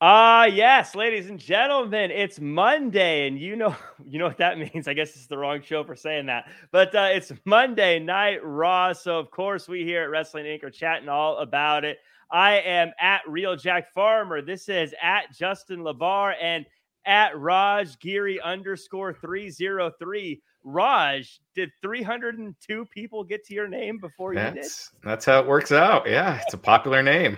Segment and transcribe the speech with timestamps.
[0.00, 3.76] Ah, uh, yes, ladies and gentlemen, it's Monday, and you know,
[4.06, 4.88] you know what that means.
[4.88, 8.92] I guess it's the wrong show for saying that, but uh, it's Monday Night Raw.
[8.92, 10.64] So, of course, we here at Wrestling Inc.
[10.64, 11.98] are chatting all about it.
[12.30, 14.42] I am at Real Jack Farmer.
[14.42, 16.66] This is at Justin Labar and
[17.06, 20.42] at Raj Giri underscore three zero three.
[20.64, 25.00] Raj, did 302 people get to your name before you that's, did?
[25.04, 26.08] That's how it works out.
[26.08, 27.36] Yeah, it's a popular name.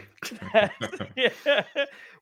[0.54, 0.70] yeah.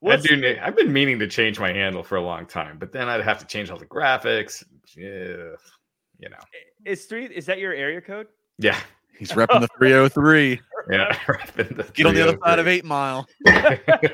[0.05, 0.57] I do.
[0.61, 3.39] I've been meaning to change my handle for a long time, but then I'd have
[3.39, 4.63] to change all the graphics.
[4.95, 5.55] Yeah,
[6.19, 6.37] you know.
[6.85, 7.25] Is three?
[7.25, 8.27] Is that your area code?
[8.57, 8.79] Yeah,
[9.17, 10.61] he's repping the 303.
[10.87, 11.17] Yeah,
[11.55, 13.27] the get on the other oh side of Eight Mile.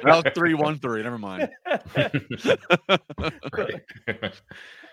[0.05, 1.03] well, three one three.
[1.03, 1.49] Never mind.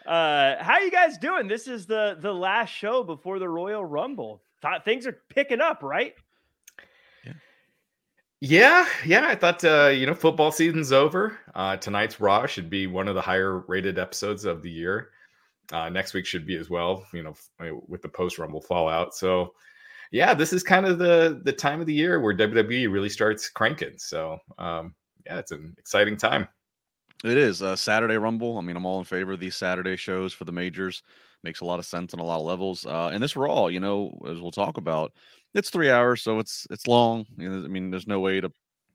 [0.08, 1.46] Uh, how you guys doing?
[1.46, 4.40] This is the the last show before the Royal Rumble.
[4.82, 6.14] Things are picking up, right?
[8.40, 9.26] Yeah, yeah.
[9.26, 11.38] I thought uh, you know football season's over.
[11.54, 15.10] Uh, tonight's Raw should be one of the higher rated episodes of the year.
[15.72, 17.04] Uh, next week should be as well.
[17.12, 19.14] You know, with the post Rumble fallout.
[19.14, 19.52] So,
[20.10, 23.50] yeah, this is kind of the the time of the year where WWE really starts
[23.50, 23.98] cranking.
[23.98, 24.94] So, um,
[25.26, 26.48] yeah, it's an exciting time.
[27.24, 28.58] It is uh, Saturday Rumble.
[28.58, 31.02] I mean, I'm all in favor of these Saturday shows for the majors.
[31.42, 32.86] Makes a lot of sense on a lot of levels.
[32.86, 35.12] Uh, and this Raw, you know, as we'll talk about,
[35.54, 37.26] it's three hours, so it's it's long.
[37.36, 38.50] You know, I mean, there's no way to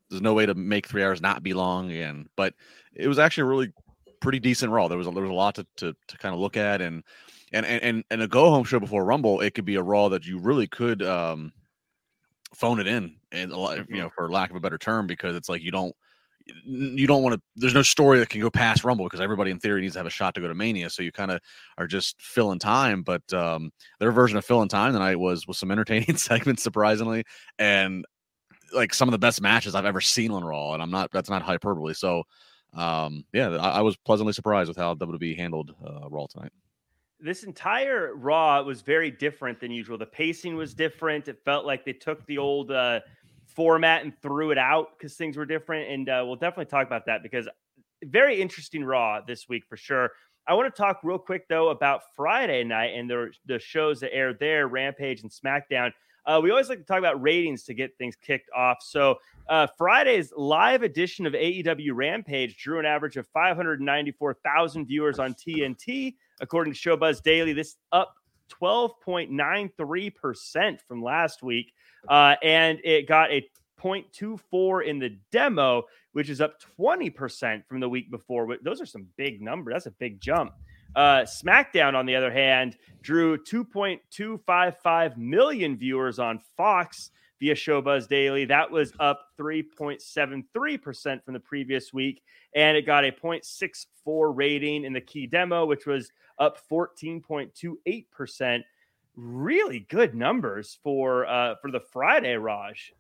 [0.09, 2.27] there's no way to make three hours not be long again.
[2.35, 2.53] But
[2.93, 3.73] it was actually a really
[4.21, 4.87] pretty decent Raw.
[4.87, 7.03] There was a, there was a lot to, to to kind of look at, and
[7.51, 10.25] and and and a go home show before Rumble, it could be a Raw that
[10.25, 11.51] you really could um
[12.53, 13.97] phone it in, and a lot, you mm-hmm.
[13.97, 15.95] know, for lack of a better term, because it's like you don't
[16.65, 19.59] you don't want to there's no story that can go past rumble because everybody in
[19.59, 21.39] theory needs to have a shot to go to mania so you kind of
[21.77, 25.71] are just filling time but um their version of filling time tonight was was some
[25.71, 27.23] entertaining segments surprisingly
[27.59, 28.05] and
[28.73, 31.29] like some of the best matches i've ever seen on raw and i'm not that's
[31.29, 32.23] not hyperbole so
[32.73, 36.51] um yeah i, I was pleasantly surprised with how wwe handled uh, raw tonight.
[37.19, 39.97] This entire raw was very different than usual.
[39.97, 41.29] The pacing was different.
[41.29, 42.99] It felt like they took the old uh
[43.55, 45.89] format and threw it out because things were different.
[45.89, 47.47] And uh, we'll definitely talk about that because
[48.03, 50.11] very interesting Raw this week for sure.
[50.45, 54.13] I want to talk real quick though about Friday night and the the shows that
[54.13, 55.91] aired there, Rampage and SmackDown.
[56.25, 58.77] Uh, we always like to talk about ratings to get things kicked off.
[58.81, 59.17] So
[59.49, 66.15] uh, Friday's live edition of AEW Rampage drew an average of 594,000 viewers on TNT,
[66.39, 67.51] according to Showbuzz Daily.
[67.51, 68.15] This up
[68.61, 71.73] 12.93% from last week.
[72.07, 73.47] Uh, and it got a
[73.81, 75.83] 0.24 in the demo,
[76.13, 78.57] which is up 20% from the week before.
[78.61, 79.73] Those are some big numbers.
[79.73, 80.53] That's a big jump.
[80.95, 87.09] Uh, SmackDown, on the other hand, drew 2.255 million viewers on Fox
[87.39, 88.45] via Showbuzz Daily.
[88.45, 92.21] That was up 3.73% from the previous week.
[92.55, 98.63] And it got a 0.64 rating in the key demo, which was up 14.28%.
[99.15, 102.93] Really good numbers for uh, for the Friday, Raj.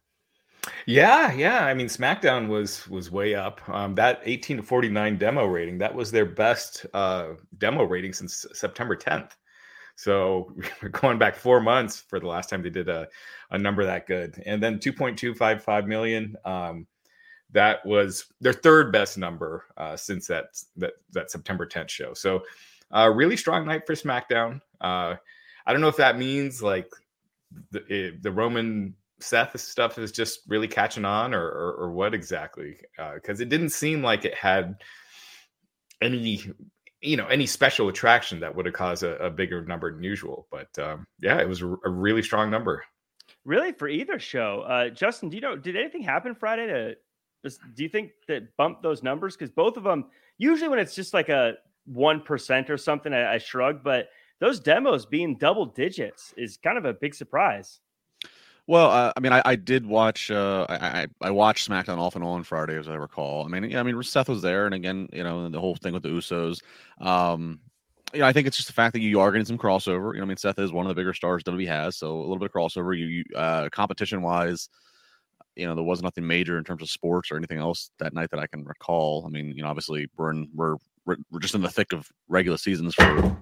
[0.85, 1.65] Yeah, yeah.
[1.65, 3.67] I mean, SmackDown was was way up.
[3.69, 8.45] Um, that 18 to 49 demo rating, that was their best uh, demo rating since
[8.53, 9.31] September 10th.
[9.95, 13.07] So we're going back four months for the last time they did a,
[13.51, 14.41] a number that good.
[14.45, 16.35] And then 2.255 million.
[16.45, 16.87] Um,
[17.51, 20.45] that was their third best number uh, since that,
[20.77, 22.13] that that September 10th show.
[22.13, 22.43] So
[22.91, 24.59] uh, really strong night for SmackDown.
[24.81, 25.15] Uh,
[25.65, 26.89] I don't know if that means like
[27.71, 32.77] the, the Roman Seth stuff is just really catching on, or or, or what exactly?
[33.15, 34.75] Because uh, it didn't seem like it had
[36.01, 36.43] any
[37.01, 40.47] you know any special attraction that would have caused a, a bigger number than usual.
[40.51, 42.83] But um, yeah, it was a, really strong number.
[43.45, 46.95] Really, for either show, uh, Justin, do you know did anything happen Friday to?
[47.75, 49.35] Do you think that bumped those numbers?
[49.35, 50.05] Because both of them,
[50.37, 53.83] usually when it's just like a one percent or something, I, I shrug.
[53.83, 54.07] But
[54.39, 57.79] those demos being double digits is kind of a big surprise.
[58.65, 60.31] Well, uh, I mean, I, I did watch.
[60.31, 63.43] Uh, I, I watched SmackDown off and on Friday, as I recall.
[63.45, 65.93] I mean, yeah, I mean, Seth was there, and again, you know, the whole thing
[65.93, 66.61] with the Usos.
[67.01, 67.59] Um,
[68.13, 70.13] you know, I think it's just the fact that you are getting some crossover.
[70.13, 72.21] You know, I mean, Seth is one of the bigger stars WWE has, so a
[72.21, 72.97] little bit of crossover.
[72.97, 74.69] You, you uh, competition wise,
[75.55, 78.29] you know, there was nothing major in terms of sports or anything else that night
[78.31, 79.23] that I can recall.
[79.25, 82.07] I mean, you know, obviously we're in we're we're, we're just in the thick of
[82.29, 83.37] regular seasons for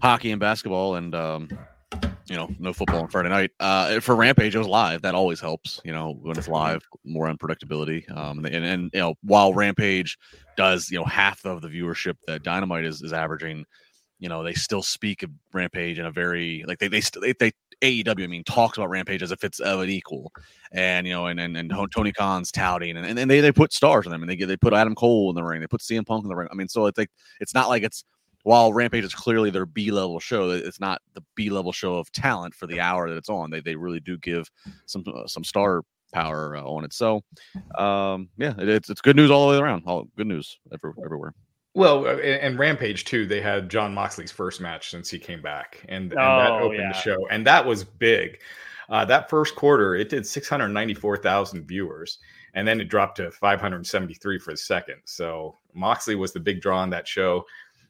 [0.00, 1.48] hockey and basketball, and um,
[2.28, 3.50] you know, no football on Friday night.
[3.60, 5.02] Uh, for Rampage, it was live.
[5.02, 8.10] That always helps, you know, when it's live, more unpredictability.
[8.16, 10.18] Um, and, and you know, while Rampage
[10.56, 13.64] does, you know, half of the viewership that Dynamite is is averaging,
[14.18, 17.52] you know, they still speak of Rampage in a very like they they they, they
[17.82, 20.32] AEW, I mean, talks about Rampage as if it's of an equal,
[20.72, 24.06] and you know, and and, and Tony Khan's touting, and, and they they put stars
[24.06, 26.06] in them, and they get they put Adam Cole in the ring, they put CM
[26.06, 26.48] Punk in the ring.
[26.50, 27.10] I mean, so it's like
[27.40, 28.04] it's not like it's
[28.46, 32.12] while Rampage is clearly their B level show, it's not the B level show of
[32.12, 33.50] talent for the hour that it's on.
[33.50, 34.48] They they really do give
[34.86, 35.82] some uh, some star
[36.12, 36.92] power uh, on it.
[36.92, 37.24] So,
[37.76, 39.82] um, yeah, it, it's it's good news all the way around.
[39.84, 41.34] All good news every, everywhere.
[41.74, 45.84] Well, uh, and Rampage too, they had Jon Moxley's first match since he came back,
[45.88, 46.92] and, and oh, that opened yeah.
[46.92, 48.38] the show, and that was big.
[48.88, 52.18] Uh, that first quarter, it did 694,000 viewers,
[52.54, 55.00] and then it dropped to 573 for the second.
[55.04, 57.44] So Moxley was the big draw on that show.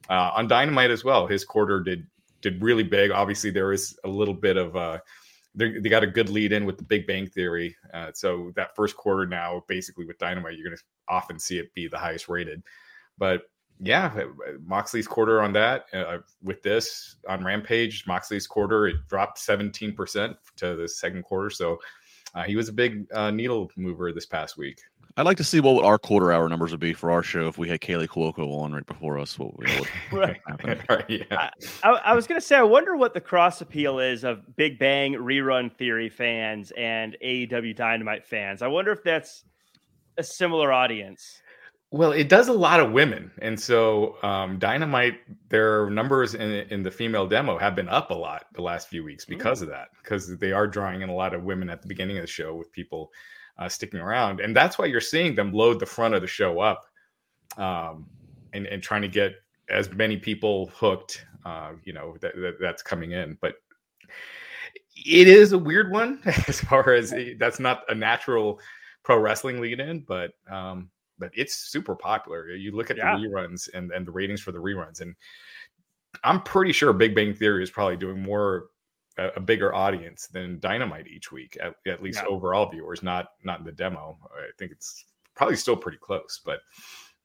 [0.08, 2.06] Uh, on Dynamite as well, his quarter did
[2.43, 3.11] did really big.
[3.11, 4.99] Obviously, there is a little bit of uh,
[5.56, 7.75] they got a good lead in with the Big Bang Theory.
[7.94, 11.73] Uh, so that first quarter now, basically with Dynamite, you're going to often see it
[11.75, 12.62] be the highest rated.
[13.17, 13.43] But
[13.81, 19.38] yeah, uh, Moxley's quarter on that uh, with this on Rampage, Moxley's quarter it dropped
[19.38, 21.50] 17% to the second quarter.
[21.50, 21.79] So
[22.35, 24.81] uh, he was a big uh, needle mover this past week.
[25.19, 27.57] I'd like to see what our quarter hour numbers would be for our show if
[27.57, 29.39] we had Kaley Cuoco on right before us.
[29.39, 29.69] What would,
[30.13, 30.41] right.
[30.91, 31.05] right.
[31.09, 31.51] Yeah.
[31.83, 34.79] I, I was going to say, I wonder what the cross appeal is of Big
[34.79, 38.61] Bang rerun theory fans and AEW Dynamite fans.
[38.61, 39.45] I wonder if that's
[40.19, 41.41] a similar audience.
[41.93, 46.83] Well, it does a lot of women, and so um, Dynamite, their numbers in in
[46.83, 49.62] the female demo have been up a lot the last few weeks because mm.
[49.62, 49.89] of that.
[50.03, 52.57] Because they are drawing in a lot of women at the beginning of the show
[52.57, 53.12] with people
[53.58, 56.61] uh, sticking around, and that's why you're seeing them load the front of the show
[56.61, 56.85] up,
[57.56, 58.06] um,
[58.53, 59.35] and and trying to get
[59.70, 61.25] as many people hooked.
[61.44, 63.55] Uh, you know that, that that's coming in, but
[65.05, 68.61] it is a weird one as far as that's not a natural
[69.03, 72.50] pro wrestling lead in, but um, but it's super popular.
[72.50, 73.17] You look at yeah.
[73.17, 75.14] the reruns and, and the ratings for the reruns, and
[76.25, 78.67] I'm pretty sure Big Bang Theory is probably doing more
[79.19, 82.29] a, a bigger audience than Dynamite each week, at, at least yeah.
[82.29, 84.19] overall viewers, not not in the demo.
[84.37, 85.05] I think it's
[85.35, 86.61] probably still pretty close, but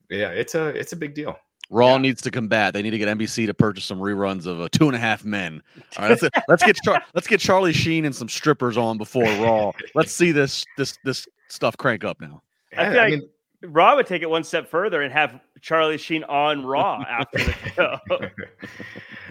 [0.10, 1.38] yeah, it's a it's a big deal.
[1.70, 1.98] Raw yeah.
[2.00, 2.74] needs to combat.
[2.74, 5.24] They need to get NBC to purchase some reruns of uh, Two and a Half
[5.24, 5.64] Men.
[5.98, 9.24] All right, let's, let's get Char- let's get Charlie Sheen and some strippers on before
[9.24, 9.72] Raw.
[9.96, 12.42] Let's see this this this stuff crank up now.
[12.78, 13.30] I feel like I mean,
[13.63, 17.54] Raw would take it one step further and have Charlie Sheen on Raw after the
[17.75, 17.98] show.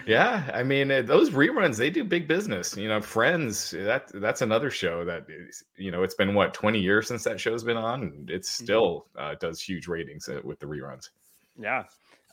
[0.07, 2.75] yeah, I mean uh, those reruns they do big business.
[2.77, 6.79] You know, Friends that that's another show that is, you know it's been what twenty
[6.79, 8.63] years since that show's been on, and it mm-hmm.
[8.63, 11.09] still uh, does huge ratings uh, with the reruns.
[11.59, 11.83] Yeah.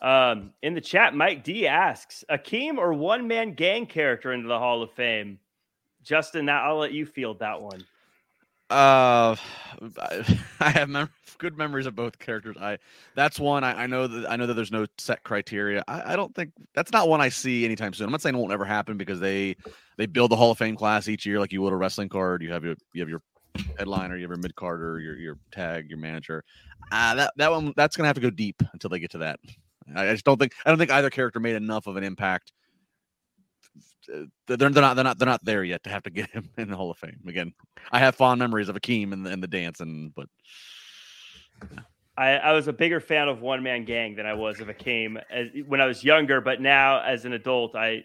[0.00, 4.58] Um, in the chat, Mike D asks Akeem or one man gang character into the
[4.58, 5.40] Hall of Fame.
[6.02, 7.84] Justin, that I'll let you field that one.
[8.70, 9.34] Uh,
[10.60, 12.56] I have mem- good memories of both characters.
[12.60, 12.78] I
[13.14, 15.84] that's one I, I, know that I know that there's no set criteria.
[15.88, 18.06] I, I, don't think that's not one I see anytime soon.
[18.06, 19.56] I'm not saying it won't ever happen because they
[19.96, 22.42] they build the Hall of Fame class each year like you would a wrestling card.
[22.42, 23.22] You have your you have your
[23.78, 26.44] headliner, you have your mid carder, your your tag, your manager.
[26.92, 29.40] Uh, that that one that's gonna have to go deep until they get to that.
[29.94, 32.52] I, I just don't think I don't think either character made enough of an impact
[34.46, 36.70] they're, they're not they're not they're not there yet to have to get him in
[36.70, 37.52] the Hall of Fame again.
[37.92, 40.28] I have fond memories of Akeem and the, and the dance, and but
[41.72, 41.80] yeah.
[42.16, 45.22] I, I was a bigger fan of One Man Gang than I was of Akeem
[45.30, 48.04] as, when I was younger, but now as an adult, I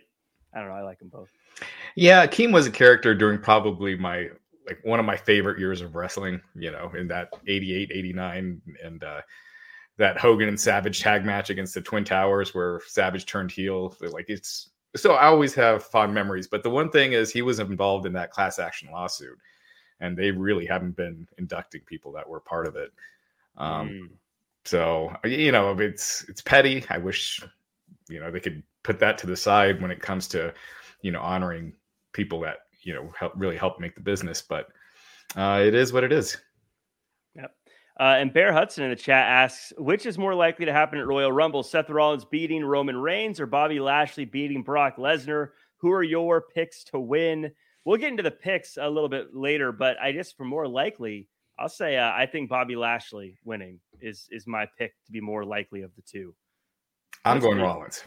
[0.54, 1.30] I don't know, I like them both.
[1.96, 4.30] Yeah, Akeem was a character during probably my
[4.68, 6.42] like one of my favorite years of wrestling.
[6.56, 9.22] You know, in that 88, 89, and uh,
[9.98, 13.96] that Hogan and Savage tag match against the Twin Towers where Savage turned heel.
[14.02, 16.48] Like it's so I always have fond memories.
[16.48, 19.38] But the one thing is, he was involved in that class action lawsuit,
[20.00, 22.92] and they really haven't been inducting people that were part of it.
[23.58, 24.10] Um, mm.
[24.66, 26.86] So you know, it's it's petty.
[26.90, 27.42] I wish
[28.10, 30.54] you know they could put that to the side when it comes to
[31.02, 31.74] you know honoring
[32.12, 34.42] people that you know help really help make the business.
[34.42, 34.68] But
[35.36, 36.38] uh, it is what it is.
[38.00, 41.06] Uh, and Bear Hudson in the chat asks, which is more likely to happen at
[41.06, 41.62] Royal Rumble?
[41.62, 45.50] Seth Rollins beating Roman Reigns or Bobby Lashley beating Brock Lesnar?
[45.78, 47.52] Who are your picks to win?
[47.86, 51.28] We'll get into the picks a little bit later, but I guess for more likely,
[51.60, 55.46] I'll say uh, I think Bobby Lashley winning is is my pick to be more
[55.46, 56.34] likely of the two.
[57.26, 58.04] I'm going Rollins.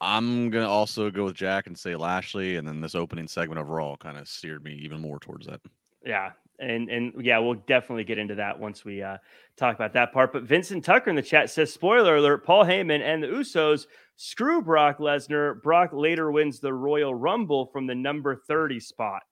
[0.00, 3.68] I'm gonna also go with Jack and say Lashley, and then this opening segment of
[3.68, 5.60] Raw kind of steered me even more towards that.
[6.04, 9.18] Yeah, and and yeah, we'll definitely get into that once we uh,
[9.56, 10.32] talk about that part.
[10.32, 13.86] But Vincent Tucker in the chat says, "Spoiler alert: Paul Heyman and the Usos
[14.16, 15.62] screw Brock Lesnar.
[15.62, 19.22] Brock later wins the Royal Rumble from the number thirty spot."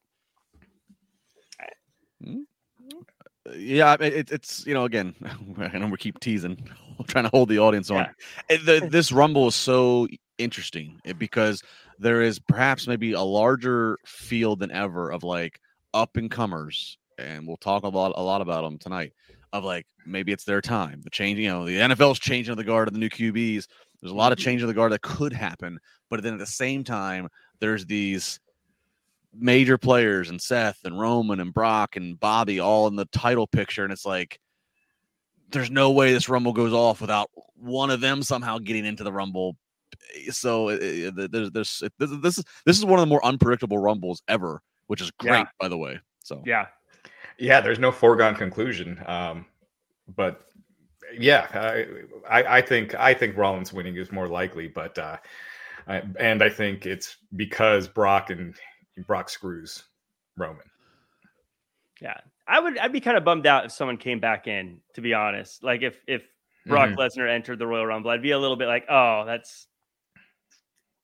[2.23, 2.41] Hmm?
[3.55, 5.15] Yeah, it, it's you know again,
[5.57, 6.69] I know we keep teasing,
[7.07, 8.07] trying to hold the audience on.
[8.49, 8.57] Yeah.
[8.57, 10.07] The, this Rumble is so
[10.37, 11.63] interesting because
[11.99, 15.59] there is perhaps maybe a larger field than ever of like
[15.93, 19.13] up and comers, and we'll talk a lot a lot about them tonight.
[19.53, 21.01] Of like maybe it's their time.
[21.03, 23.67] The change, you know, the NFL's changing the guard of the new QBs.
[24.01, 24.45] There's a lot of mm-hmm.
[24.45, 28.39] change of the guard that could happen, but then at the same time, there's these
[29.33, 33.83] major players and Seth and Roman and Brock and Bobby all in the title picture,
[33.83, 34.39] and it's like
[35.49, 39.11] there's no way this rumble goes off without one of them somehow getting into the
[39.11, 39.55] rumble.
[40.15, 44.21] Eh, so uh, there's there's this is this is one of the more unpredictable rumbles
[44.27, 45.45] ever, which is great, yeah.
[45.59, 45.99] by the way.
[46.23, 46.67] So yeah,
[47.39, 49.01] yeah, there's no foregone conclusion.
[49.05, 49.45] Um,
[50.15, 50.41] but
[51.17, 51.85] yeah, I,
[52.29, 55.17] I, I think I think Rollins winning is more likely, but uh,
[55.87, 58.55] I, and I think it's because Brock and
[59.05, 59.83] Brock screws
[60.37, 60.65] Roman.
[62.01, 62.17] Yeah,
[62.47, 62.77] I would.
[62.77, 64.79] I'd be kind of bummed out if someone came back in.
[64.95, 66.23] To be honest, like if if
[66.65, 66.99] Brock mm-hmm.
[66.99, 69.67] Lesnar entered the Royal Rumble, I'd be a little bit like, oh, that's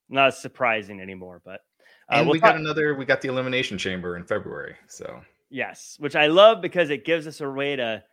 [0.09, 1.41] not as surprising anymore.
[1.43, 1.61] But
[2.09, 2.95] uh, and we'll we got another.
[2.95, 5.21] We got the Elimination Chamber in February, so
[5.53, 8.03] yes, which I love because it gives us a way to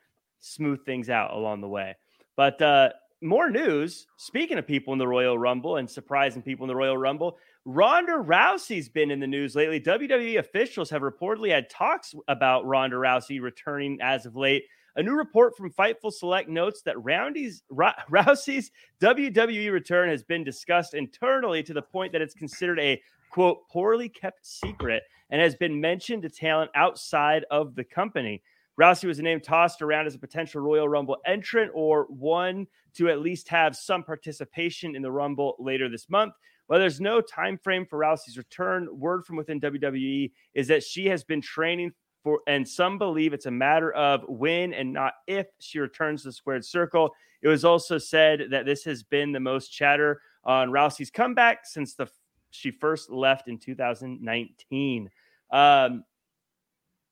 [0.40, 1.97] smooth things out along the way.
[2.37, 2.90] But uh,
[3.23, 4.06] more news.
[4.16, 8.12] Speaking of people in the Royal Rumble and surprising people in the Royal Rumble, Ronda
[8.12, 9.80] Rousey's been in the news lately.
[9.80, 14.64] WWE officials have reportedly had talks about Ronda Rousey returning as of late.
[14.97, 18.70] A new report from Fightful Select notes that Roundy's, Rousey's
[19.00, 24.08] WWE return has been discussed internally to the point that it's considered a quote poorly
[24.08, 28.42] kept secret and has been mentioned to talent outside of the company.
[28.78, 33.08] Rousey was a name tossed around as a potential Royal Rumble entrant or one to
[33.08, 36.34] at least have some participation in the Rumble later this month.
[36.66, 41.06] While there's no time frame for Rousey's return, word from within WWE is that she
[41.06, 45.46] has been training for, and some believe it's a matter of when and not if
[45.58, 47.10] she returns to the squared circle.
[47.42, 51.94] It was also said that this has been the most chatter on Rousey's comeback since
[51.94, 52.08] the
[52.50, 55.11] she first left in 2019.
[55.52, 56.04] Um,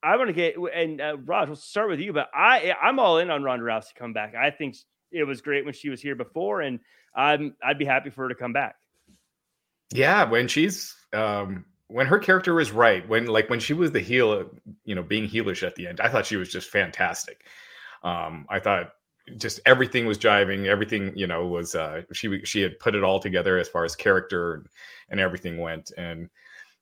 [0.03, 3.19] I want to get and uh, Raj, we'll start with you, but I I'm all
[3.19, 4.35] in on Ronda Rousey come back.
[4.35, 4.77] I think
[5.11, 6.81] it was great when she was here before, and
[7.15, 8.77] I'm I'd be happy for her to come back.
[9.93, 14.01] Yeah, when she's um when her character was right, when like when she was the
[14.01, 14.51] heel,
[14.85, 17.45] you know, being heelish at the end, I thought she was just fantastic.
[18.03, 18.93] Um, I thought
[19.37, 23.21] just everything was jiving, everything you know was uh she she had put it all
[23.21, 24.67] together as far as character and,
[25.11, 26.29] and everything went, and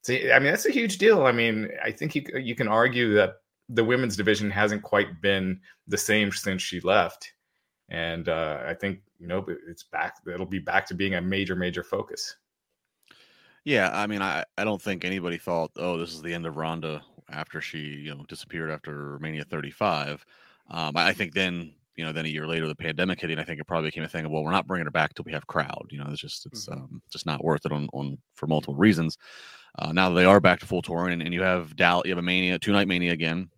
[0.06, 1.26] See, I mean, that's a huge deal.
[1.26, 3.38] I mean, I think you you can argue that
[3.68, 7.32] the women's division hasn't quite been the same since she left,
[7.88, 10.18] and uh, I think you know it's back.
[10.32, 12.36] It'll be back to being a major, major focus.
[13.64, 16.56] Yeah, I mean, I, I don't think anybody thought, oh, this is the end of
[16.56, 20.24] Ronda after she you know disappeared after Mania 35.
[20.70, 23.60] Um, I think then you know then a year later the pandemic hitting, I think
[23.60, 25.46] it probably became a thing of well, we're not bringing her back till we have
[25.46, 25.86] crowd.
[25.90, 26.80] You know, it's just it's mm-hmm.
[26.80, 29.18] um, just not worth it on on for multiple reasons.
[29.78, 32.10] Uh, now that they are back to full touring, and, and you have Dallas, you
[32.10, 33.48] have a mania, two night mania again.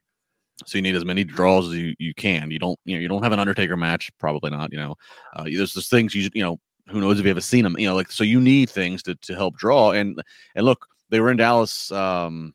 [0.67, 2.51] So you need as many draws as you, you can.
[2.51, 4.73] You don't, you know, you don't have an Undertaker match, probably not.
[4.73, 4.97] You know,
[5.37, 7.79] uh, there's just things you, you know, who knows if you ever seen them.
[7.79, 9.93] You know, like so you need things to to help draw.
[9.93, 10.21] And
[10.57, 11.93] and look, they were in Dallas.
[11.93, 12.55] Um,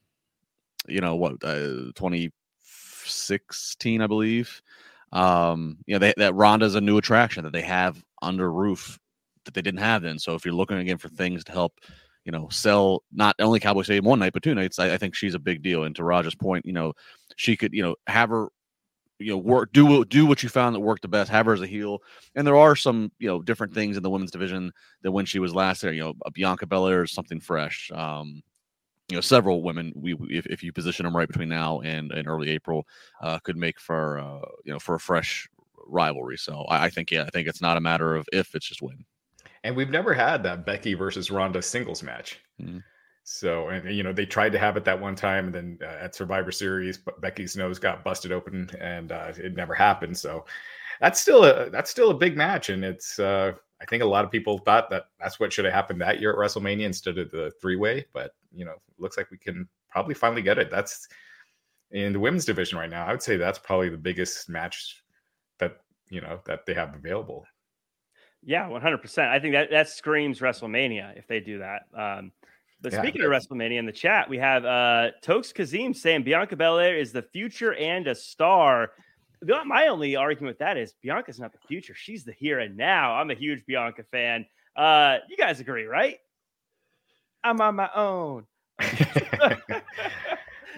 [0.88, 4.62] you know what, uh, 2016, I believe.
[5.14, 9.00] Um, you know, they, that Ronda's a new attraction that they have under roof
[9.46, 10.20] that they didn't have then.
[10.20, 11.74] So if you're looking again for things to help
[12.26, 14.80] you know, sell not only Cowboy Stadium one night, but two nights.
[14.80, 15.84] I, I, think she's a big deal.
[15.84, 16.94] And to Raj's point, you know,
[17.36, 18.48] she could, you know, have her,
[19.20, 21.30] you know, work do do what you found that worked the best.
[21.30, 22.00] Have her as a heel.
[22.36, 24.72] And there are some, you know, different things in the women's division
[25.04, 27.92] that when she was last there, you know, Bianca Belair is something fresh.
[27.94, 28.42] Um,
[29.10, 32.28] you know, several women we if, if you position them right between now and, and
[32.28, 32.88] early April,
[33.22, 35.48] uh, could make for uh, you know for a fresh
[35.88, 36.38] rivalry.
[36.38, 38.82] So I, I think yeah, I think it's not a matter of if, it's just
[38.82, 39.06] when
[39.64, 42.40] and we've never had that Becky versus Ronda singles match.
[42.62, 42.80] Mm-hmm.
[43.24, 46.04] So, and you know, they tried to have it that one time, and then uh,
[46.04, 50.18] at Survivor Series, but Becky's nose got busted open, and uh, it never happened.
[50.18, 50.46] So,
[51.00, 54.24] that's still a that's still a big match, and it's uh, I think a lot
[54.24, 57.30] of people thought that that's what should have happened that year at WrestleMania instead of
[57.32, 60.72] the three way, but you know, looks like we can probably finally get it.
[60.72, 61.08] That's
[61.92, 63.06] in the women's division right now.
[63.06, 65.04] I would say that's probably the biggest match
[65.60, 67.46] that you know that they have available.
[68.42, 69.30] Yeah, one hundred percent.
[69.30, 71.82] I think that that screams WrestleMania if they do that.
[71.94, 72.32] Um,
[72.82, 76.56] but yeah, speaking of WrestleMania in the chat, we have uh, Tokes Kazim saying Bianca
[76.56, 78.92] Belair is the future and a star.
[79.66, 83.16] My only argument with that is Bianca's not the future; she's the here and now.
[83.16, 84.46] I'm a huge Bianca fan.
[84.76, 86.18] Uh, you guys agree, right?
[87.44, 88.46] I'm on my own.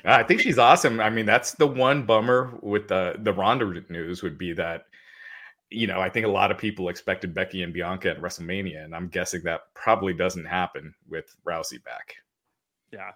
[0.03, 0.99] I think she's awesome.
[0.99, 4.85] I mean, that's the one bummer with the the Ronda news would be that
[5.71, 8.95] you know, I think a lot of people expected Becky and Bianca at WrestleMania, and
[8.95, 12.15] I'm guessing that probably doesn't happen with Rousey back.
[12.93, 13.11] Yeah.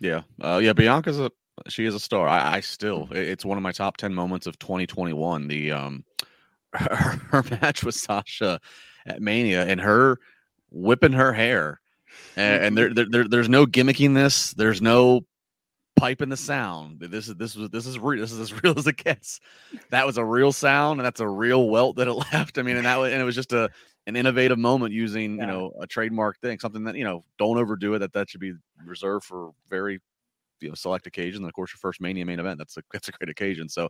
[0.00, 0.22] Yeah.
[0.40, 0.72] Uh, yeah.
[0.72, 1.30] Bianca's a
[1.68, 2.28] she is a star.
[2.28, 5.48] I, I still it's one of my top ten moments of 2021.
[5.48, 6.04] The um
[6.72, 8.60] her, her match with Sasha
[9.06, 10.18] at Mania and her
[10.70, 11.80] whipping her hair.
[12.36, 14.52] And, and there, there, there, there's no gimmicking this.
[14.54, 15.22] There's no
[15.96, 17.00] piping the sound.
[17.00, 18.20] This is this was this is real.
[18.20, 19.40] This is as real as it gets.
[19.90, 22.58] That was a real sound, and that's a real welt that it left.
[22.58, 23.70] I mean, and that was, and it was just a
[24.06, 25.40] an innovative moment using Yeah.
[25.42, 28.00] you know a trademark thing, something that you know don't overdo it.
[28.00, 30.00] That that should be reserved for very
[30.60, 31.38] you know select occasions.
[31.38, 32.58] And of course, your first Mania main event.
[32.58, 33.68] That's a that's a great occasion.
[33.68, 33.88] So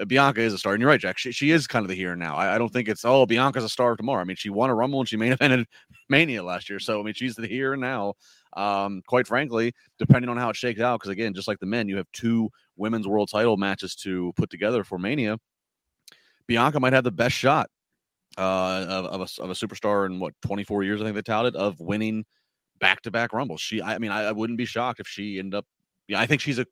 [0.00, 1.18] uh, Bianca is a star, and you're right, Jack.
[1.18, 2.36] She, she is kind of the here and now.
[2.36, 4.20] I, I don't think it's oh Bianca's a star tomorrow.
[4.20, 5.66] I mean, she won a Rumble and she main evented
[6.08, 6.78] Mania last year.
[6.78, 8.14] So I mean, she's the here and now.
[8.54, 11.88] Um, quite frankly, depending on how it shakes out, because again, just like the men,
[11.88, 15.38] you have two women's world title matches to put together for Mania.
[16.46, 17.70] Bianca might have the best shot
[18.36, 21.56] uh, of, of, a, of a superstar in what 24 years, I think they touted,
[21.56, 22.24] of winning
[22.80, 23.60] back to back Rumbles.
[23.60, 25.66] She, I mean, I, I wouldn't be shocked if she ended up.
[26.12, 26.66] Yeah, I think she's a,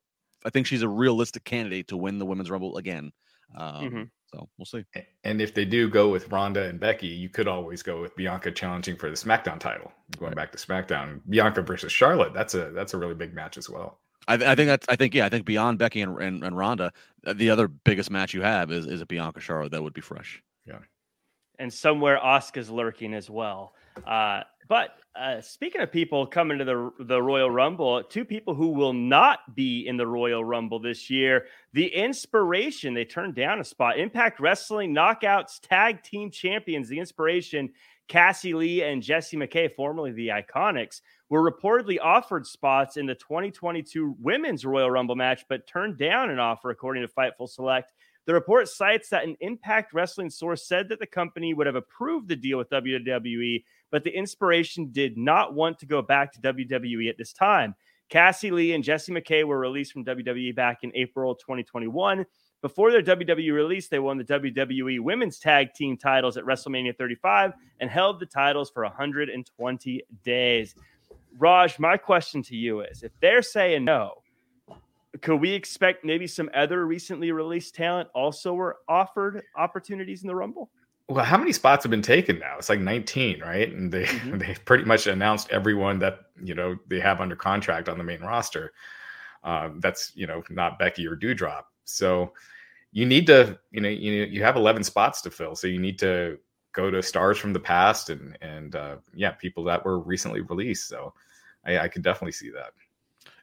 [0.44, 3.12] I think she's a realistic candidate to win the women's Rumble again.
[3.56, 4.10] Um, Mhm.
[4.32, 4.84] So we'll see.
[5.24, 8.52] And if they do go with Ronda and Becky, you could always go with Bianca
[8.52, 9.90] challenging for the SmackDown title.
[10.20, 12.32] Going back to SmackDown, Bianca versus Charlotte.
[12.32, 13.98] That's a that's a really big match as well.
[14.28, 14.86] I, th- I think that's.
[14.88, 15.26] I think yeah.
[15.26, 16.92] I think beyond Becky and, and, and Ronda,
[17.26, 19.72] uh, the other biggest match you have is is a Bianca Charlotte.
[19.72, 20.40] That would be fresh.
[20.64, 20.78] Yeah.
[21.58, 23.74] And somewhere Asuka's lurking as well.
[24.06, 28.68] Uh, but uh, speaking of people coming to the the Royal Rumble, two people who
[28.68, 32.94] will not be in the Royal Rumble this year: the Inspiration.
[32.94, 33.98] They turned down a spot.
[33.98, 36.88] Impact Wrestling Knockouts Tag Team Champions.
[36.88, 37.70] The Inspiration,
[38.06, 41.00] Cassie Lee and Jessie McKay, formerly the Iconics,
[41.30, 46.38] were reportedly offered spots in the 2022 Women's Royal Rumble match, but turned down an
[46.38, 47.92] offer, according to Fightful Select.
[48.30, 52.28] The report cites that an Impact Wrestling source said that the company would have approved
[52.28, 57.08] the deal with WWE, but the inspiration did not want to go back to WWE
[57.08, 57.74] at this time.
[58.08, 62.24] Cassie Lee and Jessie McKay were released from WWE back in April 2021.
[62.62, 67.54] Before their WWE release, they won the WWE Women's Tag Team titles at WrestleMania 35
[67.80, 70.76] and held the titles for 120 days.
[71.36, 74.19] Raj, my question to you is if they're saying no,
[75.22, 80.34] could we expect maybe some other recently released talent also were offered opportunities in the
[80.34, 80.70] Rumble?
[81.08, 82.56] Well, how many spots have been taken now?
[82.58, 83.68] It's like 19, right?
[83.72, 84.38] And they Mhm.
[84.38, 88.20] they pretty much announced everyone that you know they have under contract on the main
[88.20, 88.72] roster.
[89.42, 91.64] Um, that's you know not Becky or Doudrop.
[91.84, 92.34] So
[92.92, 95.56] you need to you know you you have 11 spots to fill.
[95.56, 96.38] So you need to
[96.72, 100.88] go to stars from the past and and uh, yeah, people that were recently released.
[100.88, 101.12] So
[101.64, 102.72] I, I could definitely see that.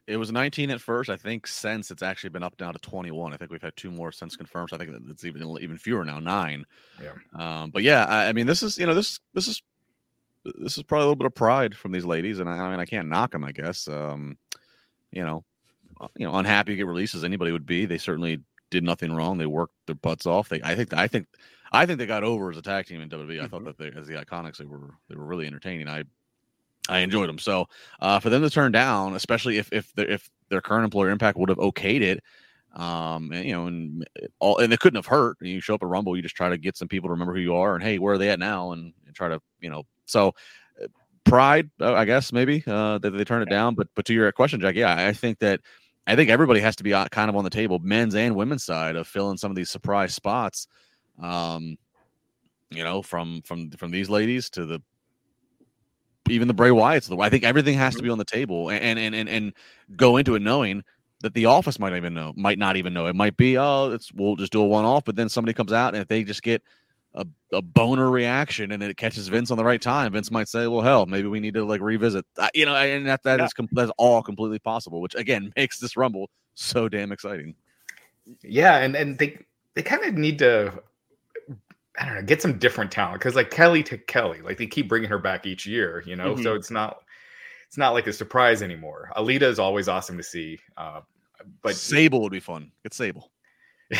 [0.08, 1.10] It was 19 at first.
[1.10, 3.34] I think since it's actually been up now to 21.
[3.34, 4.70] I think we've had two more since confirmed.
[4.70, 6.64] So I think it's even even fewer now, nine.
[7.02, 7.12] Yeah.
[7.34, 9.62] Um, but yeah, I, I mean, this is you know this this is
[10.58, 12.80] this is probably a little bit of pride from these ladies, and I, I mean
[12.80, 13.44] I can't knock them.
[13.44, 14.38] I guess um,
[15.12, 15.44] you know
[16.00, 17.84] uh, you know unhappy to get releases anybody would be.
[17.84, 18.40] They certainly
[18.70, 19.36] did nothing wrong.
[19.36, 20.48] They worked their butts off.
[20.48, 21.26] They I think I think
[21.70, 23.42] I think they got over as a tag team in WWE.
[23.42, 25.86] I thought that they as the Iconics they were they were really entertaining.
[25.86, 26.04] I
[26.88, 27.38] I enjoyed them.
[27.38, 27.66] So
[28.00, 31.38] uh, for them to turn down, especially if if their if their current employer Impact
[31.38, 32.22] would have okayed it,
[32.74, 34.06] um, and you know, and
[34.38, 35.36] all and it couldn't have hurt.
[35.40, 37.40] You show up at Rumble, you just try to get some people to remember who
[37.40, 39.84] you are, and hey, where are they at now, and, and try to you know.
[40.06, 40.34] So
[40.82, 40.86] uh,
[41.24, 43.74] pride, uh, I guess maybe uh, that they turn it down.
[43.74, 45.60] But but to your question, Jack, yeah, I think that.
[46.06, 48.64] I think everybody has to be uh, kind of on the table, men's and women's
[48.64, 50.66] side, of filling some of these surprise spots.
[51.22, 51.76] Um,
[52.70, 54.80] you know, from from from these ladies to the
[56.28, 57.20] even the Bray Wyatts.
[57.20, 59.52] I think everything has to be on the table and and and and
[59.96, 60.82] go into it knowing
[61.20, 63.06] that the office might not even know, might not even know.
[63.06, 65.72] It might be oh, it's we'll just do a one off, but then somebody comes
[65.72, 66.62] out and if they just get
[67.14, 70.66] a, a boner reaction and it catches Vince on the right time, Vince might say,
[70.66, 73.46] well, hell, maybe we need to like revisit, uh, you know, and that that Yeah.
[73.46, 77.54] is com- that's all completely possible, which again makes this Rumble so damn exciting.
[78.42, 79.38] Yeah, and and they
[79.74, 80.72] they kind of need to
[82.00, 84.88] I don't know get some different talent because like Kelly to Kelly, like they keep
[84.88, 86.36] bringing her back each year, you know.
[86.36, 87.02] So it's not
[87.66, 89.10] it's not like a surprise anymore.
[89.16, 91.00] Alita is always awesome to see, uh,
[91.62, 92.70] but Sable would be fun.
[92.82, 93.30] Get Sable.
[93.92, 93.98] I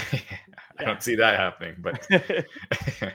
[0.81, 0.87] Yeah.
[0.87, 1.77] don't see that happening.
[1.81, 2.07] But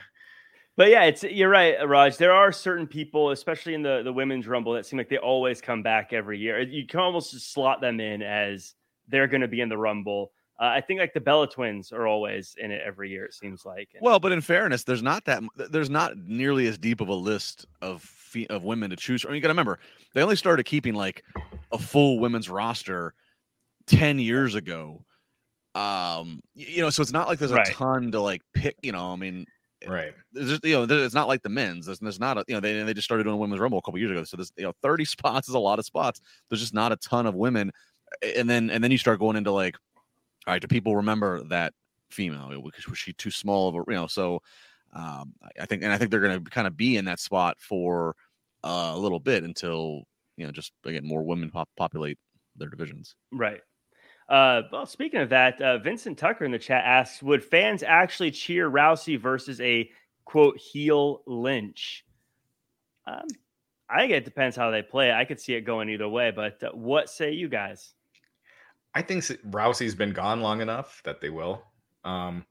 [0.76, 2.16] But yeah, it's you're right, Raj.
[2.16, 5.60] There are certain people, especially in the the women's rumble, that seem like they always
[5.60, 6.60] come back every year.
[6.60, 8.74] You can almost just slot them in as
[9.06, 10.32] they're going to be in the rumble.
[10.60, 13.24] Uh, I think like the Bella twins are always in it every year.
[13.24, 13.88] It seems like.
[13.94, 17.14] And- Well, but in fairness, there's not that there's not nearly as deep of a
[17.14, 19.30] list of fe- of women to choose from.
[19.30, 19.80] I mean, you got to remember
[20.14, 21.24] they only started keeping like
[21.72, 23.14] a full women's roster
[23.86, 25.04] ten years ago.
[25.74, 27.66] Um, you know, so it's not like there's Right.
[27.68, 28.76] a ton to like pick.
[28.82, 29.46] You know, I mean,
[29.88, 30.14] right.
[30.32, 31.86] There's just, you know, it's not like the men's.
[31.86, 33.98] There's, there's not a, you know, they, they just started doing women's rumble a couple
[33.98, 34.22] years ago.
[34.22, 36.20] So there's, you know, 30 spots is a lot of spots.
[36.48, 37.72] There's just not a ton of women.
[38.36, 39.76] And then, and then you start going into like,
[40.46, 41.72] all right, do people remember that
[42.10, 42.50] female?
[42.62, 44.40] Was, she too small of a, you know, so
[44.92, 47.56] um, I think, and I think they're going to kind of be in that spot
[47.58, 48.14] for
[48.62, 50.04] uh, a little bit until,
[50.36, 52.18] you know, just again, more women pop- populate
[52.56, 53.14] their divisions.
[53.32, 53.60] Right.
[54.28, 58.30] Uh, well, speaking of that, uh, Vincent Tucker in the chat asks, would fans actually
[58.30, 59.90] cheer Rousey versus a
[60.24, 62.04] quote heel Lynch?
[63.06, 63.26] Um,
[63.90, 65.12] I think it depends how they play.
[65.12, 67.92] I could see it going either way, but uh, what say you guys?
[68.94, 71.64] I think Rousey's been gone long enough that they will.
[72.04, 72.44] Um,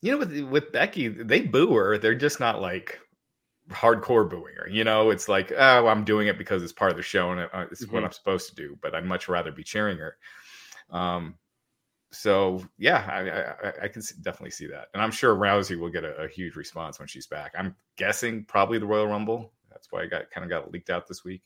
[0.00, 1.96] you know, with with Becky, they boo her.
[1.96, 2.98] They're just not like
[3.70, 4.68] hardcore booing her.
[4.68, 7.40] You know, it's like, oh, I'm doing it because it's part of the show and
[7.40, 7.94] uh, it's mm-hmm.
[7.94, 8.76] what I'm supposed to do.
[8.82, 10.16] But I'd much rather be cheering her.
[10.90, 11.36] Um,
[12.10, 16.04] so yeah, I, I, I can definitely see that, and I'm sure Rousey will get
[16.04, 17.52] a, a, huge response when she's back.
[17.56, 19.54] I'm guessing probably the Royal Rumble.
[19.70, 21.40] That's why I got kind of got leaked out this week.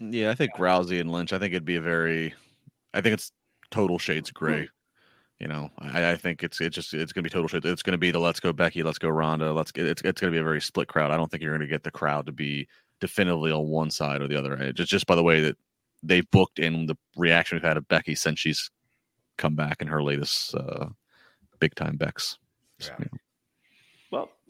[0.00, 1.32] Yeah, I think Rousey and Lynch.
[1.32, 2.34] I think it'd be a very,
[2.92, 3.30] I think it's
[3.70, 4.68] total shades gray.
[5.38, 7.64] You know, I, I think it's it's just it's gonna be total shades.
[7.64, 10.32] It's gonna be the let's go Becky, let's go Ronda, let's get it's it's gonna
[10.32, 11.10] be a very split crowd.
[11.10, 12.68] I don't think you're gonna get the crowd to be
[13.00, 14.72] definitively on one side or the other.
[14.72, 15.56] Just just by the way that
[16.02, 18.70] they've booked in the reaction we've had of Becky since she's
[19.38, 20.86] come back in her latest uh,
[21.58, 22.36] big time Bex.
[22.78, 22.88] Yeah.
[22.98, 23.06] yeah.
[23.10, 23.20] Well,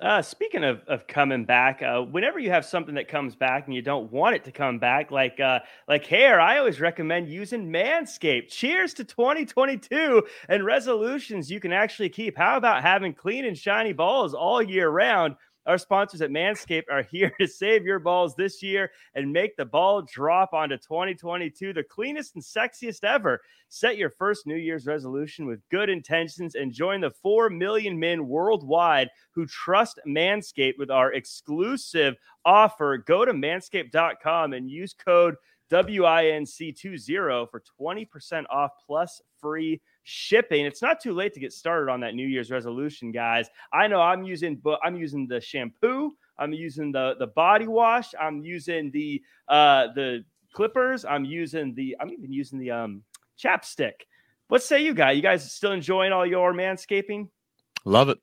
[0.01, 3.75] uh, speaking of, of coming back, uh, whenever you have something that comes back and
[3.75, 7.71] you don't want it to come back, like uh, like hair, I always recommend using
[7.71, 8.49] Manscaped.
[8.49, 12.39] Cheers to 2022 and resolutions you can actually keep.
[12.39, 15.37] How about having clean and shiny balls all year round?
[15.67, 19.65] Our sponsors at Manscaped are here to save your balls this year and make the
[19.65, 23.41] ball drop onto 2022, the cleanest and sexiest ever.
[23.69, 28.27] Set your first New Year's resolution with good intentions and join the 4 million men
[28.27, 32.97] worldwide who trust Manscaped with our exclusive offer.
[32.97, 35.37] Go to manscaped.com and use code
[35.71, 40.67] WINC20 for 20% off plus free shipping.
[40.67, 43.49] It's not too late to get started on that New Year's resolution, guys.
[43.73, 46.13] I know I'm using, but I'm using the shampoo.
[46.39, 48.15] I'm using the the body wash.
[48.21, 51.05] I'm using the uh the clippers.
[51.05, 51.97] I'm using the.
[52.01, 53.03] I'm even using the um
[53.43, 53.93] chapstick.
[54.49, 55.17] What say you guys?
[55.17, 57.29] You guys still enjoying all your manscaping?
[57.85, 58.19] Love it.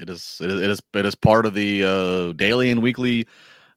[0.00, 0.38] It is.
[0.40, 0.60] It is.
[0.60, 3.26] It is, it is part of the uh, daily and weekly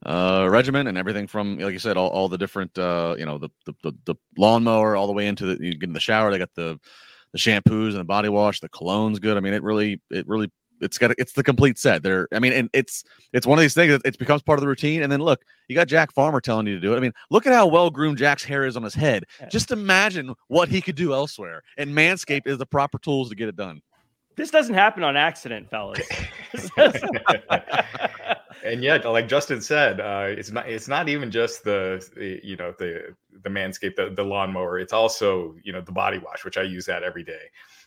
[0.05, 3.37] uh, regimen and everything from like you said all, all the different uh, you know
[3.37, 6.31] the, the the the lawnmower all the way into the you get in the shower
[6.31, 6.79] they got the
[7.33, 9.35] the shampoos and the body wash, the cologne's good.
[9.37, 12.03] I mean, it really, it really, it's got, it's the complete set.
[12.03, 14.61] There, I mean, and it's, it's one of these things that it becomes part of
[14.61, 15.03] the routine.
[15.03, 16.97] And then look, you got Jack Farmer telling you to do it.
[16.97, 19.25] I mean, look at how well groomed Jack's hair is on his head.
[19.49, 21.63] Just imagine what he could do elsewhere.
[21.77, 23.81] And Manscaped is the proper tools to get it done.
[24.35, 25.99] This doesn't happen on accident, fellas.
[28.63, 32.73] and yet, like Justin said, uh, it's not it's not even just the, you know
[32.77, 34.79] the the manscape the, the lawnmower.
[34.79, 37.43] It's also you know the body wash, which I use that every day.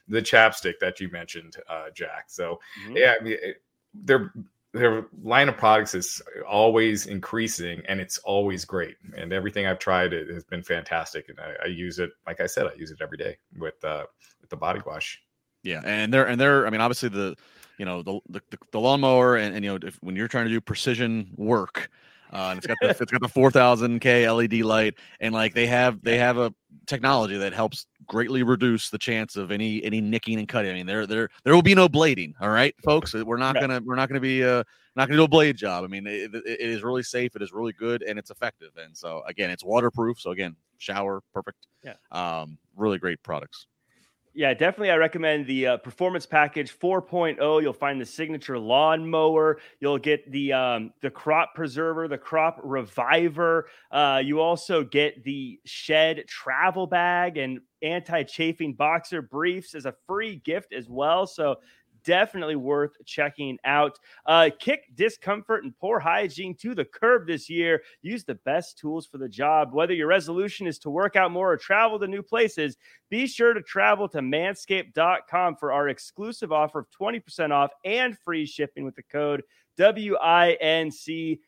[0.09, 2.25] The chapstick that you mentioned, uh, Jack.
[2.29, 2.97] So mm-hmm.
[2.97, 3.62] yeah, I mean, it,
[3.95, 4.33] their
[4.73, 8.97] their line of products is always increasing, and it's always great.
[9.17, 12.11] And everything I've tried it has been fantastic, and I, I use it.
[12.27, 14.05] Like I said, I use it every day with uh,
[14.41, 15.23] with the body wash.
[15.62, 16.67] Yeah, and they're and they're.
[16.67, 17.37] I mean, obviously the
[17.79, 18.41] you know the the,
[18.73, 21.91] the lawnmower and, and you know if, when you're trying to do precision work
[22.33, 26.03] uh, and it's got the it's got the 4000k led light and like they have
[26.03, 26.53] they have a
[26.87, 30.71] technology that helps greatly reduce the chance of any any nicking and cutting.
[30.71, 33.15] I mean there there there will be no blading all right folks?
[33.15, 34.65] We're not gonna we're not gonna be uh
[34.97, 35.85] not gonna do a blade job.
[35.85, 38.97] I mean it, it is really safe it is really good and it's effective and
[38.97, 41.95] so again it's waterproof so again shower perfect yeah.
[42.11, 43.67] um really great products
[44.37, 44.90] yeah, definitely.
[44.90, 47.62] I recommend the uh, performance package 4.0.
[47.62, 49.59] You'll find the signature lawn mower.
[49.81, 53.66] You'll get the um, the crop preserver, the crop reviver.
[53.90, 59.94] Uh, you also get the shed travel bag and anti chafing boxer briefs as a
[60.07, 61.27] free gift as well.
[61.27, 61.57] So
[62.07, 63.99] definitely worth checking out.
[64.25, 67.83] Uh, kick discomfort and poor hygiene to the curb this year.
[68.01, 69.75] Use the best tools for the job.
[69.75, 72.79] Whether your resolution is to work out more or travel to new places,
[73.11, 78.47] be sure to travel to manscaped.com for our exclusive offer of 20% off and free
[78.47, 79.42] shipping with the code
[79.79, 81.38] WINC20.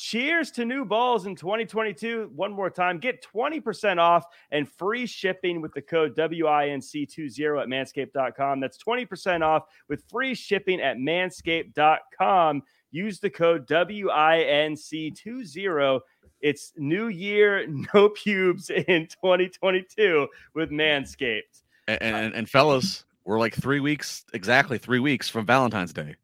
[0.00, 2.30] Cheers to new balls in 2022.
[2.36, 8.60] One more time, get 20% off and free shipping with the code WINC20 at manscaped.com.
[8.60, 12.62] That's 20% off with free shipping at manscaped.com.
[12.92, 16.00] Use the code WINC20.
[16.42, 21.62] It's new year, no pubes in 2022 with Manscaped.
[21.88, 26.14] And, and, and fellas, we're like three weeks, exactly three weeks from Valentine's Day.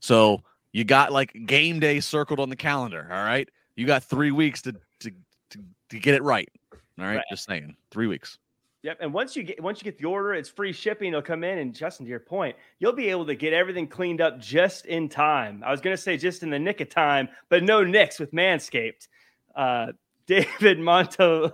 [0.00, 0.42] So
[0.72, 3.06] you got like game day circled on the calendar.
[3.10, 3.48] All right.
[3.76, 5.10] You got three weeks to to
[5.50, 5.58] to,
[5.90, 6.48] to get it right.
[6.72, 7.16] All right?
[7.16, 7.24] right.
[7.30, 7.76] Just saying.
[7.90, 8.38] Three weeks.
[8.82, 8.98] Yep.
[9.00, 11.08] And once you get once you get the order, it's free shipping.
[11.08, 14.20] It'll come in, and Justin, to your point, you'll be able to get everything cleaned
[14.20, 15.62] up just in time.
[15.64, 19.08] I was gonna say just in the nick of time, but no nicks with Manscaped.
[19.54, 19.92] Uh,
[20.26, 21.52] David Monto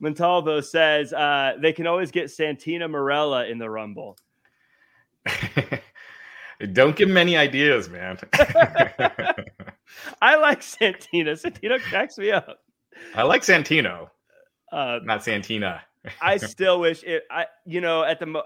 [0.00, 4.18] Montalvo says uh, they can always get Santina Marella in the Rumble.
[6.72, 8.18] Don't give him any ideas, man.
[10.20, 11.40] I like Santino.
[11.40, 12.58] Santino cracks me up.
[13.14, 14.10] I like Santino,
[14.72, 15.82] uh, not Santina.
[16.20, 17.24] I still wish it.
[17.30, 18.44] I you know at the mo-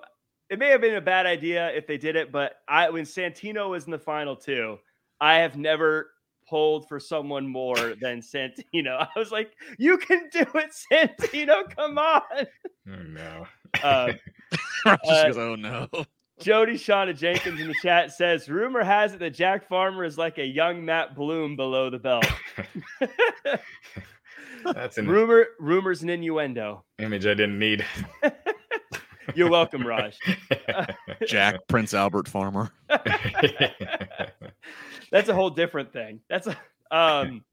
[0.51, 3.71] it may have been a bad idea if they did it, but I when Santino
[3.71, 4.79] was in the final two,
[5.21, 6.11] I have never
[6.49, 9.09] pulled for someone more than Santino.
[9.17, 11.75] I was like, you can do it, Santino.
[11.75, 12.23] Come on.
[12.89, 13.47] Oh no.
[13.83, 14.13] Uh,
[14.85, 15.89] uh, goes, oh no.
[16.43, 20.39] Jody Shauna Jenkins in the chat says, rumor has it that Jack Farmer is like
[20.39, 22.27] a young Matt Bloom below the belt.
[24.65, 25.47] That's an rumor.
[25.59, 26.85] Rumors and innuendo.
[26.99, 27.85] Image I didn't need.
[29.35, 30.19] You're welcome, Raj.
[31.27, 32.71] Jack Prince Albert Farmer.
[35.11, 36.21] That's a whole different thing.
[36.29, 36.57] That's a
[36.91, 37.45] um.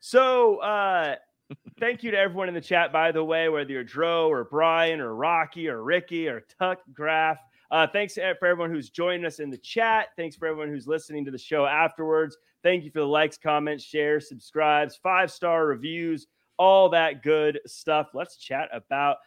[0.00, 1.16] So uh,
[1.80, 2.92] thank you to everyone in the chat.
[2.92, 7.38] By the way, whether you're Dro or Brian or Rocky or Ricky or Tuck Graf.
[7.70, 10.08] Uh, thanks for everyone who's joining us in the chat.
[10.16, 12.36] Thanks for everyone who's listening to the show afterwards.
[12.62, 16.26] Thank you for the likes, comments, shares, subscribes, five star reviews
[16.58, 18.10] all that good stuff.
[18.14, 19.18] Let's chat about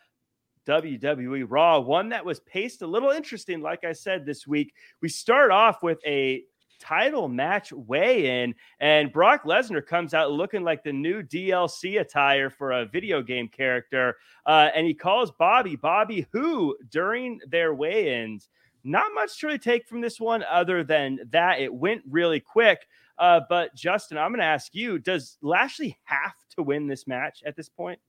[0.68, 4.74] WWE Raw, one that was paced a little interesting, like I said this week.
[5.02, 6.44] We start off with a
[6.80, 12.50] title match weigh in, and Brock Lesnar comes out looking like the new DLC attire
[12.50, 14.16] for a video game character.
[14.46, 18.50] Uh, and he calls Bobby, Bobby, who during their weigh ins.
[18.84, 22.88] Not much to really take from this one other than that it went really quick.
[23.18, 27.42] Uh, but Justin, I'm going to ask you: Does Lashley have to win this match
[27.46, 28.00] at this point?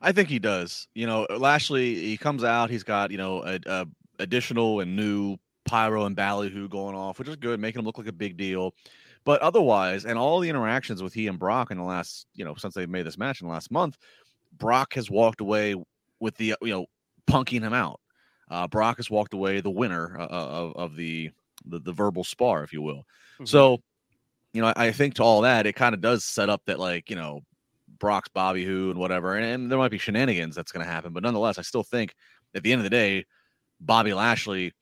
[0.00, 0.88] I think he does.
[0.94, 2.70] You know, Lashley he comes out.
[2.70, 3.86] He's got you know a, a
[4.18, 5.36] additional and new
[5.68, 8.74] pyro and ballyhoo going off, which is good, making him look like a big deal.
[9.24, 12.54] But otherwise, and all the interactions with he and Brock in the last, you know,
[12.54, 13.98] since they made this match in the last month,
[14.56, 15.74] Brock has walked away
[16.20, 16.86] with the, you know,
[17.28, 18.00] punking him out.
[18.50, 21.30] Uh, Brock has walked away the winner uh, of, of the,
[21.66, 23.04] the, the verbal spar, if you will.
[23.34, 23.44] Mm-hmm.
[23.44, 23.82] So
[24.52, 27.10] you know, I, think to all that, it kind of does set up that like,
[27.10, 27.40] you know,
[27.98, 31.12] Brock's Bobby who and whatever, and, and there might be shenanigans that's going to happen,
[31.12, 32.14] but nonetheless, I still think
[32.54, 33.26] at the end of the day,
[33.80, 34.72] Bobby Lashley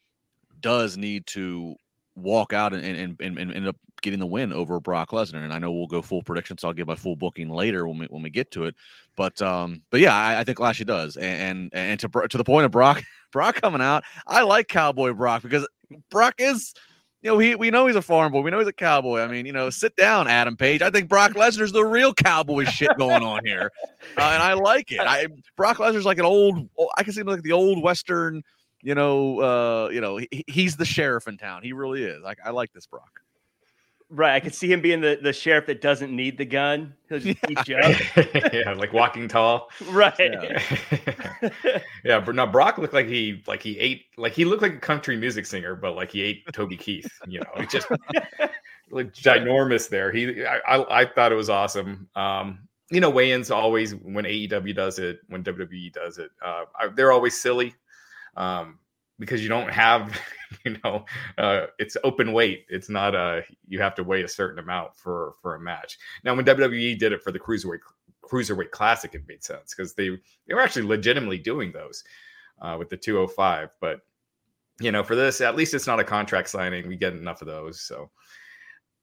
[0.66, 1.76] does need to
[2.16, 5.44] walk out and, and, and, and end up getting the win over Brock Lesnar.
[5.44, 7.98] And I know we'll go full prediction, so I'll give my full booking later when
[7.98, 8.74] we when we get to it.
[9.14, 11.16] But um, but yeah, I, I think Lashley does.
[11.16, 13.00] And, and and to to the point of Brock
[13.32, 15.68] Brock coming out, I like Cowboy Brock because
[16.10, 16.74] Brock is
[17.22, 18.40] you know, he we know he's a farm boy.
[18.40, 19.20] We know he's a cowboy.
[19.20, 20.82] I mean, you know, sit down, Adam Page.
[20.82, 23.70] I think Brock Lesnar's the real cowboy shit going on here,
[24.18, 25.00] uh, and I like it.
[25.00, 26.68] I Brock Lesnar's like an old.
[26.96, 28.42] I can see him like the old Western.
[28.86, 31.64] You know, uh, you know, he, he's the sheriff in town.
[31.64, 32.22] He really is.
[32.22, 33.20] Like, I like this Brock.
[34.08, 34.36] Right.
[34.36, 36.94] I could see him being the, the sheriff that doesn't need the gun.
[37.08, 37.48] He'll just yeah.
[37.48, 38.52] beat you up.
[38.54, 39.70] yeah, like walking tall.
[39.90, 40.14] Right.
[40.16, 40.62] Yeah.
[42.04, 44.78] yeah, but now Brock looked like he like he ate like he looked like a
[44.78, 47.10] country music singer, but like he ate Toby Keith.
[47.26, 47.90] You know, it just
[48.92, 50.12] like ginormous there.
[50.12, 52.08] He I, I, I thought it was awesome.
[52.14, 52.60] Um,
[52.92, 57.36] you know, weigh-ins always when AEW does it, when WWE does it, uh, they're always
[57.36, 57.74] silly.
[58.36, 58.78] Um,
[59.18, 60.18] because you don't have
[60.64, 61.04] you know
[61.38, 62.66] uh, it's open weight.
[62.68, 65.98] It's not a you have to weigh a certain amount for for a match.
[66.24, 67.80] Now when wwe did it for the cruiserweight
[68.22, 70.10] cruiserweight classic it made sense because they
[70.46, 72.02] they were actually legitimately doing those
[72.60, 74.00] uh, with the 205 but
[74.80, 76.88] you know for this at least it's not a contract signing.
[76.88, 78.10] We get enough of those so.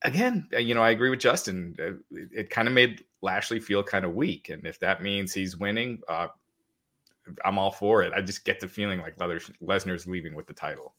[0.05, 3.61] Again uh, you know i agree with justin uh, it, it kind of made lashley
[3.61, 6.27] feel kind of weak and if that means he's winning uh,
[7.45, 8.13] I'm all for it.
[8.13, 10.93] I just get the feeling like Lesnar's leaving with the title.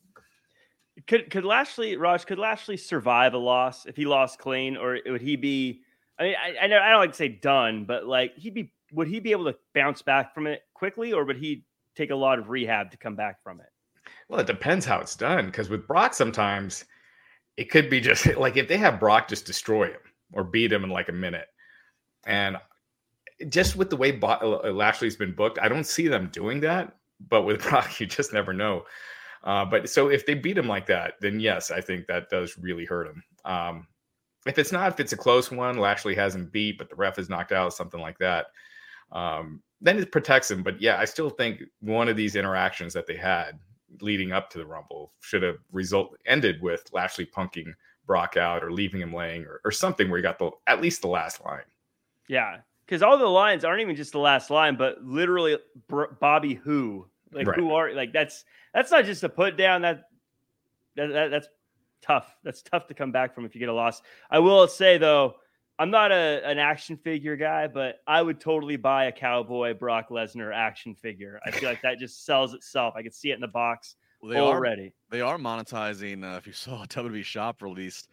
[1.06, 5.20] Could could Lashley Raj could Lashley survive a loss if he lost clean, or would
[5.20, 5.82] he be?
[6.18, 8.72] I mean, I, I know I don't like to say done, but like he'd be.
[8.92, 11.64] Would he be able to bounce back from it quickly, or would he
[11.96, 13.66] take a lot of rehab to come back from it?
[14.28, 15.46] Well, it depends how it's done.
[15.46, 16.84] Because with Brock, sometimes
[17.56, 20.00] it could be just like if they have Brock just destroy him
[20.32, 21.48] or beat him in like a minute,
[22.24, 22.56] and
[23.48, 26.96] just with the way Bo- uh, Lashley's been booked, I don't see them doing that.
[27.28, 28.84] But with Brock, you just never know.
[29.42, 32.56] Uh, but so if they beat him like that, then yes, I think that does
[32.58, 33.22] really hurt him.
[33.44, 33.86] Um,
[34.46, 37.28] if it's not, if it's a close one, Lashley hasn't beat, but the ref is
[37.28, 38.46] knocked out, something like that,
[39.12, 40.62] um, then it protects him.
[40.62, 43.58] But yeah, I still think one of these interactions that they had,
[44.00, 47.72] leading up to the Rumble should have result ended with Lashley punking
[48.06, 51.02] Brock out or leaving him laying or, or something where he got the at least
[51.02, 51.62] the last line.
[52.28, 55.58] Yeah, because all the lines aren't even just the last line, but literally
[56.20, 57.58] Bobby who like right.
[57.58, 60.04] who are like that's that's not just a put down that,
[60.96, 61.48] that, that that's
[62.02, 62.34] tough.
[62.44, 64.02] That's tough to come back from if you get a loss.
[64.30, 65.36] I will say though,
[65.78, 70.10] I'm not a, an action figure guy, but I would totally buy a cowboy Brock
[70.10, 71.40] Lesnar action figure.
[71.44, 72.94] I feel like that just sells itself.
[72.96, 74.86] I could see it in the box well, they already.
[74.86, 76.24] Are, they are monetizing.
[76.24, 78.08] Uh, if you saw WWE Shop released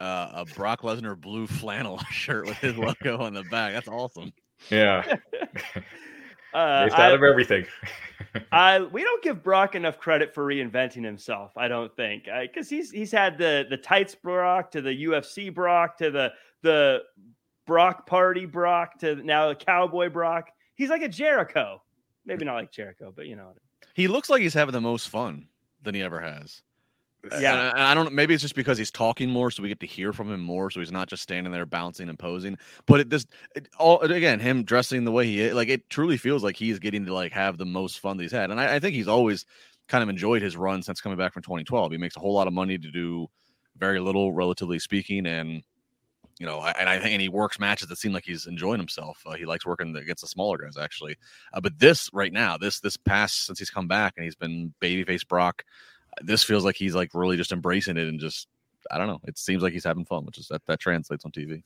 [0.00, 3.72] uh, a Brock Lesnar blue flannel shirt with his logo on the back.
[3.72, 4.32] That's awesome.
[4.70, 5.04] Yeah.
[6.54, 7.66] uh, Based out I, of everything.
[8.50, 11.52] I we don't give Brock enough credit for reinventing himself.
[11.56, 15.98] I don't think because he's he's had the the tights Brock to the UFC Brock
[15.98, 16.32] to the
[16.62, 17.02] the
[17.66, 20.50] Brock Party Brock to now the Cowboy Brock.
[20.74, 21.82] He's like a Jericho.
[22.24, 23.52] Maybe not like Jericho, but you know.
[23.94, 25.48] He looks like he's having the most fun
[25.82, 26.62] than he ever has.
[27.40, 28.12] Yeah, and I, don't.
[28.12, 30.70] Maybe it's just because he's talking more, so we get to hear from him more.
[30.70, 32.58] So he's not just standing there bouncing and posing.
[32.86, 36.16] But it just it, all again, him dressing the way he is, like it truly
[36.16, 38.50] feels like he's getting to like have the most fun that he's had.
[38.50, 39.44] And I, I think he's always
[39.88, 41.92] kind of enjoyed his run since coming back from 2012.
[41.92, 43.28] He makes a whole lot of money to do
[43.76, 45.62] very little, relatively speaking, and
[46.38, 49.22] you know, and I think and he works matches that seem like he's enjoying himself.
[49.24, 51.16] Uh, he likes working against the smaller guys, actually.
[51.52, 54.74] Uh, but this right now, this this past since he's come back and he's been
[54.82, 55.64] babyface Brock,
[56.22, 58.48] this feels like he's like really just embracing it and just
[58.90, 59.20] I don't know.
[59.24, 61.62] It seems like he's having fun, which is that that translates on TV.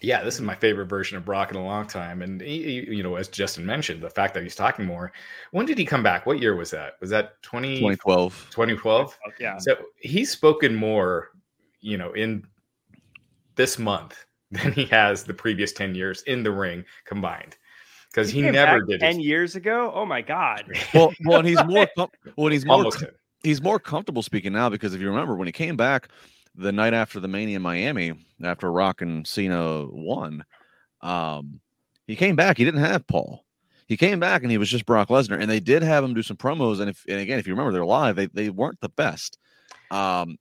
[0.00, 3.02] Yeah, this is my favorite version of Brock in a long time, and he, you
[3.02, 5.12] know, as Justin mentioned, the fact that he's talking more.
[5.50, 6.26] When did he come back?
[6.26, 6.94] What year was that?
[7.00, 8.46] Was that 20, 2012?
[8.50, 9.18] 2012?
[9.38, 9.58] Yeah.
[9.58, 11.30] So he's spoken more,
[11.80, 12.44] you know, in
[13.54, 17.56] this month than he has the previous 10 years in the ring combined
[18.10, 19.26] because he, he never did 10 his...
[19.26, 23.08] years ago oh my god well well he's more com- well he's more com-
[23.42, 26.08] he's more comfortable speaking now because if you remember when he came back
[26.54, 28.12] the night after the mania in miami
[28.44, 30.44] after rock and cena won
[31.00, 31.60] um
[32.06, 32.58] he came back.
[32.58, 33.44] He didn't have paul.
[33.86, 36.22] He came back and he was just brock lesnar and they did have him do
[36.22, 36.80] some promos.
[36.80, 38.16] And if and again if you remember they're live.
[38.16, 39.38] They, they weren't the best.
[39.90, 40.38] Um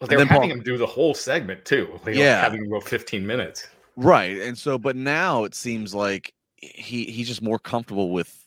[0.00, 2.00] well, they were having Paul, him do the whole segment too.
[2.04, 3.68] Like, yeah, having him go 15 minutes.
[3.94, 8.41] Right, and so, but now it seems like he he's just more comfortable with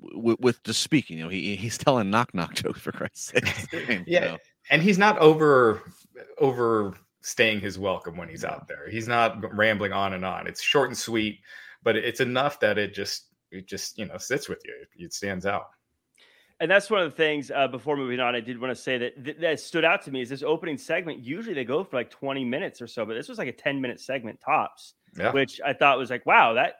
[0.00, 1.18] with, with just speaking.
[1.18, 4.02] You know, he he's telling knock knock jokes for Christ's sake.
[4.06, 4.38] yeah, know?
[4.70, 5.82] and he's not over
[6.38, 8.88] overstaying his welcome when he's out there.
[8.90, 10.46] He's not rambling on and on.
[10.46, 11.40] It's short and sweet,
[11.82, 14.74] but it's enough that it just it just you know sits with you.
[14.96, 15.68] It stands out
[16.60, 18.98] and that's one of the things uh, before moving on i did want to say
[18.98, 21.96] that th- that stood out to me is this opening segment usually they go for
[21.96, 25.32] like 20 minutes or so but this was like a 10 minute segment tops yeah.
[25.32, 26.76] which i thought was like wow that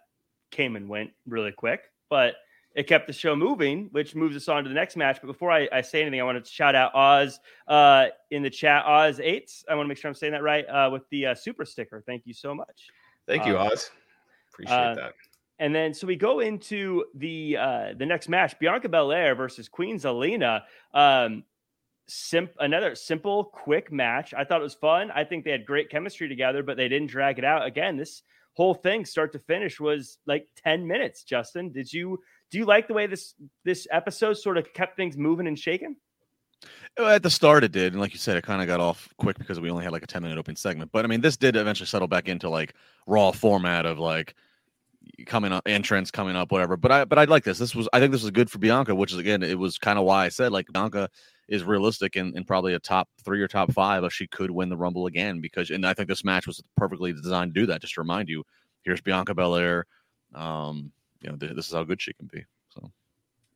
[0.50, 2.34] came and went really quick but
[2.76, 5.50] it kept the show moving which moves us on to the next match but before
[5.50, 9.18] i, I say anything i want to shout out oz uh, in the chat oz
[9.18, 11.64] 8 i want to make sure i'm saying that right uh, with the uh, super
[11.64, 12.88] sticker thank you so much
[13.26, 13.90] thank you um, oz
[14.52, 15.14] appreciate uh, that
[15.58, 19.96] and then so we go into the uh the next match, Bianca Belair versus Queen
[19.96, 20.62] Zelina.
[20.92, 21.44] Um
[22.08, 24.34] sim- another simple, quick match.
[24.34, 25.10] I thought it was fun.
[25.10, 27.66] I think they had great chemistry together, but they didn't drag it out.
[27.66, 28.22] Again, this
[28.54, 31.24] whole thing start to finish was like 10 minutes.
[31.24, 35.16] Justin, did you do you like the way this this episode sort of kept things
[35.16, 35.96] moving and shaking?
[36.98, 39.38] At the start, it did, and like you said, it kind of got off quick
[39.38, 40.90] because we only had like a ten minute opening segment.
[40.92, 42.74] But I mean, this did eventually settle back into like
[43.06, 44.34] raw format of like
[45.26, 46.76] coming up, entrance coming up, whatever.
[46.76, 47.58] But I but I like this.
[47.58, 49.98] This was I think this was good for Bianca, which is again, it was kind
[49.98, 51.08] of why I said like Bianca
[51.48, 54.68] is realistic and, and probably a top three or top five if she could win
[54.68, 55.40] the Rumble again.
[55.40, 57.80] Because and I think this match was perfectly designed to do that.
[57.80, 58.44] Just to remind you,
[58.82, 59.86] here's Bianca Belair.
[60.34, 60.92] Um,
[61.26, 62.44] you know, th- this is how good she can be.
[62.70, 62.90] So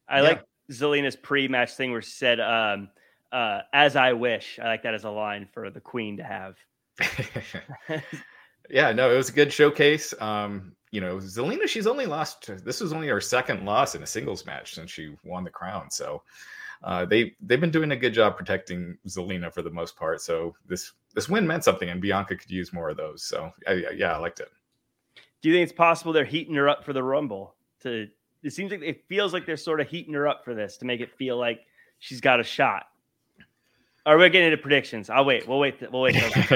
[0.09, 0.22] I yeah.
[0.22, 2.90] like Zelina's pre-match thing where she said, um,
[3.33, 6.56] uh, "As I wish." I like that as a line for the Queen to have.
[8.70, 10.12] yeah, no, it was a good showcase.
[10.20, 12.50] Um, you know, Zelina, she's only lost.
[12.64, 15.90] This was only her second loss in a singles match since she won the crown.
[15.90, 16.22] So
[16.83, 20.20] uh, they they've been doing a good job protecting Zelina for the most part.
[20.20, 23.22] So this this win meant something, and Bianca could use more of those.
[23.22, 24.48] So I, yeah, I liked it.
[25.42, 27.54] Do you think it's possible they're heating her up for the Rumble?
[27.82, 28.08] To
[28.42, 30.85] it seems like it feels like they're sort of heating her up for this to
[30.85, 31.66] make it feel like
[31.98, 32.87] she's got a shot.
[34.06, 35.10] Are we getting into predictions?
[35.10, 35.46] I'll wait.
[35.46, 35.76] We'll wait.
[35.92, 36.14] We'll wait.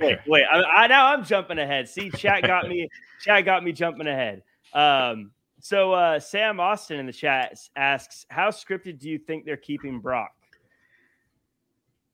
[0.00, 0.44] wait, wait.
[0.50, 1.88] I, I now I'm jumping ahead.
[1.88, 2.88] See, chat got me.
[3.20, 4.42] chat got me jumping ahead.
[4.72, 9.56] Um, so uh, Sam Austin in the chat asks, "How scripted do you think they're
[9.58, 10.32] keeping Brock?"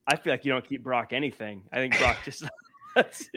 [0.05, 1.63] I feel like you don't keep Brock anything.
[1.71, 2.43] I think Brock just.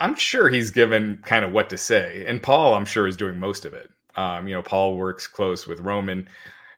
[0.00, 3.38] I'm sure he's given kind of what to say, and Paul, I'm sure, is doing
[3.38, 3.90] most of it.
[4.16, 6.28] Um, you know, Paul works close with Roman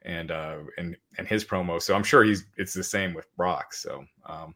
[0.03, 1.81] and uh, and and his promo.
[1.81, 3.75] So I'm sure he's it's the same with Brock.
[3.75, 4.55] So um,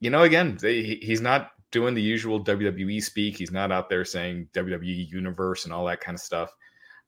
[0.00, 3.36] you know, again, they, he's not doing the usual WWE speak.
[3.36, 6.54] He's not out there saying WWE Universe and all that kind of stuff.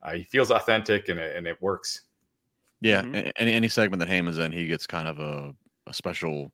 [0.03, 2.03] Uh, he feels authentic and it, and it works.
[2.81, 3.31] Yeah, mm-hmm.
[3.37, 5.55] any any segment that Heyman's in, he gets kind of a,
[5.87, 6.53] a special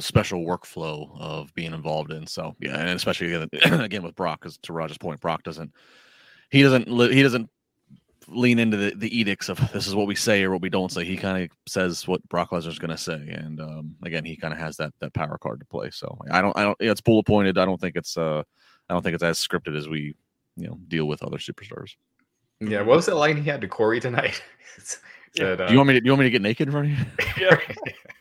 [0.00, 2.26] special workflow of being involved in.
[2.26, 3.48] So yeah, and especially again,
[3.80, 5.72] again with Brock, because to Raj's point, Brock doesn't
[6.50, 7.50] he doesn't he doesn't
[8.30, 10.92] lean into the, the edicts of this is what we say or what we don't
[10.92, 11.04] say.
[11.04, 14.52] He kind of says what Brock Lesnar's going to say, and um, again, he kind
[14.52, 15.90] of has that that power card to play.
[15.90, 17.58] So I don't I don't yeah, it's bullet pointed.
[17.58, 18.42] I don't think it's uh
[18.88, 20.14] I don't think it's as scripted as we
[20.56, 21.94] you know deal with other superstars.
[22.60, 24.42] Yeah, what was that line he had to Corey tonight?
[25.34, 25.44] yeah.
[25.46, 26.92] uh, do you want me to do you want me to get naked in front
[26.92, 27.06] of you?
[27.40, 27.58] yeah.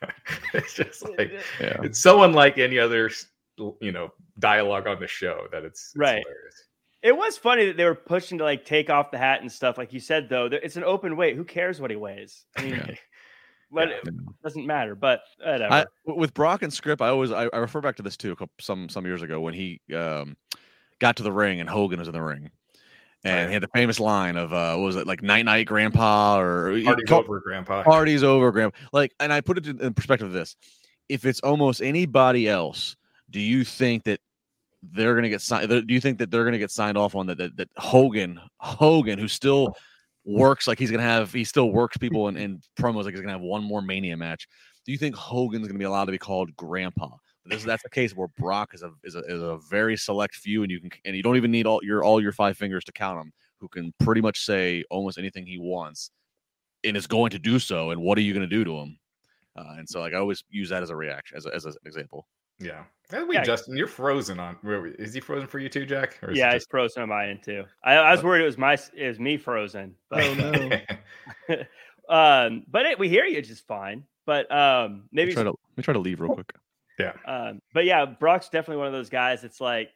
[0.54, 1.78] it's just like yeah.
[1.84, 3.10] it's so unlike any other
[3.82, 6.20] you know dialogue on the show that it's, it's right.
[6.20, 6.64] Hilarious.
[7.04, 9.78] It was funny that they were pushing to like take off the hat and stuff.
[9.78, 11.36] Like you said, though, it's an open weight.
[11.36, 12.46] Who cares what he weighs?
[12.58, 12.96] I mean, yeah.
[13.72, 13.96] but yeah.
[14.06, 14.96] it doesn't matter.
[14.96, 15.74] But whatever.
[15.74, 18.36] I, with Brock and Script, I always I, I, refer back to this too.
[18.60, 20.36] Some some years ago when he um,
[21.00, 22.50] got to the ring and Hogan was in the ring,
[23.24, 23.48] and right.
[23.48, 26.82] he had the famous line of uh, what was it like "Night Night Grandpa" or
[26.84, 28.78] "Party's over, Grandpa." Party's over, Grandpa.
[28.92, 30.56] Like, and I put it in perspective of this:
[31.10, 32.96] if it's almost anybody else,
[33.30, 34.20] do you think that
[34.84, 35.70] they're going to get signed.
[35.70, 37.58] Do you think that they're going to get signed off on that, that?
[37.58, 39.76] That Hogan, Hogan, who still
[40.26, 43.22] works like he's going to have, he still works people in, in promos like he's
[43.22, 44.48] going to have one more Mania match.
[44.86, 47.10] Do you think Hogan's going to be allowed to be called Grandpa?
[47.46, 50.64] This, that's the case where Brock is a, is a is a very select few,
[50.64, 52.92] and you can and you don't even need all your all your five fingers to
[52.92, 53.32] count them.
[53.62, 56.12] Who can pretty much say almost anything he wants,
[56.84, 57.92] and is going to do so.
[57.92, 59.00] And what are you going to do to him?
[59.56, 61.74] Uh, and so, like, I always use that as a reaction, as, a, as an
[61.86, 62.28] example.
[62.60, 62.84] Yeah.
[63.12, 63.44] Wait, yeah.
[63.44, 64.58] Justin, you're frozen on.
[65.00, 66.20] Is he frozen for you too, Jack?
[66.34, 67.64] yeah, he's frozen on my end too.
[67.84, 69.96] I, I, was worried it was my it was me frozen.
[70.10, 71.56] But, oh no.
[72.10, 74.04] um, but it, we hear you just fine.
[74.26, 76.52] But um, maybe let me, try to, let me try to leave real quick.
[77.00, 77.14] Yeah.
[77.26, 79.46] Um, but yeah, Brock's definitely one of those guys.
[79.46, 79.90] It's like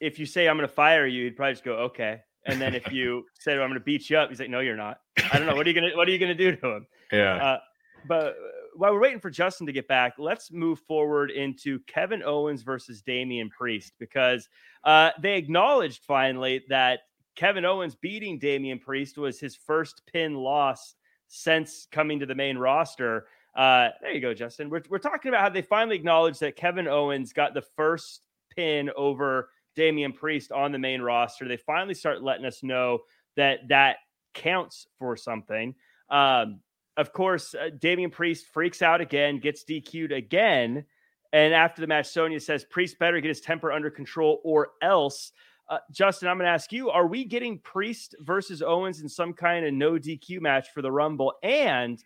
[0.00, 2.22] if you say I'm going to fire you, he'd probably just go okay.
[2.46, 4.76] And then if you say I'm going to beat you up, he's like, no, you're
[4.76, 5.00] not.
[5.32, 5.54] I don't know.
[5.54, 6.86] What are you gonna What are you gonna do to him?
[7.12, 7.34] Yeah.
[7.34, 7.58] Uh,
[8.06, 8.36] but
[8.76, 13.02] while we're waiting for Justin to get back, let's move forward into Kevin Owens versus
[13.02, 14.48] Damian Priest because
[14.84, 17.00] uh, they acknowledged finally that
[17.34, 20.94] Kevin Owens beating Damian Priest was his first pin loss
[21.28, 23.26] since coming to the main roster.
[23.54, 24.70] Uh, there you go, Justin.
[24.70, 28.90] We're, we're talking about how they finally acknowledged that Kevin Owens got the first pin
[28.96, 31.48] over Damian Priest on the main roster.
[31.48, 33.00] They finally start letting us know
[33.36, 33.96] that that
[34.34, 35.74] counts for something.
[36.10, 36.60] Um,
[36.96, 40.84] of course, uh, Damian Priest freaks out again, gets DQ'd again.
[41.32, 45.32] And after the match, Sonya says Priest better get his temper under control or else.
[45.68, 49.32] Uh, Justin, I'm going to ask you: Are we getting Priest versus Owens in some
[49.32, 51.34] kind of no DQ match for the Rumble?
[51.42, 52.02] And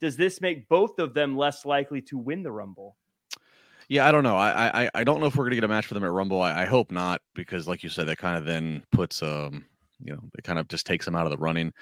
[0.00, 2.96] does this make both of them less likely to win the Rumble?
[3.88, 4.36] Yeah, I don't know.
[4.36, 6.10] I I, I don't know if we're going to get a match for them at
[6.10, 6.42] Rumble.
[6.42, 9.64] I, I hope not, because like you said, that kind of then puts um
[10.00, 11.72] you know it kind of just takes them out of the running.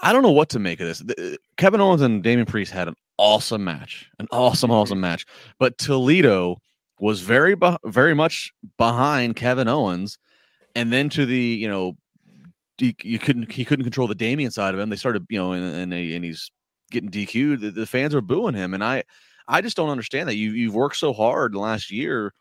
[0.00, 0.98] I don't know what to make of this.
[1.00, 4.78] The, Kevin Owens and Damian Priest had an awesome match, an awesome, mm-hmm.
[4.78, 5.26] awesome match.
[5.58, 6.58] But Toledo
[6.98, 10.18] was very, very much behind Kevin Owens,
[10.74, 11.96] and then to the you know,
[12.78, 14.90] you couldn't he couldn't control the Damian side of him.
[14.90, 16.50] They started you know, and and, and he's
[16.90, 17.60] getting DQ'd.
[17.60, 19.04] The, the, fans are booing him, and I
[19.48, 20.36] I just don't understand that.
[20.36, 22.32] You you've worked so hard last year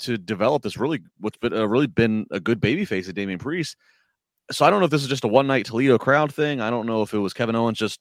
[0.00, 3.38] to develop this really what's been uh, really been a good baby face of Damian
[3.38, 3.76] Priest
[4.50, 6.60] so I don't know if this is just a one night Toledo crowd thing.
[6.60, 8.00] I don't know if it was Kevin Owens just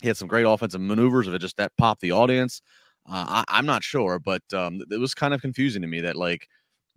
[0.00, 2.60] he had some great offensive maneuvers, if it just that popped the audience.
[3.08, 6.16] Uh, I, am not sure, but um, it was kind of confusing to me that
[6.16, 6.48] like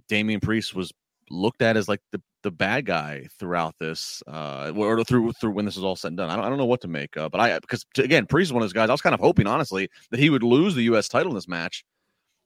[0.08, 0.92] Damian Priest was
[1.30, 5.66] looked at as like the, the bad guy throughout this, uh, or through through when
[5.66, 6.30] this is all said and done.
[6.30, 8.54] I don't, I don't know what to make, uh, but I because again, Priest is
[8.54, 8.90] one of those guys.
[8.90, 11.08] I was kind of hoping, honestly, that he would lose the U.S.
[11.08, 11.84] title in this match,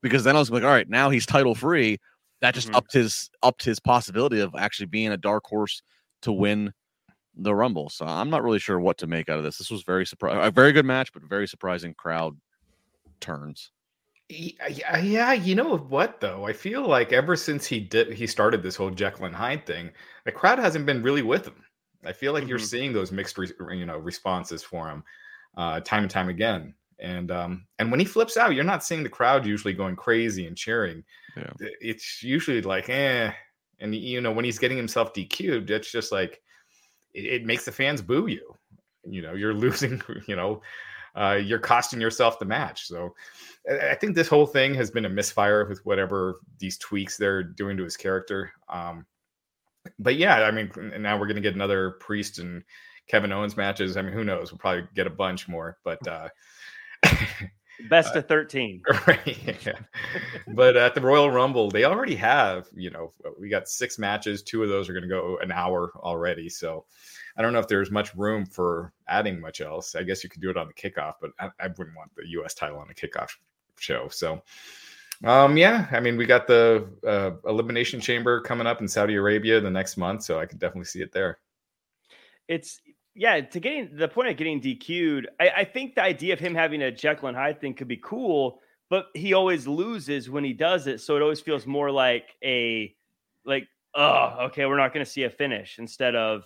[0.02, 2.00] because then I was like, all right, now he's title free.
[2.42, 2.78] That just mm-hmm.
[2.78, 5.84] upped his upped his possibility of actually being a dark horse
[6.22, 6.74] to win
[7.36, 7.90] the Rumble.
[7.90, 9.58] So I'm not really sure what to make out of this.
[9.58, 12.38] This was very surprising, a very good match, but very surprising crowd
[13.20, 13.72] turns.
[14.30, 16.48] Yeah, yeah, you know what though?
[16.48, 19.92] I feel like ever since he did he started this whole Jekyll and Hyde thing,
[20.24, 21.64] the crowd hasn't been really with him.
[22.06, 22.50] I feel like mm-hmm.
[22.50, 25.04] you're seeing those mixed, re- you know, responses for him,
[25.58, 26.74] uh, time and time again.
[27.00, 30.48] And um, and when he flips out, you're not seeing the crowd usually going crazy
[30.48, 31.04] and cheering.
[31.36, 31.52] Yeah.
[31.82, 33.32] It's usually like, eh,
[33.82, 36.42] and you know, when he's getting himself DQ'd, it's just like
[37.14, 38.56] it, it makes the fans boo you.
[39.04, 40.02] You know, you're losing.
[40.28, 40.62] You know,
[41.16, 42.88] uh, you're costing yourself the match.
[42.88, 43.14] So
[43.70, 47.78] I think this whole thing has been a misfire with whatever these tweaks they're doing
[47.78, 48.52] to his character.
[48.70, 49.06] Um,
[50.00, 52.64] but yeah, I mean, now we're going to get another Priest and
[53.08, 53.98] Kevin Owens matches.
[53.98, 54.52] I mean, who knows?
[54.52, 56.30] We'll probably get a bunch more, but uh,
[57.90, 58.82] best uh, of 13.
[59.08, 59.38] Right.
[59.66, 59.80] Yeah.
[60.50, 64.44] but at the Royal Rumble, they already have, you know, we got six matches.
[64.44, 66.50] Two of those are going to go an hour already.
[66.50, 66.86] So
[67.38, 69.96] I don't know if there's much room for adding much else.
[69.96, 72.28] I guess you could do it on the kickoff, but I, I wouldn't want the
[72.30, 72.54] U.S.
[72.54, 73.32] title on the kickoff
[73.80, 74.08] show.
[74.10, 74.42] So,
[75.24, 79.60] um, yeah, I mean, we got the uh, Elimination Chamber coming up in Saudi Arabia
[79.62, 81.40] the next month, so I could definitely see it there.
[82.48, 82.82] It's
[83.16, 86.56] yeah, to getting the point of getting DQ'd, I, I, think the idea of him
[86.56, 90.54] having a Jekyll and Hyde thing could be cool, but he always loses when he
[90.54, 91.02] does it.
[91.02, 92.96] So it always feels more like a
[93.46, 96.44] like, oh, okay, we're not gonna see a finish instead of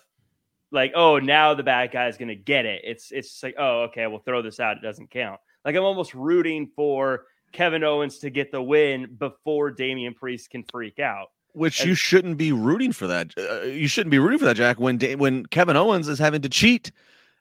[0.71, 2.81] like, oh, now the bad guy's gonna get it.
[2.83, 4.77] It's it's like, oh, okay, we'll throw this out.
[4.77, 5.39] It doesn't count.
[5.63, 10.63] Like I'm almost rooting for Kevin Owens to get the win before Damian Priest can
[10.63, 11.27] freak out.
[11.55, 13.31] Which and, you shouldn't be rooting for that.
[13.37, 14.77] Uh, you shouldn't be rooting for that, Jack.
[14.77, 16.91] When when Kevin Owens is having to cheat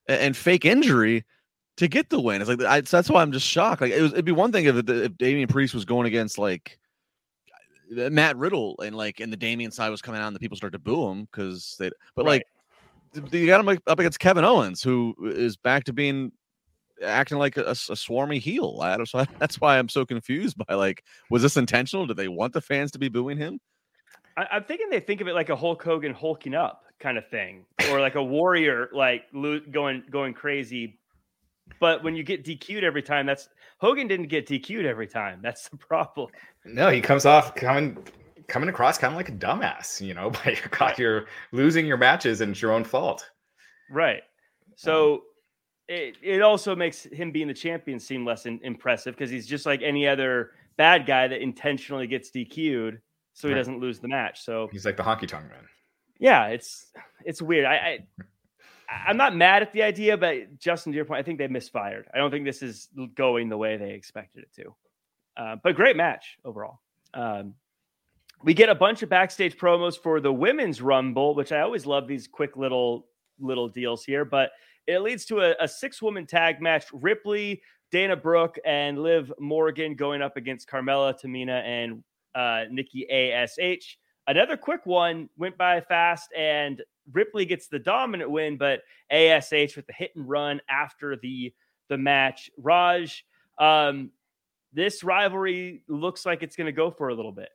[0.07, 1.25] and fake injury
[1.79, 3.81] to get the win, it's like I, that's why I'm just shocked.
[3.81, 6.79] Like it was, it'd be one thing if, if Damian Priest was going against like
[7.99, 10.57] uh, Matt Riddle and like and the Damian side was coming out and the people
[10.57, 11.91] start to boo him because they.
[12.15, 12.45] But right.
[13.15, 16.31] like you got him up against Kevin Owens, who is back to being
[17.03, 18.79] acting like a, a swarmy heel.
[19.07, 22.07] So that's why I'm so confused by like, was this intentional?
[22.07, 23.61] Did they want the fans to be booing him?
[24.37, 27.29] I, am thinking they think of it like a Hulk Hogan hulking up kind of
[27.29, 30.99] thing, or like a warrior like going going crazy.
[31.81, 35.41] But when you get DQ'd every time, that's Hogan didn't get DQ'd every time.
[35.43, 36.31] That's the problem.
[36.65, 37.99] No, he comes off coming
[38.49, 40.99] coming across kind of like a dumbass, you know, by your right.
[40.99, 43.31] you're losing your matches and it's your own fault.
[43.91, 44.23] Right.
[44.77, 45.21] So um,
[45.89, 49.67] it, it also makes him being the champion seem less in, impressive because he's just
[49.67, 53.01] like any other bad guy that intentionally gets DQ'd
[53.35, 53.59] so he right.
[53.59, 54.43] doesn't lose the match.
[54.43, 55.67] So he's like the honky tonk man.
[56.19, 56.93] Yeah, it's
[57.25, 57.67] it's weird.
[57.67, 57.99] I, I
[58.89, 62.07] I'm not mad at the idea, but Justin, to your point, I think they misfired.
[62.15, 64.75] I don't think this is going the way they expected it to.
[65.37, 66.81] Uh, but great match overall.
[67.13, 67.55] Um,
[68.43, 72.07] we get a bunch of backstage promos for the women's rumble, which I always love
[72.07, 73.07] these quick little
[73.41, 74.25] little deals here.
[74.25, 74.51] But
[74.87, 79.97] it leads to a, a six woman tag match: Ripley, Dana Brooke, and Liv Morgan
[79.97, 82.05] going up against Carmella, Tamina, and
[82.35, 83.99] uh, Nikki ASH.
[84.27, 86.83] Another quick one went by fast, and
[87.13, 88.81] Ripley gets the dominant win, but
[89.11, 91.53] ASH with the hit and run after the
[91.89, 92.51] the match.
[92.57, 93.25] Raj,
[93.59, 94.11] um,
[94.73, 97.51] this rivalry looks like it's going to go for a little bit.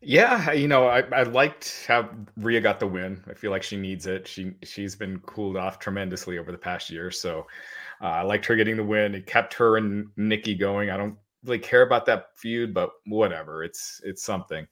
[0.00, 3.22] Yeah, you know, I, I liked how Rhea got the win.
[3.28, 4.28] I feel like she needs it.
[4.28, 7.46] She she's been cooled off tremendously over the past year, so
[8.00, 9.16] uh, I liked her getting the win.
[9.16, 10.90] It kept her and Nikki going.
[10.90, 11.16] I don't
[11.48, 13.64] really care about that feud, but whatever.
[13.64, 14.66] It's it's something.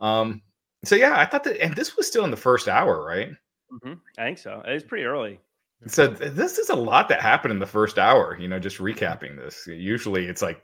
[0.00, 0.42] Um,
[0.84, 3.30] so yeah, I thought that, and this was still in the first hour, right?
[3.72, 3.94] Mm-hmm.
[4.18, 4.62] I think so.
[4.64, 5.40] It's pretty early.
[5.86, 8.36] So this is a lot that happened in the first hour.
[8.38, 9.66] You know, just recapping this.
[9.66, 10.60] Usually, it's like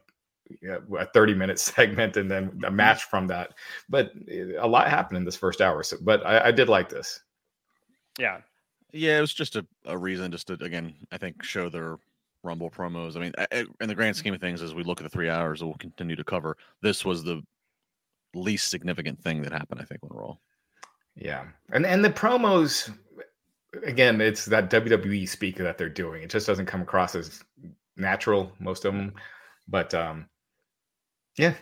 [0.98, 2.76] a 30 minute segment and then a mm-hmm.
[2.76, 3.54] match from that.
[3.88, 4.12] But
[4.58, 5.82] a lot happened in this first hour.
[5.82, 7.20] So, but I, I did like this.
[8.18, 8.40] Yeah.
[8.92, 11.96] Yeah, it was just a, a reason just to, again, I think, show their
[12.44, 13.16] Rumble promos.
[13.16, 13.32] I mean,
[13.80, 15.76] in the grand scheme of things, as we look at the three hours that we'll
[15.76, 17.42] continue to cover, this was the
[18.34, 20.36] least significant thing that happened, I think, on Raw.
[21.16, 22.92] Yeah, and and the promos,
[23.84, 26.22] again, it's that WWE speak that they're doing.
[26.22, 27.42] It just doesn't come across as
[27.96, 29.14] natural, most of them.
[29.68, 30.28] But um,
[31.38, 31.54] yeah,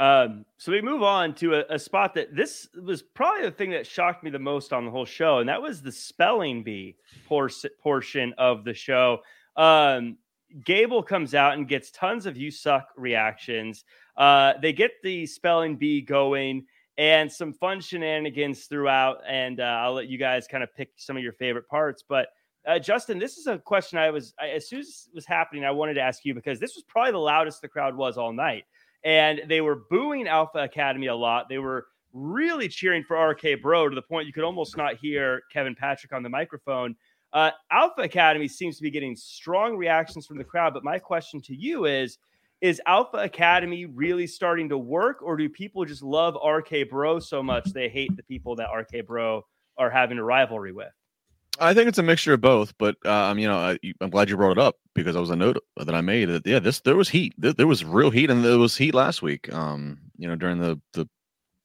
[0.00, 3.70] um, so we move on to a, a, spot that this was probably the thing
[3.70, 6.96] that shocked me the most on the whole show, and that was the spelling bee
[7.28, 7.50] por-
[7.82, 9.20] portion of the show.
[9.56, 10.16] Um,
[10.64, 13.84] Gable comes out and gets tons of "you suck" reactions.
[14.16, 16.64] Uh, they get the spelling bee going
[16.96, 19.22] and some fun shenanigans throughout.
[19.26, 22.04] And uh, I'll let you guys kind of pick some of your favorite parts.
[22.06, 22.28] But
[22.66, 25.64] uh, Justin, this is a question I was I, as soon as it was happening,
[25.64, 28.32] I wanted to ask you because this was probably the loudest the crowd was all
[28.32, 28.64] night
[29.04, 31.48] and they were booing Alpha Academy a lot.
[31.48, 35.42] They were really cheering for RK Bro to the point you could almost not hear
[35.52, 36.96] Kevin Patrick on the microphone.
[37.32, 41.40] Uh, Alpha Academy seems to be getting strong reactions from the crowd, but my question
[41.42, 42.18] to you is
[42.60, 47.42] is Alpha Academy really starting to work, or do people just love RK Bro so
[47.42, 49.46] much they hate the people that RK Bro
[49.78, 50.92] are having a rivalry with?
[51.60, 54.36] I think it's a mixture of both, but um, you know, I, am glad you
[54.36, 56.96] brought it up because I was a note that I made that yeah, this there
[56.96, 59.52] was heat, there, there, was real heat, and there was heat last week.
[59.52, 61.06] Um, you know, during the the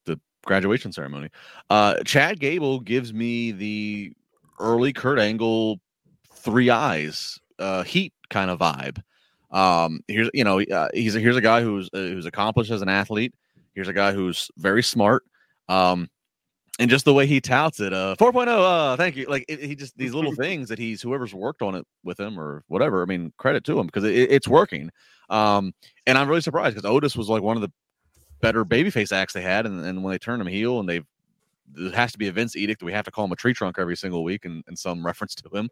[0.06, 1.30] the graduation ceremony,
[1.70, 4.14] uh, Chad Gable gives me the
[4.60, 5.80] early Kurt Angle
[6.34, 9.02] three I's uh, heat kind of vibe.
[9.52, 12.82] Um, here's you know uh, he's a, here's a guy who's uh, who's accomplished as
[12.82, 13.34] an athlete.
[13.74, 15.24] Here's a guy who's very smart.
[15.70, 16.10] Um,
[16.80, 19.26] and just the way he touts it, uh, 4.0, uh, thank you.
[19.28, 22.40] Like it, he just these little things that he's whoever's worked on it with him
[22.40, 23.02] or whatever.
[23.02, 24.92] I mean, credit to him because it, it's working.
[25.30, 25.74] Um,
[26.06, 27.72] and I'm really surprised because Otis was like one of the
[28.42, 31.06] better babyface acts they had, and, and when they turned him heel, and they've
[31.74, 33.54] there has to be a Vince edict that we have to call him a tree
[33.54, 35.70] trunk every single week, and, and some reference to him.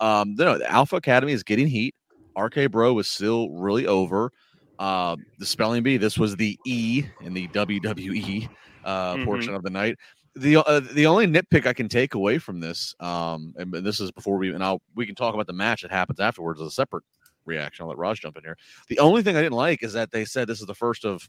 [0.00, 1.94] Um, no, the Alpha Academy is getting heat.
[2.36, 4.32] RK Bro is still really over.
[4.78, 5.96] Uh, the spelling bee.
[5.96, 8.48] This was the E in the WWE
[8.84, 9.24] uh, mm-hmm.
[9.24, 9.96] portion of the night
[10.38, 14.10] the uh, the only nitpick I can take away from this, um, and this is
[14.10, 16.70] before we and I'll we can talk about the match that happens afterwards as a
[16.70, 17.04] separate
[17.44, 17.82] reaction.
[17.82, 18.56] I'll let Raj jump in here.
[18.88, 21.28] The only thing I didn't like is that they said this is the first of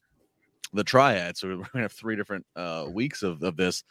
[0.74, 3.84] the triad, so we're gonna have three different uh, weeks of, of this.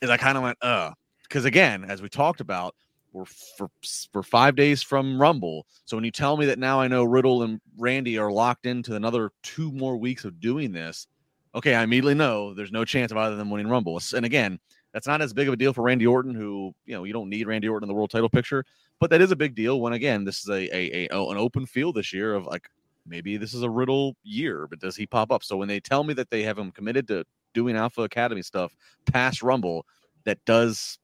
[0.00, 0.92] Is I kind of went, uh,
[1.22, 2.74] because again, as we talked about,
[3.12, 3.70] we're for
[4.12, 5.66] for five days from Rumble.
[5.86, 8.94] So when you tell me that now I know Riddle and Randy are locked into
[8.94, 11.06] another two more weeks of doing this,
[11.54, 14.00] okay, I immediately know there's no chance of either of them winning Rumble.
[14.14, 14.58] And again,
[14.92, 17.28] that's not as big of a deal for Randy Orton, who you know you don't
[17.28, 18.64] need Randy Orton in the world title picture,
[19.00, 21.38] but that is a big deal when again this is a, a, a oh, an
[21.38, 22.68] open field this year of like
[23.06, 25.42] maybe this is a Riddle year, but does he pop up?
[25.42, 27.24] So when they tell me that they have him committed to
[27.54, 28.76] doing Alpha Academy stuff
[29.06, 29.86] past Rumble,
[30.24, 30.98] that does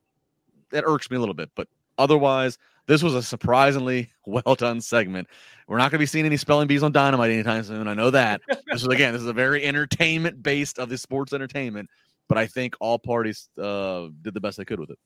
[0.71, 1.69] that irks me a little bit, but
[1.99, 5.29] otherwise this was a surprisingly well done segment.
[5.67, 7.89] We're not going to be seeing any spelling bees on Dynamite anytime soon.
[7.89, 8.43] I know that.
[8.67, 11.89] this is again, this is a very entertainment based of the sports entertainment,
[12.29, 14.99] but I think all parties uh, did the best they could with it.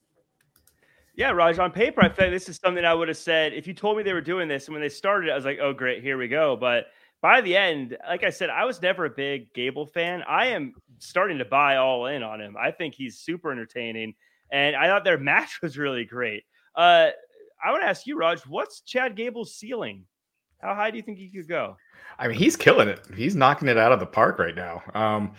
[1.14, 3.74] Yeah, Raj, on paper, I think this is something I would have said if you
[3.74, 4.66] told me they were doing this.
[4.66, 6.54] And when they started, I was like, oh, great, here we go.
[6.54, 6.86] But
[7.20, 10.22] by the end, like I said, I was never a big Gable fan.
[10.28, 12.56] I am starting to buy all in on him.
[12.56, 14.14] I think he's super entertaining.
[14.52, 16.44] And I thought their match was really great.
[16.76, 17.08] Uh,
[17.64, 20.04] I want to ask you, Raj, what's Chad Gable's ceiling?
[20.60, 21.76] How high do you think he could go?
[22.18, 23.00] I mean, he's killing it.
[23.16, 24.82] He's knocking it out of the park right now.
[24.94, 25.32] Um,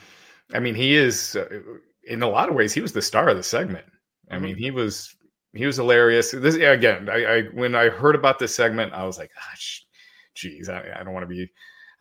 [0.54, 1.60] I mean, he is uh,
[2.06, 2.74] in a lot of ways.
[2.74, 3.86] He was the star of the segment.
[4.30, 4.46] I mm-hmm.
[4.46, 5.16] mean, he was
[5.54, 6.32] he was hilarious.
[6.32, 9.56] This again, I, I, when I heard about this segment, I was like, ah,
[10.36, 11.50] geez, I, I don't want to be.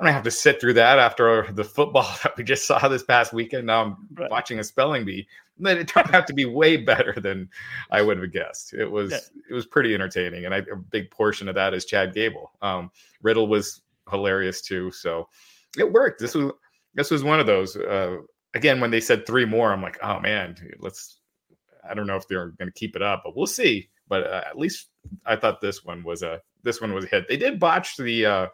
[0.01, 3.03] I don't have to sit through that after the football that we just saw this
[3.03, 3.67] past weekend.
[3.67, 4.31] Now I'm right.
[4.31, 5.27] watching a spelling bee
[5.59, 7.49] then it turned out to be way better than
[7.91, 8.75] I would have guessed.
[8.75, 9.19] It was yeah.
[9.51, 12.53] it was pretty entertaining, and I, a big portion of that is Chad Gable.
[12.63, 12.91] Um,
[13.23, 15.29] Riddle was hilarious too, so
[15.77, 16.21] it worked.
[16.21, 16.53] This was
[16.95, 17.77] this was one of those.
[17.77, 18.19] Uh,
[18.55, 21.17] again, when they said three more, I'm like, oh man, let's.
[21.89, 23.89] I don't know if they're going to keep it up, but we'll see.
[24.09, 24.89] But uh, at least
[25.25, 27.29] I thought this one was a this one was a hit.
[27.29, 28.27] They did botch the.
[28.27, 28.47] Uh,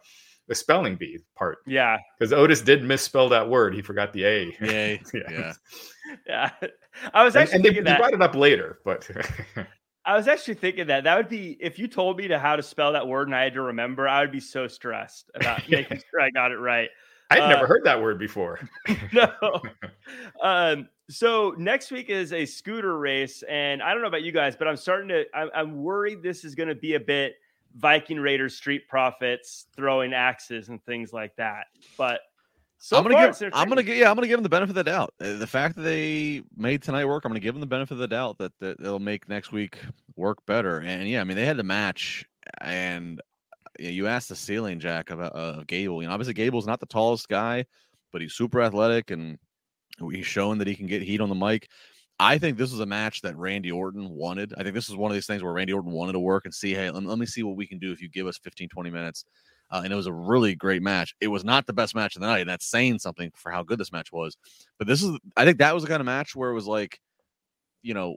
[0.49, 1.59] the spelling bee part.
[1.67, 1.99] Yeah.
[2.19, 3.75] Because Otis did misspell that word.
[3.75, 4.57] He forgot the A.
[4.63, 4.97] yeah.
[5.31, 5.53] yeah.
[6.27, 6.51] yeah.
[7.13, 9.09] I was actually and, and they, they, brought it up later, but
[10.05, 12.63] I was actually thinking that that would be if you told me to how to
[12.63, 16.03] spell that word and I had to remember, I would be so stressed about making
[16.11, 16.89] sure I got it right.
[17.31, 18.61] I'd uh, never heard that word before.
[19.13, 19.63] no.
[20.43, 24.57] Um, so next week is a scooter race, and I don't know about you guys,
[24.57, 25.25] but I'm starting to.
[25.35, 27.37] I'm, I'm worried this is going to be a bit
[27.75, 31.67] Viking Raiders, Street Profits, throwing axes and things like that.
[31.99, 32.21] But
[32.79, 33.53] so I'm gonna give.
[33.55, 33.97] I'm gonna give.
[33.97, 35.15] Yeah, I'm gonna give them the benefit of the doubt.
[35.21, 37.99] Uh, the fact that they made tonight work, I'm gonna give them the benefit of
[37.99, 39.79] the doubt that, that they'll make next week
[40.17, 40.81] work better.
[40.81, 42.25] And yeah, I mean they had the match,
[42.61, 43.21] and
[43.79, 46.03] you asked the ceiling, Jack, of, uh, Gable.
[46.03, 47.65] You know, obviously Gable's not the tallest guy,
[48.13, 49.39] but he's super athletic and
[50.11, 51.69] he's shown that he can get heat on the mic.
[52.19, 54.55] I think this is a match that Randy Orton wanted.
[54.57, 56.55] I think this is one of these things where Randy Orton wanted to work and
[56.55, 58.69] see, hey, let, let me see what we can do if you give us 15,
[58.69, 59.25] 20 minutes.
[59.71, 61.15] Uh, and it was a really great match.
[61.21, 63.63] It was not the best match of the night, and that's saying something for how
[63.63, 64.37] good this match was.
[64.79, 67.01] But this is, I think that was the kind of match where it was like,
[67.83, 68.17] you know,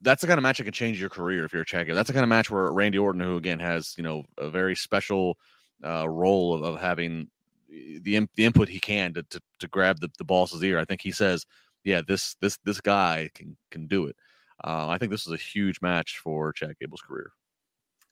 [0.00, 1.94] that's the kind of match that can change your career if you're a checker.
[1.94, 4.74] That's the kind of match where Randy Orton, who again has, you know, a very
[4.74, 5.36] special
[5.84, 7.28] uh, role of, of having
[7.68, 10.78] the the input he can to to, to grab the, the boss's ear.
[10.78, 11.44] I think he says,
[11.86, 14.16] yeah, this this this guy can can do it.
[14.62, 17.30] Uh, I think this is a huge match for Chad Gable's career.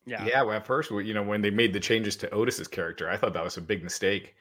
[0.06, 0.42] Yeah, yeah.
[0.42, 3.32] Well, at first, you know, when they made the changes to Otis's character, I thought
[3.34, 4.36] that was a big mistake,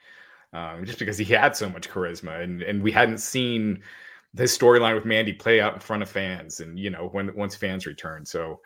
[0.52, 3.82] um, just because he had so much charisma, and and we hadn't seen
[4.36, 7.56] his storyline with Mandy play out in front of fans, and you know, when once
[7.56, 8.24] fans return.
[8.24, 8.60] So,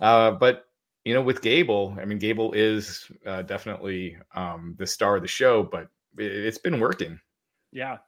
[0.00, 0.64] uh, but
[1.04, 5.28] you know, with Gable, I mean, Gable is uh, definitely um, the star of the
[5.28, 7.20] show, but it, has been working.
[7.70, 7.98] Yeah,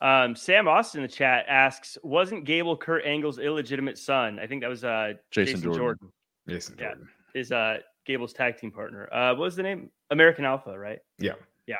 [0.00, 4.62] um, Sam Austin in the chat asks, "Wasn't Gable Kurt Angle's illegitimate son?" I think
[4.62, 5.78] that was uh, Jason, Jason Jordan.
[5.78, 6.12] Jordan.
[6.48, 9.08] Jason Jordan is uh, Gable's tag team partner.
[9.12, 9.90] Uh, what was the name?
[10.10, 10.98] American Alpha, right?
[11.18, 11.32] Yeah,
[11.66, 11.76] yeah.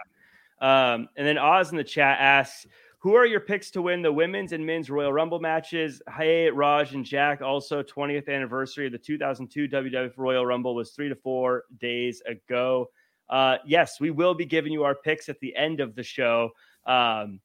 [0.60, 2.66] Um, and then Oz in the chat asks,
[3.00, 6.94] "Who are your picks to win the women's and men's Royal Rumble matches?" Hey, Raj
[6.94, 7.42] and Jack.
[7.42, 12.88] Also, 20th anniversary of the 2002 WWF Royal Rumble was three to four days ago.
[13.28, 16.50] Uh, yes, we will be giving you our picks at the end of the show.
[16.86, 17.40] Um,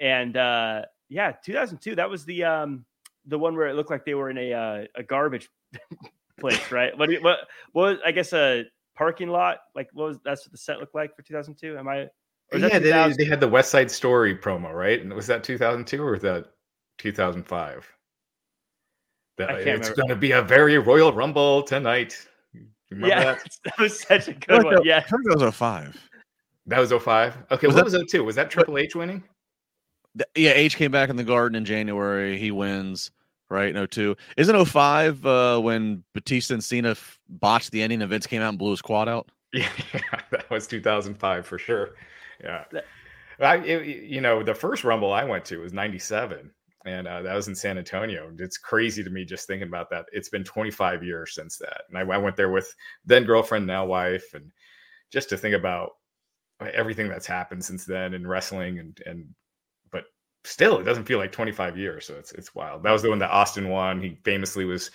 [0.00, 1.96] and uh, yeah, 2002.
[1.96, 2.84] That was the um,
[3.26, 5.48] the one where it looked like they were in a uh, a garbage
[6.40, 6.96] place, right?
[6.96, 7.38] What what
[7.72, 8.64] what was I guess a
[8.96, 9.58] parking lot?
[9.74, 11.78] Like what was that's what the set looked like for 2002?
[11.78, 12.08] Am I?
[12.52, 15.00] Yeah, they, they had the West Side Story promo, right?
[15.00, 16.46] And was that 2002 or was that
[16.98, 17.92] 2005?
[19.38, 22.16] That, it's going to be a very Royal Rumble tonight.
[22.90, 23.42] Remember yeah, that?
[23.64, 23.78] that?
[23.78, 24.84] was such a good one.
[24.84, 26.00] yeah, I think that was 05.
[26.66, 27.36] That was 05.
[27.50, 28.24] Okay, was what that, was 02?
[28.24, 29.22] Was that Triple H winning?
[30.34, 32.38] Yeah, H came back in the Garden in January.
[32.38, 33.10] He wins
[33.48, 33.74] right?
[33.74, 34.16] No, 02.
[34.36, 38.50] Isn't 05 uh, when Batista and Cena f- botched the ending and Vince came out
[38.50, 39.30] and blew his quad out?
[39.52, 39.70] Yeah,
[40.32, 41.90] that was 2005 for sure.
[42.42, 42.64] Yeah.
[43.40, 46.50] I, it, you know, the first Rumble I went to was 97,
[46.84, 48.30] and uh, that was in San Antonio.
[48.38, 50.06] It's crazy to me just thinking about that.
[50.12, 51.82] It's been 25 years since that.
[51.88, 52.74] And I, I went there with
[53.06, 54.50] then girlfriend, now wife, and
[55.10, 55.92] just to think about
[56.74, 59.26] everything that's happened since then in wrestling and, and
[60.46, 63.18] still it doesn't feel like 25 years so it's it's wild that was the one
[63.18, 64.90] that austin won he famously was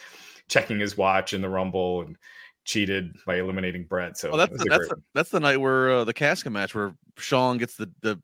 [0.47, 2.17] checking his watch in the rumble and
[2.63, 4.17] cheated by eliminating Bret.
[4.17, 6.93] So well, that's the, that's, the, that's the night where uh, the casket match where
[7.17, 8.21] Shawn gets the, the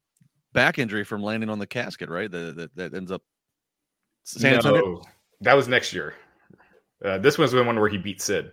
[0.54, 2.30] back injury from landing on the casket, right?
[2.30, 3.22] That that, that ends up.
[4.42, 5.02] No,
[5.42, 6.16] that was next year.
[7.04, 8.52] Uh, this was the one where he beat Sid.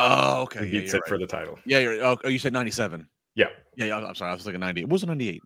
[0.00, 0.64] Oh, okay.
[0.64, 1.08] He beat yeah, Sid right.
[1.08, 1.58] for the title.
[1.64, 3.08] Yeah, you're, oh, you said ninety seven.
[3.34, 3.46] Yeah.
[3.76, 3.96] Yeah, yeah.
[3.98, 4.32] I'm sorry.
[4.32, 4.80] I was thinking ninety.
[4.80, 5.42] It wasn't ninety eight.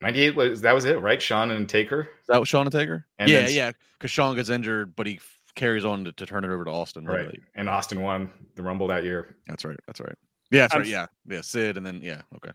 [0.00, 1.20] 98 was that was it, right?
[1.20, 2.02] Shawn and Taker.
[2.02, 3.06] Is that was Shawn and Taker?
[3.18, 3.72] And yeah, then, yeah.
[3.98, 5.20] Because Shawn gets injured, but he
[5.54, 7.04] carries on to, to turn it over to Austin.
[7.04, 7.26] Right.
[7.26, 7.40] right.
[7.56, 9.36] And Austin won the Rumble that year.
[9.48, 9.78] That's right.
[9.86, 10.14] That's right.
[10.50, 10.88] Yeah, that's I'm, right.
[10.88, 11.06] Yeah.
[11.26, 11.40] Yeah.
[11.40, 12.22] Sid and then yeah.
[12.36, 12.52] Okay.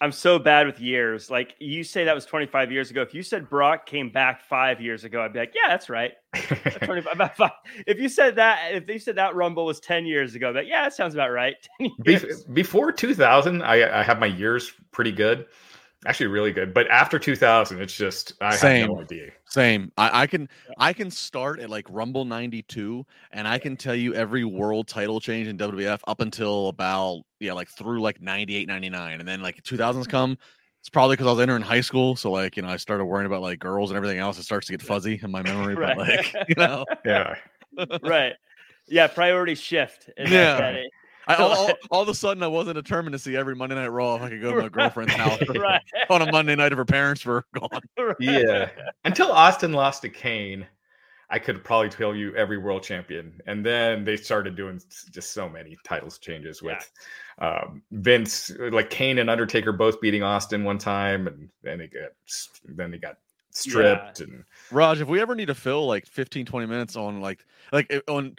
[0.00, 1.30] I'm so bad with years.
[1.30, 3.00] Like you say that was 25 years ago.
[3.00, 6.12] If you said Brock came back five years ago, I'd be like, yeah, that's right.
[6.34, 7.52] 25, about five.
[7.86, 10.82] If you said that, if you said that Rumble was 10 years ago, that yeah,
[10.82, 11.54] that sounds about right.
[12.52, 15.46] Before 2000, I, I have my years pretty good
[16.06, 16.72] actually really good.
[16.72, 18.80] But after 2000, it's just I Same.
[18.82, 19.30] have no idea.
[19.46, 19.92] Same.
[19.98, 20.48] I, I can
[20.78, 25.20] I can start at like Rumble 92 and I can tell you every world title
[25.20, 29.20] change in WWF up until about yeah, like through like 98, 99.
[29.20, 30.38] And then like 2000s come.
[30.80, 33.26] It's probably because I was entering high school, so like you know, I started worrying
[33.26, 34.38] about like girls and everything else.
[34.38, 35.96] It starts to get fuzzy in my memory, right.
[35.96, 37.34] but like you know, yeah,
[38.04, 38.34] right,
[38.86, 39.08] yeah.
[39.08, 40.10] Priority shift.
[40.16, 40.84] Yeah,
[41.26, 43.88] I, all, all, all, of a sudden, I wasn't determined to see every Monday Night
[43.88, 45.82] Raw if I could go to my girlfriend's house right.
[46.10, 47.80] on a Monday night if her parents were gone.
[48.20, 48.70] Yeah.
[49.04, 50.66] Until Austin lost to Kane,
[51.28, 53.40] I could probably tell you every world champion.
[53.46, 56.90] And then they started doing just so many titles changes with
[57.40, 57.60] yeah.
[57.62, 62.10] um, Vince, like Kane and Undertaker both beating Austin one time, and then they got
[62.64, 63.16] then they got
[63.50, 64.26] stripped yeah.
[64.26, 67.86] and Raj, if we ever need to fill like 15 20 minutes on like like
[67.90, 68.36] eh, on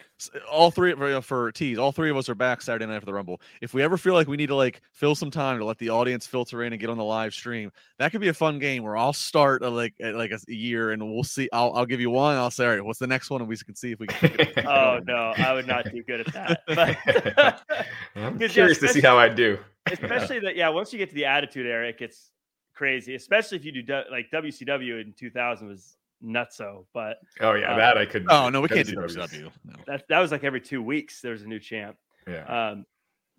[0.51, 3.13] all three for, for teas, all three of us are back Saturday night for the
[3.13, 3.39] Rumble.
[3.61, 5.89] If we ever feel like we need to like fill some time to let the
[5.89, 8.83] audience filter in and get on the live stream, that could be a fun game
[8.83, 11.49] where I'll start a, like a, like a year and we'll see.
[11.53, 12.35] I'll, I'll give you one.
[12.35, 14.65] I'll say, all right, what's the next one, and we can see if we can.
[14.67, 17.61] oh no, I would not do good at that.
[18.15, 19.57] I'm curious yeah, to see how I do.
[19.89, 20.69] especially that, yeah.
[20.69, 22.31] Once you get to the Attitude Era, it gets
[22.77, 26.85] crazy, especially if you do like WCW in 2000 was nutso.
[26.93, 28.25] But oh yeah, uh, that I could.
[28.29, 29.51] Oh no, we can't do WCW.
[29.65, 29.73] No.
[29.87, 31.97] That that was like every two weeks there's a new champ.
[32.27, 32.43] Yeah.
[32.45, 32.85] Um,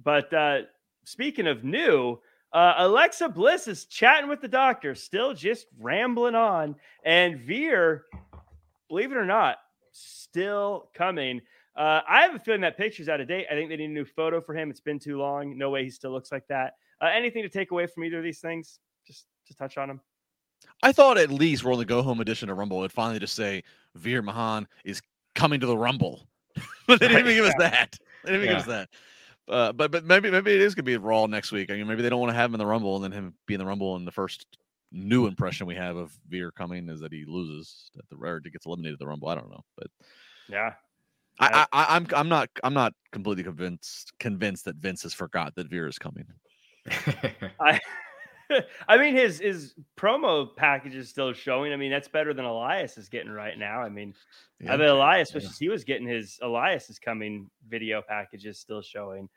[0.02, 0.62] but uh,
[1.04, 2.18] speaking of new,
[2.52, 6.74] uh, Alexa Bliss is chatting with the doctor, still just rambling on,
[7.04, 8.04] and Veer,
[8.88, 9.58] believe it or not,
[9.92, 11.40] still coming.
[11.76, 13.46] Uh, I have a feeling that picture's out of date.
[13.48, 14.68] I think they need a new photo for him.
[14.68, 15.56] It's been too long.
[15.56, 16.74] No way he still looks like that.
[17.00, 18.80] Uh, anything to take away from either of these things?
[19.48, 20.00] To touch on him?
[20.82, 22.84] I thought at least we're on the go home edition of Rumble.
[22.84, 23.62] It finally just say
[23.94, 25.00] Veer Mahaan is
[25.34, 26.28] coming to the Rumble.
[26.86, 27.98] but they didn't even give us that.
[28.24, 28.60] They didn't even yeah.
[28.60, 28.88] give us that.
[29.48, 31.70] Uh, but but maybe maybe it is gonna be Raw next week.
[31.70, 33.34] I mean, maybe they don't want to have him in the Rumble and then him
[33.46, 33.96] be in the Rumble.
[33.96, 34.46] And the first
[34.92, 38.66] new impression we have of Veer coming is that he loses at the or gets
[38.66, 39.28] eliminated at the Rumble.
[39.28, 39.86] I don't know, but
[40.48, 40.74] yeah,
[41.40, 45.68] I, I, I'm I'm not I'm not completely convinced convinced that Vince has forgot that
[45.68, 46.26] Veer is coming.
[47.60, 47.80] I
[48.88, 51.72] I mean, his his promo package is still showing.
[51.72, 53.80] I mean, that's better than Elias is getting right now.
[53.80, 54.14] I mean,
[54.60, 55.50] yeah, I mean Elias, which yeah.
[55.58, 59.28] he was getting his Elias is coming video packages still showing.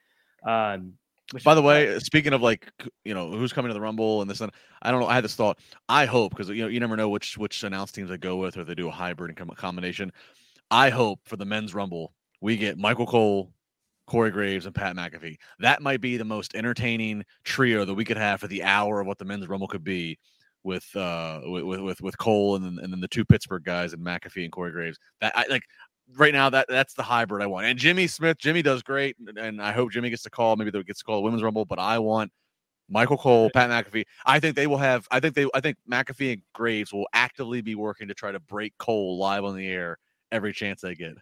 [0.45, 0.93] Um,
[1.45, 2.69] by the way, speaking of like
[3.05, 4.51] you know who's coming to the Rumble and this and
[4.81, 5.07] I don't know.
[5.07, 5.59] I had this thought.
[5.87, 8.57] I hope because you know you never know which which announce teams they go with
[8.57, 10.11] or they do a hybrid and combination.
[10.69, 13.51] I hope for the men's Rumble we get Michael Cole,
[14.11, 15.37] Corey Graves and Pat McAfee.
[15.59, 19.07] That might be the most entertaining trio that we could have for the hour of
[19.07, 20.19] what the men's rumble could be
[20.65, 24.05] with uh with with with Cole and then, and then the two Pittsburgh guys and
[24.05, 24.99] McAfee and Corey Graves.
[25.21, 25.63] That I like
[26.17, 27.67] right now that that's the hybrid I want.
[27.67, 30.57] And Jimmy Smith, Jimmy does great, and I hope Jimmy gets to call.
[30.57, 32.33] Maybe they gets to call the women's rumble, but I want
[32.89, 34.03] Michael Cole, Pat McAfee.
[34.25, 35.07] I think they will have.
[35.09, 35.47] I think they.
[35.53, 39.45] I think McAfee and Graves will actively be working to try to break Cole live
[39.45, 39.97] on the air
[40.33, 41.13] every chance they get.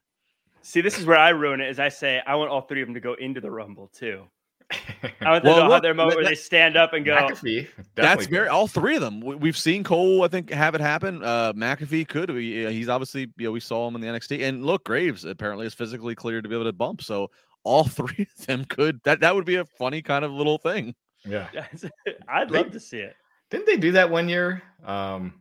[0.62, 1.70] See, this is where I ruin it.
[1.70, 4.24] Is I say I want all three of them to go into the Rumble too.
[4.72, 7.16] I want them Well, to have their moment where they stand up and go.
[7.16, 9.20] McAfee, That's very all three of them.
[9.20, 11.24] We- We've seen Cole, I think, have it happen.
[11.24, 12.30] Uh, McAfee could.
[12.30, 15.26] He- uh, He's obviously, you know, we saw him in the NXT, and look, Graves
[15.26, 17.02] apparently is physically cleared to be able to bump.
[17.02, 17.32] So
[17.64, 19.00] all three of them could.
[19.06, 20.94] That that would be a funny kind of little thing.
[21.26, 21.48] Yeah.
[22.28, 23.16] I'd They- love to see it.
[23.50, 24.62] Didn't they do that one year?
[24.86, 25.34] Um,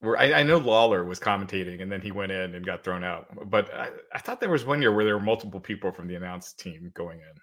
[0.00, 3.04] where I, I know Lawler was commentating and then he went in and got thrown
[3.04, 3.28] out.
[3.50, 6.16] But I, I thought there was one year where there were multiple people from the
[6.16, 7.34] announced team going in.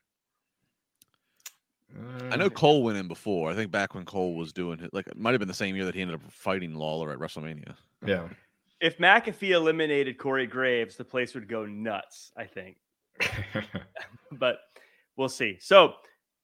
[2.31, 3.49] I know Uh, Cole went in before.
[3.49, 5.75] I think back when Cole was doing it, like it might have been the same
[5.75, 7.75] year that he ended up fighting Lawler at WrestleMania.
[8.05, 8.27] Yeah.
[8.79, 12.31] If McAfee eliminated Corey Graves, the place would go nuts.
[12.37, 12.77] I think.
[14.31, 14.59] but
[15.15, 15.57] we'll see.
[15.59, 15.95] So,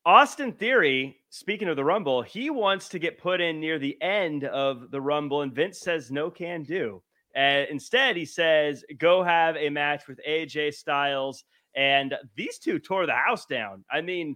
[0.05, 4.43] Austin Theory, speaking of the Rumble, he wants to get put in near the end
[4.43, 7.01] of the Rumble, and Vince says no can do.
[7.35, 11.45] And instead, he says go have a match with AJ Styles,
[11.75, 13.85] and these two tore the house down.
[13.89, 14.35] I mean,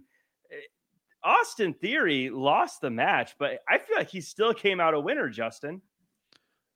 [0.50, 0.56] eh,
[1.22, 5.28] Austin Theory lost the match, but I feel like he still came out a winner.
[5.28, 5.82] Justin,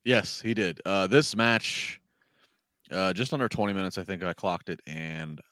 [0.05, 0.81] Yes, he did.
[0.85, 2.01] Uh, this match,
[2.91, 5.43] uh, just under 20 minutes, I think I clocked it, and uh,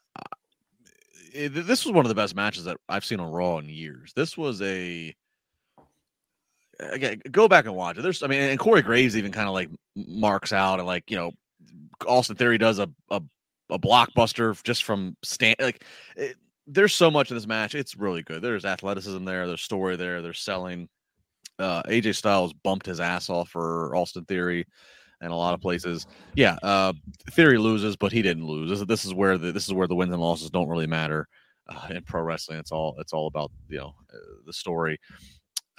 [1.33, 4.13] it, this was one of the best matches that I've seen on Raw in years.
[4.15, 5.15] This was a
[6.79, 8.03] again, go back and watch it.
[8.03, 11.17] There's, I mean, and Corey Graves even kind of like marks out and like you
[11.17, 11.33] know,
[12.07, 13.21] Austin Theory does a a,
[13.71, 15.85] a blockbuster just from stand like.
[16.17, 17.75] It, there's so much in this match.
[17.75, 18.43] It's really good.
[18.43, 19.49] There's athleticism there.
[19.49, 20.23] There's story there.
[20.23, 20.89] There's selling
[21.59, 24.67] uh, AJ Styles bumped his ass off for Austin Theory
[25.21, 26.07] and a lot of places.
[26.35, 26.93] Yeah, uh,
[27.33, 28.71] Theory loses, but he didn't lose.
[28.71, 30.87] This, is- this is where the this is where the wins and losses don't really
[30.87, 31.29] matter
[31.69, 32.59] uh, in pro wrestling.
[32.59, 34.17] It's all it's all about you know uh,
[34.47, 34.99] the story.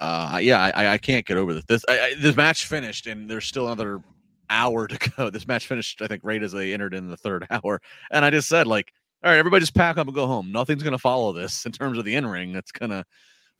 [0.00, 1.64] Uh, yeah, I, I can't get over this.
[1.68, 4.02] This I, I, this match finished, and there's still another
[4.50, 5.30] hour to go.
[5.30, 7.80] This match finished, I think, right as they entered in the third hour,
[8.10, 8.92] and I just said like,
[9.24, 10.50] all right, everybody just pack up and go home.
[10.50, 12.52] Nothing's gonna follow this in terms of the in ring.
[12.52, 13.04] That's gonna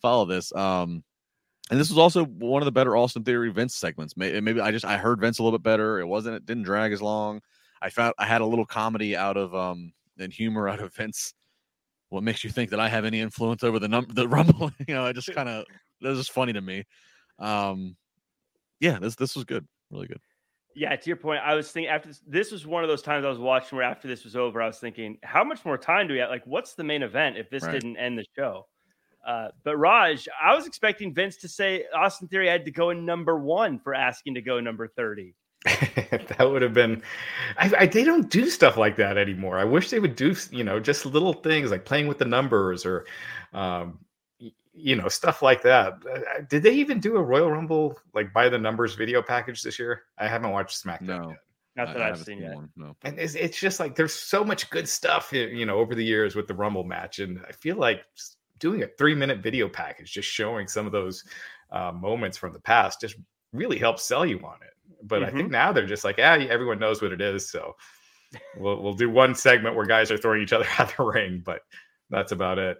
[0.00, 0.52] follow this.
[0.54, 1.04] Um,
[1.72, 4.14] and this was also one of the better Austin Theory Vince segments.
[4.14, 6.00] Maybe, maybe I just I heard Vince a little bit better.
[6.00, 7.40] It wasn't it didn't drag as long.
[7.80, 11.32] I found I had a little comedy out of um and humor out of Vince.
[12.10, 14.70] What makes you think that I have any influence over the number the rumble?
[14.86, 15.64] you know, I just kind of
[16.02, 16.84] that was just funny to me.
[17.38, 17.96] Um
[18.78, 19.66] yeah, this this was good.
[19.90, 20.20] Really good.
[20.76, 23.24] Yeah, to your point, I was thinking after this, this was one of those times
[23.24, 26.06] I was watching where after this was over, I was thinking, how much more time
[26.06, 26.28] do we have?
[26.28, 27.72] Like, what's the main event if this Right.
[27.72, 28.66] didn't end the show?
[29.24, 33.04] Uh, but Raj, I was expecting Vince to say Austin Theory had to go in
[33.06, 35.34] number one for asking to go number 30.
[35.64, 37.00] that would have been
[37.56, 40.64] I, I, they don't do stuff like that anymore i wish they would do you
[40.64, 43.06] know just little things like playing with the numbers or
[43.52, 44.00] um
[44.74, 48.48] you know stuff like that Uh, did they even do a royal rumble like by
[48.48, 51.28] the numbers video package this year i haven't watched smackdown No.
[51.28, 51.38] yet
[51.76, 52.56] Not that I I've haven't seen yet.
[52.56, 52.96] one, No.
[53.04, 56.34] and it's, it's just like there's so much good stuff you know over the years
[56.34, 60.12] with the rumble match and i feel like s- doing a three minute video package
[60.12, 61.24] just showing some of those
[61.72, 63.16] uh, moments from the past just
[63.52, 64.72] really helps sell you on it.
[65.02, 67.74] But i think now they're just like yeah everyone knows what it is so
[68.56, 71.62] we'll, we'll do one segment where guys are throwing each other out the ring but
[72.08, 72.78] that's about it.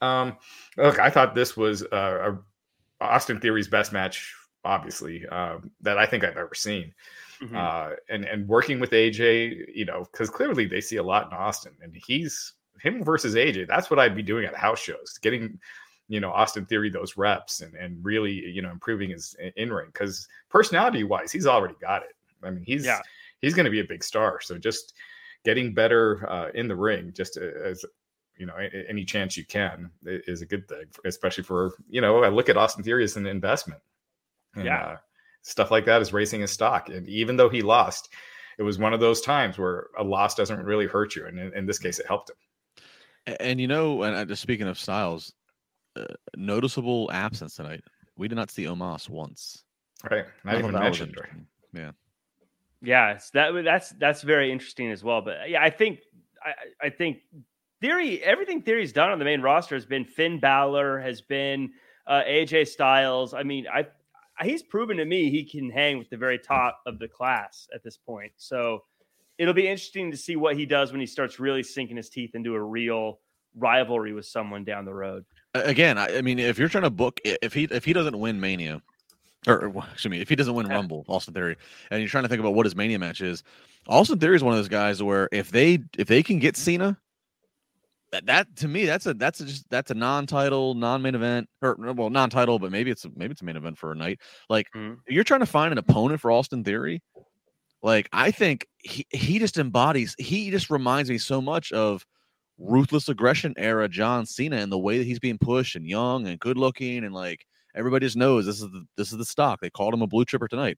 [0.00, 0.38] Um
[0.78, 6.06] look i thought this was uh, a austin theory's best match obviously um, that i
[6.06, 6.94] think i've ever seen.
[7.42, 7.54] Mhm.
[7.54, 11.32] uh, and and working with AJ, you know, because clearly they see a lot in
[11.32, 13.66] Austin, and he's him versus AJ.
[13.68, 15.58] That's what I'd be doing at house shows, getting
[16.08, 19.88] you know Austin Theory those reps and and really you know improving his in ring
[19.92, 22.14] because personality wise, he's already got it.
[22.42, 23.00] I mean, he's Yeah.
[23.40, 24.40] he's going to be a big star.
[24.40, 24.94] So just
[25.44, 27.84] getting better uh, in the ring, just as
[28.36, 28.54] you know,
[28.88, 32.22] any chance you can is a good thing, especially for you know.
[32.22, 33.80] I look at Austin Theory as an investment.
[34.54, 34.80] And, Yeah.
[34.84, 34.96] uh,
[35.42, 36.88] stuff like that is raising his stock.
[36.88, 38.10] And even though he lost,
[38.58, 41.26] it was one of those times where a loss doesn't really hurt you.
[41.26, 42.36] And in, in this case, it helped him.
[43.28, 45.32] A- And, you know, and uh, just speaking of styles,
[45.96, 46.04] uh,
[46.36, 47.82] noticeable absence tonight.
[48.16, 49.62] We did not see Omos once.
[50.10, 50.24] Right.
[50.44, 51.16] Not I even thought mentioned.
[51.16, 51.30] Right?
[51.72, 51.90] Yeah.
[52.80, 55.20] Yeah, it's that that's that's very interesting as well.
[55.20, 55.98] But yeah, I think
[56.44, 57.18] I, I I think
[57.80, 61.70] theory everything theory's done on the main roster has been Finn Balor, has been
[62.06, 63.34] uh, AJ Styles.
[63.34, 63.86] I mean, I
[64.44, 67.82] he's proven to me he can hang with the very top of the class at
[67.82, 68.30] this point.
[68.36, 68.84] So
[69.38, 72.34] it'll be interesting to see what he does when he starts really sinking his teeth
[72.34, 73.20] into a real
[73.56, 75.24] rivalry with someone down the road.
[75.54, 78.40] Again, I, I mean, if you're trying to book, if he if he doesn't win
[78.40, 78.82] Mania,
[79.46, 80.66] or, excuse me, if he doesn't win.
[80.68, 81.56] Rumble, Austin Theory,
[81.90, 83.42] and you're trying to think about what his Mania match is,
[83.86, 86.98] Austin Theory is one of those guys where if they if they can get Cena,
[88.12, 91.76] that, that to me that's a that's a just that's a non-title non-main event or
[91.78, 94.18] well non-title but maybe it's a, maybe it's a main event for a night
[94.48, 94.98] like Mhm.
[95.08, 97.02] you're trying to find an opponent for austin theory
[97.82, 102.04] like i think he, just embodies he just reminds me so much of
[102.58, 106.40] ruthless aggression era john cena and the way that he's being pushed and young and
[106.40, 109.70] good looking and like everybody just knows this is the this is the stock they
[109.70, 110.76] called him a blue chipper tonight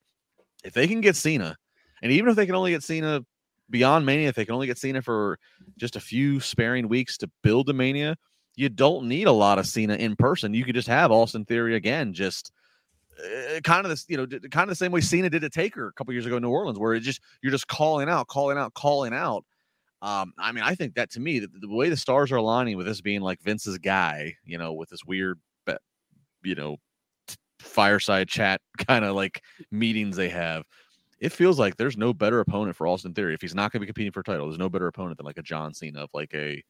[0.65, 1.57] if they can get cena
[2.03, 3.25] and even if they can only get cena
[3.71, 5.39] beyond mania if they can only get cena for
[5.79, 8.17] just a few sparing weeks to build the mania,
[8.57, 10.55] you don't need a lot of Cena in person.
[10.55, 12.53] You could just have Austin Theory again, just
[13.25, 15.89] uh, kind of this, you know, kind of the same way Cena did at Taker
[15.89, 18.59] a couple years ago in New Orleans, where it just you're just calling out, calling
[18.59, 19.45] out, calling out.
[20.03, 22.77] Um, I mean, I think that to me, the, the way the stars are aligning
[22.77, 25.39] with this being like Vince's guy, you know, with this weird,
[26.43, 26.77] you know,
[27.59, 30.65] fireside chat kind of like meetings they have
[31.21, 33.35] it feels like there's no better opponent for Austin Theory.
[33.35, 35.27] If he's not going to be competing for a title, there's no better opponent than
[35.27, 36.63] like a John Cena of like a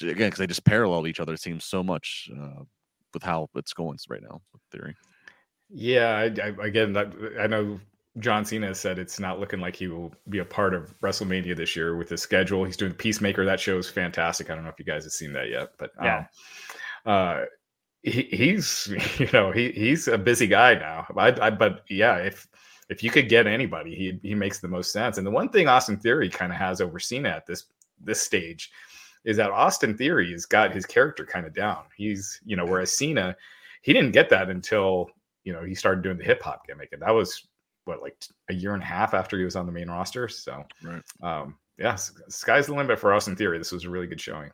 [0.00, 1.34] again because they just parallel each other.
[1.34, 2.62] It seems so much uh,
[3.12, 4.94] with how it's going right now with Theory.
[5.74, 7.80] Yeah, I, I, again, that, I know
[8.20, 11.74] John Cena said it's not looking like he will be a part of WrestleMania this
[11.74, 12.64] year with the schedule.
[12.64, 13.44] He's doing Peacemaker.
[13.44, 14.50] That show is fantastic.
[14.50, 16.18] I don't know if you guys have seen that yet, but Yeah.
[16.18, 16.26] um,
[17.12, 17.44] uh,
[18.02, 21.06] he, he's you know he he's a busy guy now.
[21.16, 22.46] I, I but yeah, if
[22.88, 25.18] if you could get anybody, he he makes the most sense.
[25.18, 27.64] And the one thing Austin Theory kind of has over Cena at this
[28.00, 28.70] this stage
[29.24, 31.84] is that Austin Theory has got his character kind of down.
[31.96, 33.34] He's you know whereas Cena
[33.82, 35.10] he didn't get that until
[35.44, 37.46] you know he started doing the hip hop gimmick, and that was
[37.84, 38.16] what like
[38.48, 40.28] a year and a half after he was on the main roster.
[40.28, 41.02] So Right.
[41.22, 43.58] um, yeah, sky's the limit for Austin Theory.
[43.58, 44.50] This was a really good showing.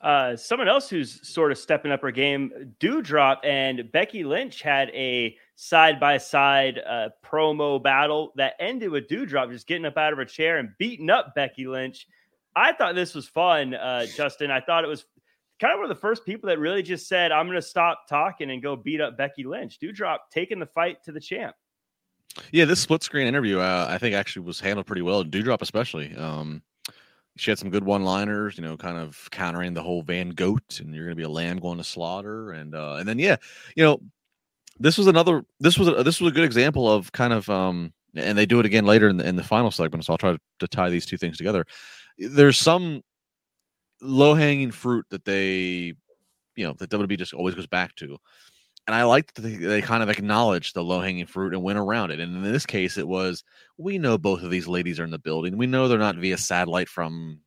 [0.00, 4.90] Uh, someone else who's sort of stepping up her game, Doudrop and Becky Lynch had
[4.90, 6.80] a side by side
[7.24, 11.10] promo battle that ended with Doudrop just getting up out of her chair and beating
[11.10, 12.06] up Becky Lynch.
[12.54, 14.50] I thought this was fun, uh, Justin.
[14.52, 15.04] I thought it was
[15.60, 18.06] kind of one of the first people that really just said, I'm going to stop
[18.08, 19.78] talking and go beat up Becky Lynch.
[19.80, 21.54] Doudrop taking the fight to the champ.
[22.52, 25.24] Yeah, this split screen interview, uh, I think actually was handled pretty well.
[25.24, 26.14] Doudrop, especially.
[26.16, 26.62] Um,
[27.36, 30.80] she had some good one liners, you know, kind of countering the whole Van Goat
[30.80, 32.52] and you're going to be a lamb going to slaughter.
[32.52, 33.36] And, uh, and then, yeah,
[33.76, 34.00] you know,
[34.80, 37.92] this was another, this was, a, this was a good example of kind of, um,
[38.14, 40.04] and they do it again later in the, in the final segment.
[40.04, 41.64] So I'll try to, to tie these two things together.
[42.18, 43.02] There's some
[44.00, 45.94] low hanging fruit that they,
[46.56, 48.16] you know, that WWE just always goes back to.
[48.86, 51.78] And I like that they, they kind of acknowledged the low hanging fruit and went
[51.78, 52.20] around it.
[52.20, 53.44] And in this case, it was
[53.76, 55.58] we know both of these ladies are in the building.
[55.58, 57.40] We know they're not via satellite from,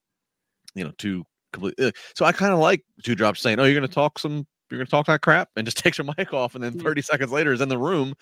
[0.76, 1.80] you know, two complete.
[1.80, 4.78] uh, So I kind of like Doudrop's saying, "Oh, you're going to talk some, you're
[4.78, 7.32] going to talk that crap," and just takes her mic off, and then 30 seconds
[7.32, 8.14] later is in the room,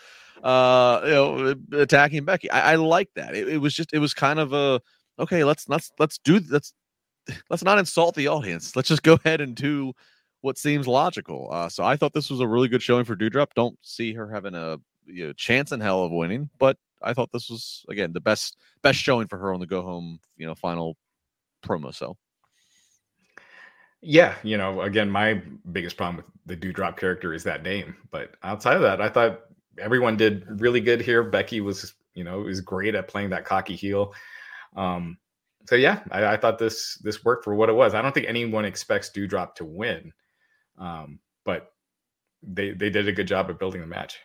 [0.43, 2.49] uh, you know, attacking Becky.
[2.51, 3.35] I, I like that.
[3.35, 4.81] It, it was just, it was kind of a
[5.19, 5.43] okay.
[5.43, 6.73] Let's let's let's do let's
[7.49, 8.75] let's not insult the audience.
[8.75, 9.93] Let's just go ahead and do
[10.41, 11.49] what seems logical.
[11.51, 13.53] Uh, so I thought this was a really good showing for Doudrop.
[13.55, 17.31] Don't see her having a you know, chance in hell of winning, but I thought
[17.31, 20.55] this was again the best best showing for her on the go home you know
[20.55, 20.97] final
[21.63, 22.17] promo cell.
[24.01, 27.95] Yeah, you know, again, my biggest problem with the Doudrop character is that name.
[28.11, 29.41] But outside of that, I thought
[29.77, 31.21] everyone did really good here.
[31.21, 34.13] Becky was, you know, was great at playing that cocky heel.
[34.75, 35.17] Um,
[35.67, 37.93] so yeah, I, I thought this this worked for what it was.
[37.93, 40.11] I don't think anyone expects Doudrop to win,
[40.77, 41.71] um, but
[42.41, 44.19] they they did a good job of building the match.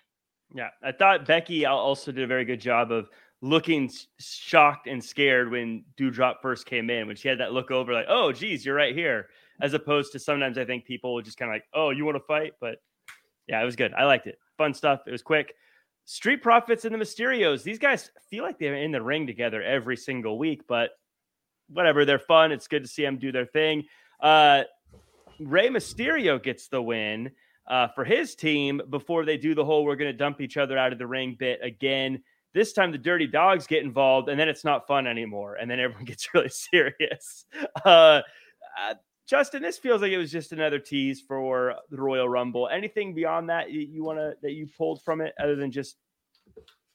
[0.54, 3.08] Yeah, I thought Becky also did a very good job of
[3.40, 7.06] looking shocked and scared when Doudrop first came in.
[7.06, 9.28] When she had that look over, like, "Oh, geez, you're right here,"
[9.60, 12.24] as opposed to sometimes I think people just kind of like, "Oh, you want to
[12.24, 12.78] fight?" But
[13.48, 13.92] yeah, it was good.
[13.94, 14.38] I liked it.
[14.56, 15.00] Fun stuff.
[15.06, 15.54] It was quick.
[16.06, 17.62] Street Profits and the Mysterios.
[17.62, 20.90] These guys feel like they're in the ring together every single week, but
[21.68, 22.04] whatever.
[22.04, 22.52] They're fun.
[22.52, 23.84] It's good to see them do their thing.
[24.20, 24.62] Uh,
[25.40, 27.30] Rey Mysterio gets the win
[27.66, 30.78] uh, for his team before they do the whole we're going to dump each other
[30.78, 32.22] out of the ring bit again.
[32.52, 35.56] This time the dirty dogs get involved, and then it's not fun anymore.
[35.56, 37.46] And then everyone gets really serious.
[37.84, 38.20] Uh,
[38.78, 38.94] uh,
[39.26, 42.68] Justin, this feels like it was just another tease for the Royal Rumble.
[42.68, 45.96] Anything beyond that you, you want to that you pulled from it other than just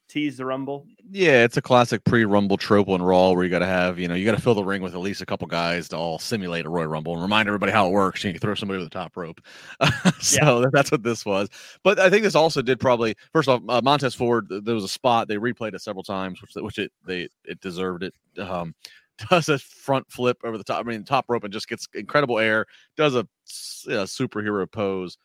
[0.09, 0.85] tease the Rumble?
[1.09, 4.15] Yeah, it's a classic pre-Rumble trope on Raw where you got to have, you know,
[4.15, 6.65] you got to fill the ring with at least a couple guys to all simulate
[6.65, 8.23] a Royal Rumble and remind everybody how it works.
[8.23, 9.39] You can throw somebody over the top rope.
[10.19, 11.49] so that's what this was.
[11.83, 14.47] But I think this also did probably first off, uh, Montez Ford.
[14.49, 18.03] There was a spot they replayed it several times, which which it they it deserved
[18.03, 18.13] it.
[18.39, 18.73] Um,
[19.29, 22.39] does a front flip over the top, I mean, top rope and just gets incredible
[22.39, 22.65] air.
[22.95, 25.17] Does a, a superhero pose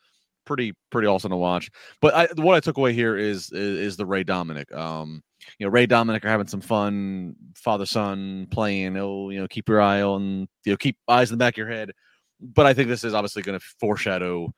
[0.45, 1.69] pretty pretty awesome to watch.
[2.01, 4.73] But I, what I took away here is, is is the Rey Dominik.
[4.75, 5.21] Um,
[5.59, 8.97] you know, Rey Dominik are having some fun, father son playing.
[8.97, 11.57] Oh, you know, keep your eye on, you know, keep eyes in the back of
[11.57, 11.91] your head.
[12.39, 14.53] but I think this is obviously going to foreshadow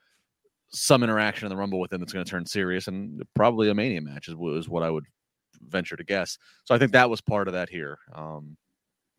[0.70, 3.76] some interaction in the Rumble with him that's going to turn serious, and probably a
[3.76, 5.06] Mania match is, is what I would
[5.62, 6.38] venture to guess.
[6.66, 7.98] So I think that was part of that here.
[8.14, 8.58] Um,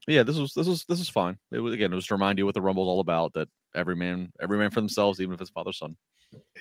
[0.07, 1.37] yeah, this was this was this was fine.
[1.53, 3.35] It was again, it was to remind you what the Rumble's all about.
[3.35, 5.97] That every man, every man for themselves, even if it's father son.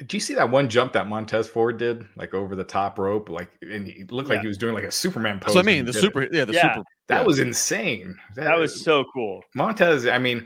[0.06, 3.30] Do you see that one jump that Montez Ford did, like over the top rope,
[3.30, 4.36] like and he looked yeah.
[4.36, 5.54] like he was doing like a Superman pose.
[5.54, 6.34] So I mean, the super, it.
[6.34, 6.74] yeah, the yeah.
[6.74, 7.26] super, that yeah.
[7.26, 8.16] was insane.
[8.36, 9.42] That, that was so cool.
[9.56, 10.46] Montez, I mean,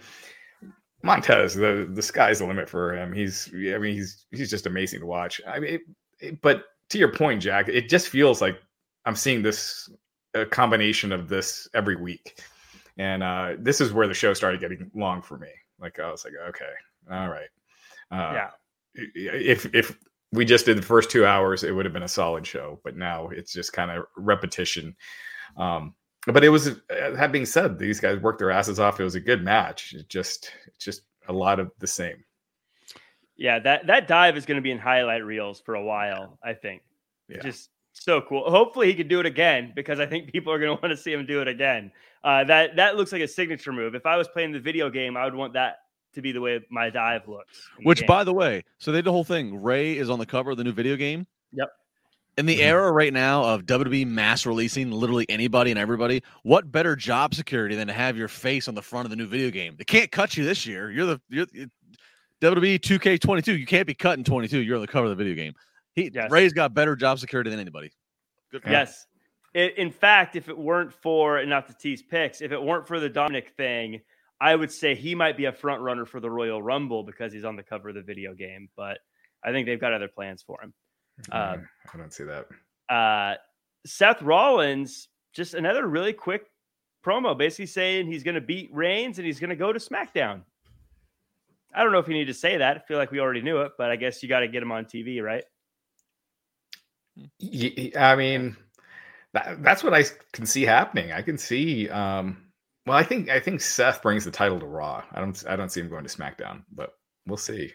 [1.04, 3.14] Montez, the the sky's the limit for him.
[3.14, 5.42] He's, I mean, he's he's just amazing to watch.
[5.48, 5.82] I mean, it,
[6.20, 8.60] it, but to your point, Jack, it just feels like
[9.06, 9.90] I'm seeing this
[10.34, 12.42] a combination of this every week,
[12.98, 15.50] and uh, this is where the show started getting long for me.
[15.80, 16.72] Like I was like, okay,
[17.12, 17.50] all right,
[18.12, 18.50] uh, yeah.
[18.96, 19.98] If if
[20.32, 22.80] we just did the first two hours, it would have been a solid show.
[22.84, 24.96] But now it's just kind of repetition.
[25.58, 25.94] Um,
[26.28, 29.00] but it was uh, that being said, these guys worked their asses off.
[29.00, 29.94] It was a good match.
[29.94, 32.24] It just just a lot of the same.
[33.38, 36.38] Yeah, that that dive is going to be in highlight reels for a while.
[36.44, 36.84] I think.
[37.28, 37.42] Yeah.
[37.42, 38.50] Just so cool.
[38.50, 41.02] Hopefully he can do it again because I think people are going to want to
[41.02, 41.92] see him do it again.
[42.24, 43.96] Uh, that that looks like a signature move.
[43.96, 45.78] If I was playing the video game, I would want that
[46.14, 47.68] to be the way my dive looks.
[47.84, 49.62] Which, by the way, so they did the whole thing.
[49.62, 51.28] Rey is on the cover of the new video game.
[51.54, 51.70] Yep.
[52.38, 52.64] In the mm-hmm.
[52.64, 57.76] era right now of WWE mass releasing literally anybody and everybody, what better job security
[57.76, 59.76] than to have your face on the front of the new video game?
[59.78, 60.90] They can't cut you this year.
[60.92, 61.46] You're the you're,
[62.42, 63.60] WWE 2K22.
[63.60, 64.60] You can't be cut in 22.
[64.60, 65.54] You're on the cover of the video game.
[65.94, 66.32] He yes.
[66.32, 67.92] Rey's got better job security than anybody.
[68.52, 69.06] Good yes.
[69.54, 72.88] It, in fact, if it weren't for and not to tease picks, if it weren't
[72.88, 74.02] for the Dominik thing,
[74.42, 77.46] I would say he might be a front runner for the Royal Rumble because he's
[77.46, 78.70] on the cover of the video game.
[78.76, 78.98] But
[79.44, 80.74] I think they've got other plans for him.
[81.32, 81.58] Uh,
[81.94, 82.48] I don't see that.
[82.90, 83.36] Uh,
[83.86, 86.48] Seth Rollins, just another really quick
[87.06, 90.42] promo, basically saying he's going to beat Reigns and he's going to go to SmackDown.
[91.74, 92.78] I don't know if you need to say that.
[92.78, 94.72] I feel like we already knew it, but I guess you got to get him
[94.72, 95.44] on TV, right?
[97.96, 98.58] I mean,
[99.34, 101.12] that, that's what I can see happening.
[101.12, 101.88] I can see.
[101.90, 102.51] Um,
[102.92, 105.02] well, I think I think Seth brings the title to Raw.
[105.14, 106.92] I don't I don't see him going to SmackDown, but
[107.26, 107.72] we'll see.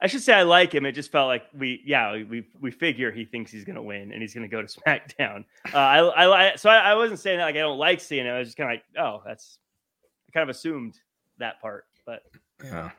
[0.00, 0.84] I should say I like him.
[0.84, 4.10] It just felt like we, yeah, we we figure he thinks he's going to win
[4.10, 5.44] and he's going to go to SmackDown.
[5.72, 8.30] Uh, I, I, so I, I, wasn't saying that like I don't like seeing it.
[8.30, 9.60] I was just kind of like, oh, that's
[10.28, 10.98] I kind of assumed
[11.38, 12.22] that part, but
[12.64, 12.90] yeah.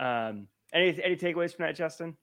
[0.00, 2.16] Um, any any takeaways from that, Justin?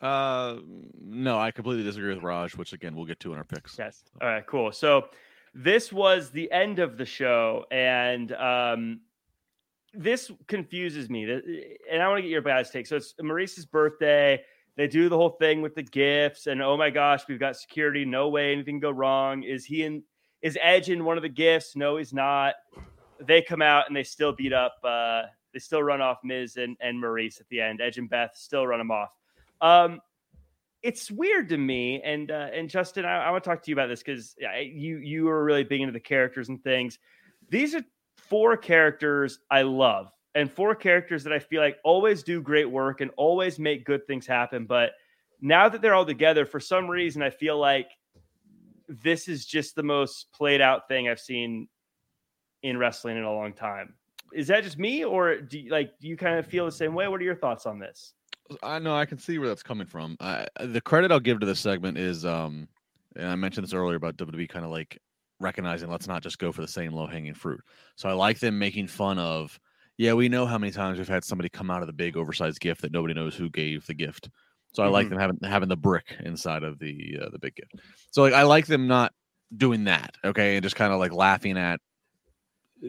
[0.00, 0.56] Uh,
[1.00, 3.78] no, I completely disagree with Raj, which again we'll get to in our picks.
[3.78, 4.02] Yes.
[4.20, 4.44] All right.
[4.44, 4.72] Cool.
[4.72, 5.10] So
[5.58, 9.00] this was the end of the show, and um,
[9.92, 11.24] this confuses me.
[11.90, 12.86] And I want to get your guys' take.
[12.86, 14.40] So it's Maryse's birthday.
[14.76, 18.04] They do the whole thing with the gifts, and oh my gosh, we've got security.
[18.04, 19.42] No way anything can go wrong.
[19.42, 20.04] Is he in?
[20.42, 21.74] Is Edge in one of the gifts?
[21.74, 22.54] No, he's not.
[23.20, 24.76] They come out and they still beat up.
[24.84, 27.80] Uh, they still run off Miz and, and Maryse at the end.
[27.80, 29.10] Edge and Beth still run them off.
[29.60, 30.00] Um,
[30.82, 33.74] it's weird to me, and uh, and Justin, I, I want to talk to you
[33.74, 36.98] about this because you you are really big into the characters and things.
[37.50, 37.82] These are
[38.16, 43.00] four characters I love, and four characters that I feel like always do great work
[43.00, 44.66] and always make good things happen.
[44.66, 44.92] But
[45.40, 47.90] now that they're all together, for some reason, I feel like
[48.88, 51.68] this is just the most played out thing I've seen
[52.62, 53.94] in wrestling in a long time.
[54.32, 56.94] Is that just me, or do you, like do you kind of feel the same
[56.94, 57.08] way?
[57.08, 58.14] What are your thoughts on this?
[58.62, 60.16] I know I can see where that's coming from.
[60.20, 62.68] I, the credit I'll give to this segment is, um,
[63.16, 64.98] and I mentioned this earlier about WWE kind of like
[65.40, 67.60] recognizing let's not just go for the same low hanging fruit.
[67.96, 69.58] So I like them making fun of.
[69.96, 72.60] Yeah, we know how many times we've had somebody come out of the big oversized
[72.60, 74.30] gift that nobody knows who gave the gift.
[74.72, 74.92] So I mm-hmm.
[74.92, 77.74] like them having having the brick inside of the uh, the big gift.
[78.12, 79.12] So like I like them not
[79.56, 81.80] doing that, okay, and just kind of like laughing at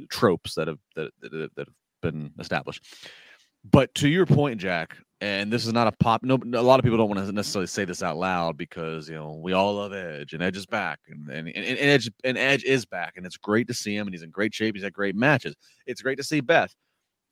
[0.10, 2.84] tropes that have that, that, that have been established.
[3.64, 6.24] But to your point, Jack, and this is not a pop.
[6.24, 9.16] No, a lot of people don't want to necessarily say this out loud because you
[9.16, 12.64] know we all love Edge and Edge is back and and, and, Edge and Edge
[12.64, 14.76] is back and it's great to see him and he's in great shape.
[14.76, 15.56] He's had great matches.
[15.86, 16.74] It's great to see Beth.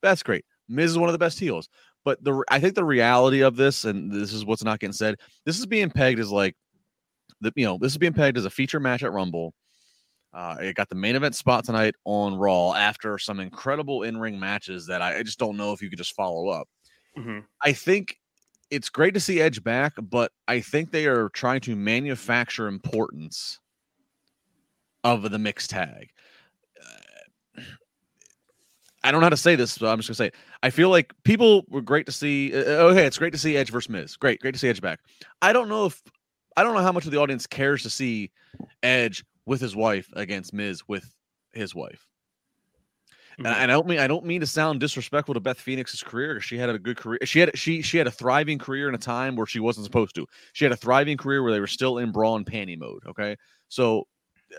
[0.02, 0.44] Beth's great.
[0.68, 1.70] Miz is one of the best heels.
[2.04, 5.16] But the I think the reality of this, and this is what's not getting said,
[5.46, 6.56] this is being pegged as like
[7.42, 9.54] the you know this is being pegged as a feature match at Rumble.
[10.38, 14.40] Uh, it got the main event spot tonight on Raw after some incredible in ring
[14.40, 16.70] matches that I, I just don't know if you could just follow up.
[17.18, 17.40] Mm-hmm.
[17.64, 18.20] I think
[18.70, 23.60] it's great to see Edge back, but I think they are trying to manufacture importance
[25.04, 26.10] of the mixed tag.
[27.58, 27.62] Uh,
[29.04, 30.36] I don't know how to say this, so I'm just gonna say it.
[30.62, 32.54] I feel like people were great to see.
[32.54, 34.16] Uh, uh, okay, it's great to see Edge versus Miz.
[34.16, 35.00] Great, great to see Edge back.
[35.42, 36.00] I don't know if
[36.56, 38.30] I don't know how much of the audience cares to see
[38.84, 41.12] Edge with his wife against Miz with
[41.54, 42.06] his wife.
[43.40, 46.34] And, I don't mean I don't mean to sound disrespectful to Beth Phoenix's career.
[46.34, 47.20] Because she had a good career.
[47.24, 50.16] She had she she had a thriving career in a time where she wasn't supposed
[50.16, 50.26] to.
[50.54, 53.04] She had a thriving career where they were still in brawl and panty mode.
[53.08, 53.36] Okay,
[53.70, 54.08] so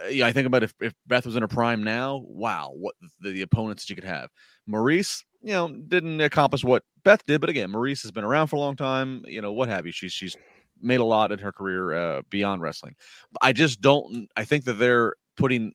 [0.05, 2.95] uh, yeah, I think about if, if Beth was in her prime now, wow, what
[3.21, 4.31] the, the opponents she could have.
[4.69, 8.57] Maryse, you know, didn't accomplish what Beth did, but again, Maryse has been around for
[8.57, 9.25] a long time.
[9.27, 9.93] You know, what have you?
[9.93, 10.37] She's she's
[10.81, 12.95] made a lot in her career uh, beyond wrestling.
[13.41, 14.29] I just don't.
[14.37, 15.73] I think that they're putting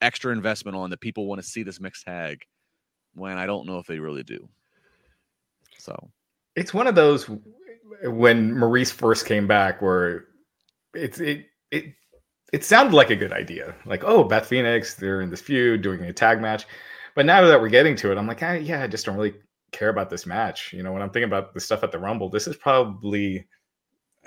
[0.00, 2.44] extra investment on that people want to see this mixed tag
[3.14, 4.48] when I don't know if they really do.
[5.78, 6.10] So
[6.56, 7.28] it's one of those
[8.04, 10.26] when Maryse first came back where
[10.94, 11.94] it's it it
[12.52, 13.74] it sounded like a good idea.
[13.84, 16.66] Like, oh, Beth Phoenix, they're in this feud doing a tag match.
[17.14, 19.34] But now that we're getting to it, I'm like, ah, yeah, I just don't really
[19.72, 20.72] care about this match.
[20.72, 23.46] You know, when I'm thinking about the stuff at the Rumble, this is probably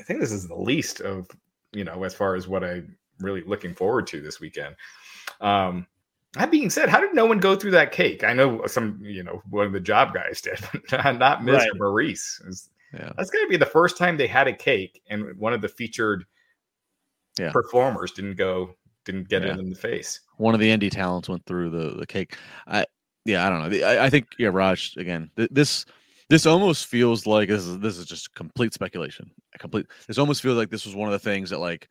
[0.02, 1.28] I think this is the least of,
[1.74, 4.76] you know, as far as what I'm really looking forward to this weekend.
[5.42, 5.86] Um,
[6.34, 8.24] that being said, how did no one go through that cake?
[8.24, 10.60] I know some, you know, one of the job guys did,
[10.92, 11.70] not Miz right.
[11.70, 12.68] or Maryse.
[12.94, 13.12] Yeah.
[13.16, 15.70] That's going to be the first time they had a cake, and one of the
[15.70, 16.26] featured
[17.40, 17.52] yeah.
[17.52, 18.76] performers didn't go,
[19.06, 19.54] didn't get yeah.
[19.54, 20.22] it in the face.
[20.38, 22.36] One of the indie talents went through the the cake.
[22.68, 22.86] I,
[23.24, 23.88] yeah, I don't know.
[23.88, 25.30] I, I think yeah, Raj again.
[25.38, 25.86] Th- this
[26.32, 29.30] this almost feels like this is this is just complete speculation.
[29.54, 29.88] A complete.
[30.08, 31.90] This almost feels like this was one of the things that like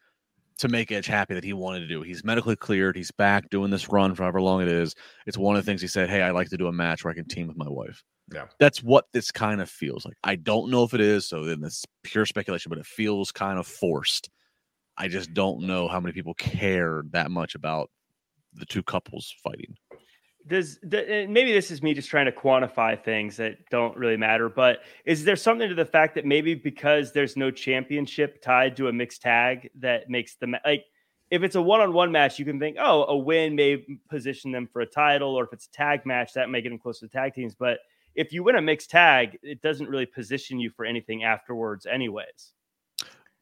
[0.60, 2.00] to make Edge happy that he wanted to do.
[2.00, 2.96] He's medically cleared.
[2.96, 4.94] He's back doing this run for however long it is.
[5.26, 7.10] It's one of the things he said, Hey, I'd like to do a match where
[7.10, 8.02] I can team with my wife.
[8.32, 8.46] Yeah.
[8.58, 10.16] That's what this kind of feels like.
[10.24, 11.28] I don't know if it is.
[11.28, 14.30] So then it's pure speculation, but it feels kind of forced.
[14.96, 17.90] I just don't know how many people care that much about
[18.54, 19.76] the two couples fighting
[20.46, 24.48] does the, maybe this is me just trying to quantify things that don't really matter
[24.48, 28.88] but is there something to the fact that maybe because there's no championship tied to
[28.88, 30.84] a mixed tag that makes the like
[31.30, 34.80] if it's a one-on-one match you can think oh a win may position them for
[34.80, 37.12] a title or if it's a tag match that may get them close to the
[37.12, 37.78] tag teams but
[38.14, 42.52] if you win a mixed tag it doesn't really position you for anything afterwards anyways.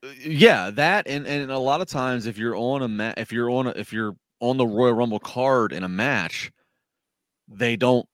[0.05, 3.33] Uh, yeah that and and a lot of times if you're on a mat if
[3.33, 6.53] you're on a, if you're on the royal rumble card in a match
[7.49, 8.07] they don't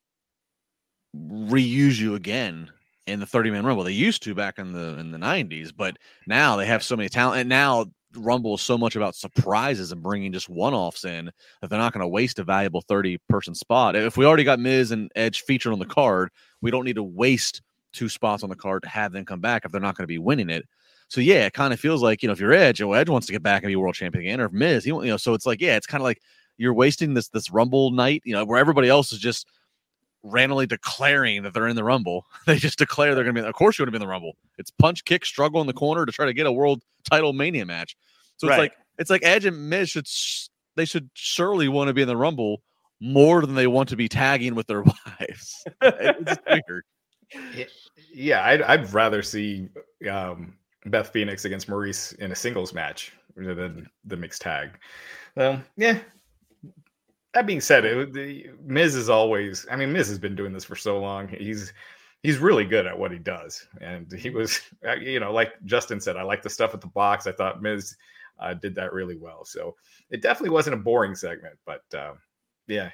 [1.16, 2.70] reuse you again
[3.06, 3.84] in the 30 man rumble.
[3.84, 5.96] They used to back in the in the 90s, but
[6.26, 7.86] now they have so many talent and now
[8.16, 11.30] Rumble is so much about surprises and bringing just one offs in
[11.60, 13.96] that they're not going to waste a valuable 30 person spot.
[13.96, 16.30] If we already got Miz and Edge featured on the card,
[16.60, 17.62] we don't need to waste
[17.92, 20.08] two spots on the card to have them come back if they're not going to
[20.08, 20.64] be winning it.
[21.08, 23.26] So yeah, it kind of feels like you know if you're Edge, oh Edge wants
[23.26, 25.34] to get back and be world champion again, or if Miz, he you know, so
[25.34, 26.20] it's like yeah, it's kind of like
[26.56, 29.46] you're wasting this this rumble night you know where everybody else is just
[30.24, 32.26] randomly declaring that they're in the rumble.
[32.46, 34.10] They just declare they're going to be of course you're going to be in the
[34.10, 34.36] rumble.
[34.58, 37.64] It's punch kick struggle in the corner to try to get a world title mania
[37.64, 37.96] match.
[38.38, 38.54] So right.
[38.54, 40.06] it's like it's like edge and miz should
[40.76, 42.62] they should surely want to be in the rumble
[43.00, 44.82] more than they want to be tagging with their
[45.20, 45.64] wives.
[45.82, 46.84] It's weird.
[48.12, 49.68] Yeah I'd, I'd rather see
[50.10, 50.54] um,
[50.86, 54.78] beth phoenix against Maryse in a singles match than the mixed tag.
[55.36, 55.98] Um, yeah
[57.34, 59.66] that being said, it, the, Miz is always.
[59.70, 61.28] I mean, Miz has been doing this for so long.
[61.28, 61.72] He's
[62.22, 66.00] he's really good at what he does, and he was, uh, you know, like Justin
[66.00, 67.26] said, I like the stuff at the box.
[67.26, 67.96] I thought Miz
[68.38, 69.44] uh, did that really well.
[69.44, 69.74] So
[70.10, 72.14] it definitely wasn't a boring segment, but uh,
[72.68, 72.90] yeah.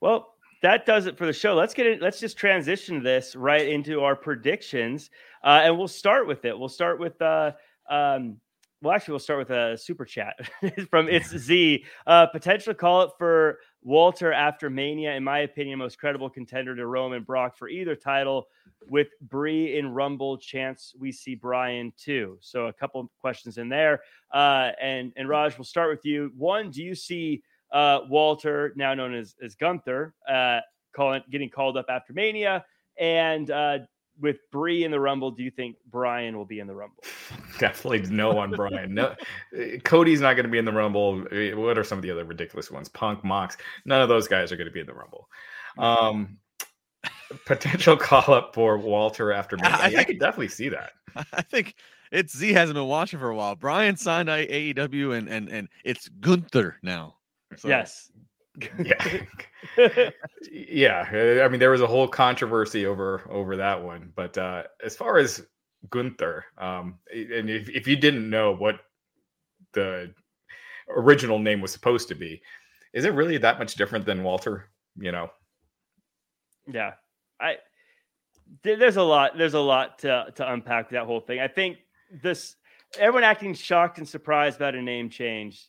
[0.00, 1.54] Well, that does it for the show.
[1.54, 2.02] Let's get it.
[2.02, 5.10] Let's just transition this right into our predictions,
[5.44, 6.58] uh, and we'll start with it.
[6.58, 7.20] We'll start with.
[7.22, 7.52] Uh,
[7.88, 8.38] um,
[8.82, 10.34] well, actually, we'll start with a super chat
[10.90, 11.84] from It's Z.
[12.04, 16.86] Uh, potential call up for Walter after Mania, in my opinion, most credible contender to
[16.86, 18.48] Roman Brock for either title.
[18.88, 22.38] With Brie in Rumble, chance we see Bryan too.
[22.40, 24.00] So a couple questions in there.
[24.34, 26.32] Uh, and and Raj, we'll start with you.
[26.36, 30.58] One, do you see uh, Walter, now known as as Gunther, uh,
[30.92, 32.64] calling getting called up after Mania?
[32.98, 33.78] And uh,
[34.22, 37.02] with Brie in the Rumble, do you think Bryan will be in the Rumble?
[37.58, 38.94] Definitely no on Bryan.
[38.94, 39.14] No,
[39.84, 41.18] Cody's not going to be in the Rumble.
[41.20, 42.88] What are some of the other ridiculous ones?
[42.88, 43.56] Punk, Mox.
[43.84, 45.28] None of those guys are going to be in the Rumble.
[45.76, 46.38] Um,
[47.46, 49.64] potential call up for Walter after me.
[49.64, 50.92] I, I could definitely see that.
[51.32, 51.74] I think
[52.10, 53.56] it's Z hasn't been watching for a while.
[53.56, 57.16] Bryan signed AEW and and and it's Gunther now.
[57.56, 57.68] So.
[57.68, 58.10] Yes,
[58.84, 59.22] yeah.
[60.50, 64.96] Yeah i mean there was a whole controversy over over that one but uh as
[64.96, 65.46] far as
[65.88, 68.80] gunther um and if, if you didn't know what
[69.72, 70.12] the
[70.96, 72.42] original name was supposed to be
[72.92, 74.68] is it really that much different than walter
[74.98, 75.30] you know?
[76.70, 76.92] Yeah.
[77.40, 77.56] I
[78.62, 81.40] there's a lot there's a lot to to unpack that whole thing.
[81.40, 81.78] I think
[82.22, 82.56] this
[82.98, 85.68] everyone acting shocked and surprised about a name change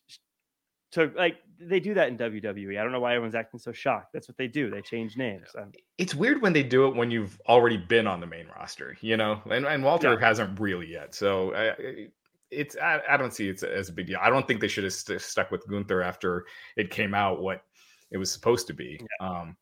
[0.92, 1.38] took like
[1.68, 2.80] they do that in WWE.
[2.80, 4.14] I don't know why everyone's acting so shocked.
[4.14, 4.70] That's what they do.
[4.70, 5.48] They change names.
[5.58, 8.98] Um, It's weird when they do it when you've already been on the main roster,
[9.02, 10.28] you know, and, and Walter Yeah.
[10.28, 11.16] hasn't really yet.
[11.16, 12.08] So I,
[12.52, 14.20] it's I, I don't see it as a big deal.
[14.22, 16.46] I don't think they should have st- stuck with Gunther after
[16.78, 17.64] it came out what
[18.12, 19.00] it was supposed to be.
[19.20, 19.58] Um,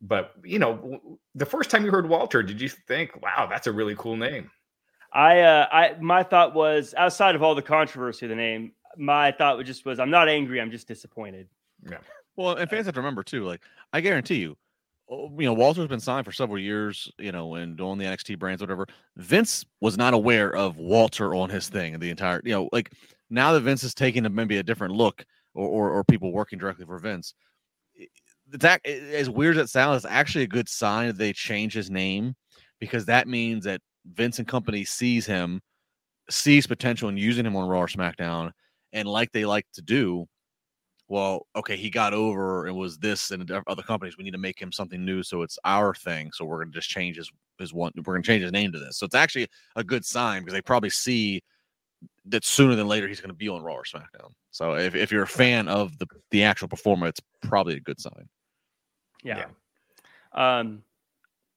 [0.00, 3.66] but you know, w- the first time you heard Walter, did you think, "Wow, that's
[3.66, 4.50] a really cool name"?
[5.12, 9.32] I, uh, I, my thought was outside of all the controversy of the name, my
[9.32, 10.60] thought just was I'm not angry.
[10.60, 11.48] I'm just disappointed.
[11.88, 11.98] Yeah.
[12.36, 13.44] Well, and fans have to remember too.
[13.44, 13.62] Like,
[13.92, 14.56] I guarantee you,
[15.08, 17.10] oh, you know, Walter's been signed for several years.
[17.18, 18.86] You know, and doing the NXT brands, whatever.
[19.16, 22.40] Vince was not aware of Walter on his thing the entire.
[22.44, 22.92] You know, like
[23.30, 25.24] now that Vince is taking a, maybe a different look,
[25.54, 27.34] or, or or people working directly for Vince.
[28.48, 30.04] That as weird as it sounds.
[30.04, 32.36] It's actually a good sign that they change his name
[32.78, 33.80] because that means that
[34.12, 35.60] Vince and company sees him,
[36.30, 38.52] sees potential in using him on Raw or SmackDown,
[38.96, 40.26] and like they like to do,
[41.08, 44.16] well, okay, he got over and was this and other companies.
[44.18, 46.32] We need to make him something new, so it's our thing.
[46.32, 47.92] So we're gonna just change his his one.
[47.94, 48.98] We're gonna change his name to this.
[48.98, 49.46] So it's actually
[49.76, 51.42] a good sign because they probably see
[52.26, 54.32] that sooner than later he's gonna be on Raw or SmackDown.
[54.50, 58.00] So if, if you're a fan of the the actual performer, it's probably a good
[58.00, 58.28] sign.
[59.22, 59.46] Yeah.
[60.32, 60.82] Um,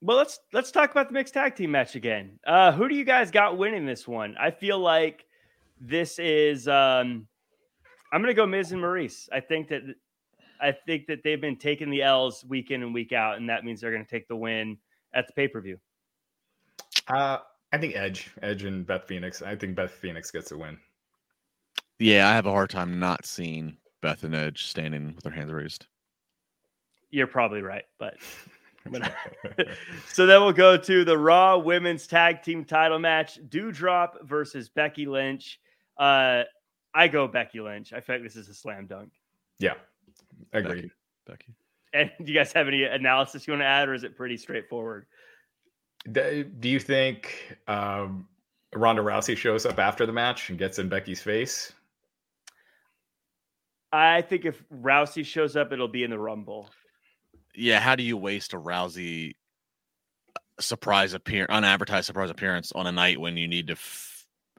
[0.00, 2.38] well, let's let's talk about the mixed tag team match again.
[2.46, 4.36] Uh, who do you guys got winning this one?
[4.38, 5.24] I feel like
[5.80, 6.68] this is.
[6.68, 7.26] Um,
[8.12, 9.28] I'm gonna go Miz and Maryse.
[9.32, 9.82] I think that
[10.60, 13.64] I think that they've been taking the L's week in and week out, and that
[13.64, 14.78] means they're gonna take the win
[15.14, 15.78] at the pay per view.
[17.08, 17.38] Uh,
[17.72, 19.42] I think Edge, Edge, and Beth Phoenix.
[19.42, 20.76] I think Beth Phoenix gets a win.
[21.98, 25.52] Yeah, I have a hard time not seeing Beth and Edge standing with their hands
[25.52, 25.86] raised.
[27.10, 28.16] You're probably right, but
[28.90, 29.12] but-
[30.08, 35.06] so then we'll go to the Raw Women's Tag Team Title match: Doudrop versus Becky
[35.06, 35.60] Lynch.
[35.96, 36.42] Uh,
[36.94, 37.92] I go Becky Lynch.
[37.92, 39.10] I feel like this is a slam dunk.
[39.58, 39.74] yeah,
[40.52, 40.90] agreed.
[41.26, 41.54] Becky.
[41.92, 44.36] And do you guys have any analysis you want to add, or is it pretty
[44.36, 45.06] straightforward?
[46.10, 48.26] Do do you think um,
[48.74, 51.72] Ronda Rousey shows up after the match and gets in Becky's face?
[53.92, 56.70] I think if Rousey shows up, it'll be in the Rumble.
[57.54, 59.34] Yeah, how do you waste a Rousey
[60.60, 64.09] surprise appear unadvertised surprise appearance on a night when you need to f-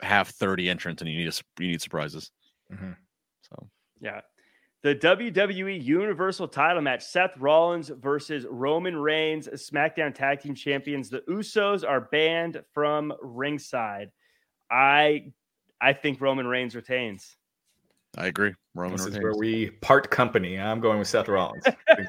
[0.01, 2.31] have 30 entrants and you need a, you need surprises?
[2.71, 2.95] Mhm.
[3.41, 3.69] So
[3.99, 4.21] Yeah.
[4.83, 11.09] The WWE Universal title match Seth Rollins versus Roman Reigns, SmackDown Tag Team Champions.
[11.09, 14.11] The Usos are banned from ringside.
[14.71, 15.31] I
[15.79, 17.37] I think Roman Reigns retains.
[18.17, 18.53] I agree.
[18.75, 20.59] Roman This is where we part company.
[20.59, 21.63] I'm going with Seth Rollins.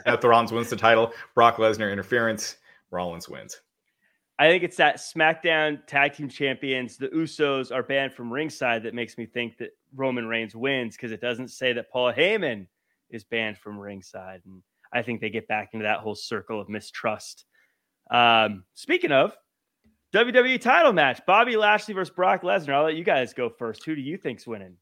[0.05, 1.13] Seth Rollins wins the title.
[1.35, 2.57] Brock Lesnar interference.
[2.91, 3.61] Rollins wins.
[4.43, 8.93] I think it's that SmackDown Tag Team Champions, the Usos are banned from ringside that
[8.93, 12.67] makes me think that Roman Reigns wins because it doesn't say that Paul Heyman
[13.09, 14.41] is banned from ringside.
[14.45, 14.61] And
[14.93, 17.45] I think they get back into that whole circle of mistrust.
[18.11, 19.37] Um, speaking of
[20.13, 22.75] WWE title match, Bobby Lashley versus Brock Lesnar.
[22.75, 23.85] I'll let you guys go first.
[23.85, 24.77] Who do you think's winning?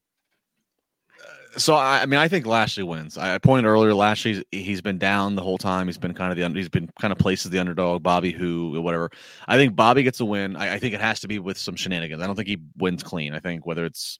[1.57, 3.17] So I, mean, I think Lashley wins.
[3.17, 3.93] I pointed earlier.
[3.93, 5.87] Lashley he's been down the whole time.
[5.87, 8.03] He's been kind of the he's been kind of placed the underdog.
[8.03, 9.09] Bobby, who whatever.
[9.47, 10.55] I think Bobby gets a win.
[10.55, 12.21] I, I think it has to be with some shenanigans.
[12.21, 13.33] I don't think he wins clean.
[13.33, 14.19] I think whether it's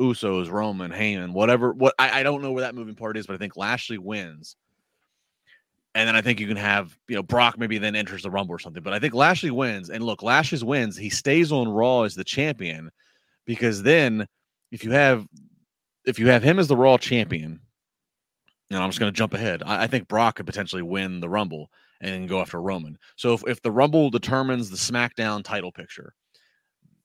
[0.00, 1.72] Usos, Roman, Heyman, whatever.
[1.72, 4.56] What I, I don't know where that moving part is, but I think Lashley wins.
[5.94, 8.54] And then I think you can have, you know, Brock maybe then enters the Rumble
[8.54, 8.82] or something.
[8.82, 9.90] But I think Lashley wins.
[9.90, 10.96] And look, Lashley's wins.
[10.96, 12.90] He stays on Raw as the champion
[13.44, 14.26] because then
[14.70, 15.26] if you have
[16.04, 17.60] if you have him as the Raw champion,
[18.70, 21.28] and I'm just going to jump ahead, I, I think Brock could potentially win the
[21.28, 21.70] Rumble
[22.00, 22.98] and go after Roman.
[23.16, 26.14] So if, if the Rumble determines the SmackDown title picture,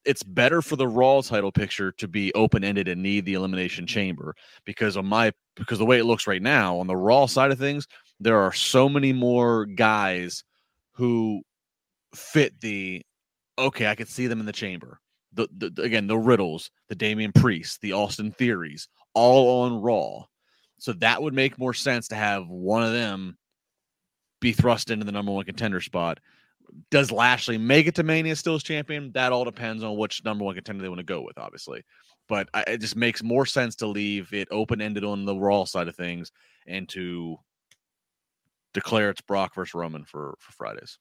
[0.06, 3.86] it's better for the Raw title picture to be open ended and need the Elimination
[3.86, 4.34] Chamber
[4.66, 7.60] because on my because the way it looks right now on the Raw side of
[7.60, 7.88] things,
[8.20, 10.44] there are so many more guys
[10.94, 11.42] who
[12.16, 13.04] fit the
[13.60, 13.88] okay.
[13.88, 15.00] I could see them in the chamber.
[15.34, 20.24] The, the again the Riddles, the Damian Priest, the Austin Theories, all on Raw.
[20.80, 23.38] So that would make more sense to have one of them
[24.40, 26.20] be thrust into the number one contender spot.
[26.92, 29.12] Does Lashley make it to Mania still as champion?
[29.14, 31.84] That all depends on which number one contender they want to go with, obviously.
[32.28, 35.64] But I, it just makes more sense to leave it open ended on the Raw
[35.64, 36.32] side of things
[36.68, 37.38] and to
[38.74, 41.00] declare it's Brock versus Roman for for Fridays.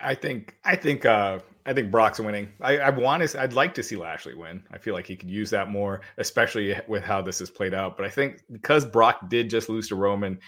[0.00, 2.48] I think I think uh I think Brock's winning.
[2.60, 4.62] I, I want to I'd like to see Lashley win.
[4.70, 7.96] I feel like he could use that more, especially with how this has played out.
[7.96, 10.38] But I think because Brock did just lose to Roman,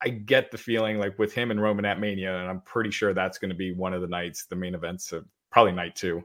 [0.00, 3.12] I get the feeling like with him and Roman at Mania, and I'm pretty sure
[3.12, 6.22] that's going to be one of the nights, the main events, of probably night two.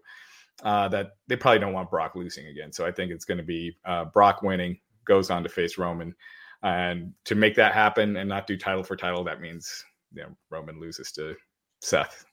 [0.62, 2.72] Uh, that they probably don't want Brock losing again.
[2.72, 6.14] So I think it's going to be uh, Brock winning, goes on to face Roman.
[6.62, 9.84] And to make that happen and not do title for title, that means
[10.14, 11.36] you know Roman loses to
[11.84, 12.26] Seth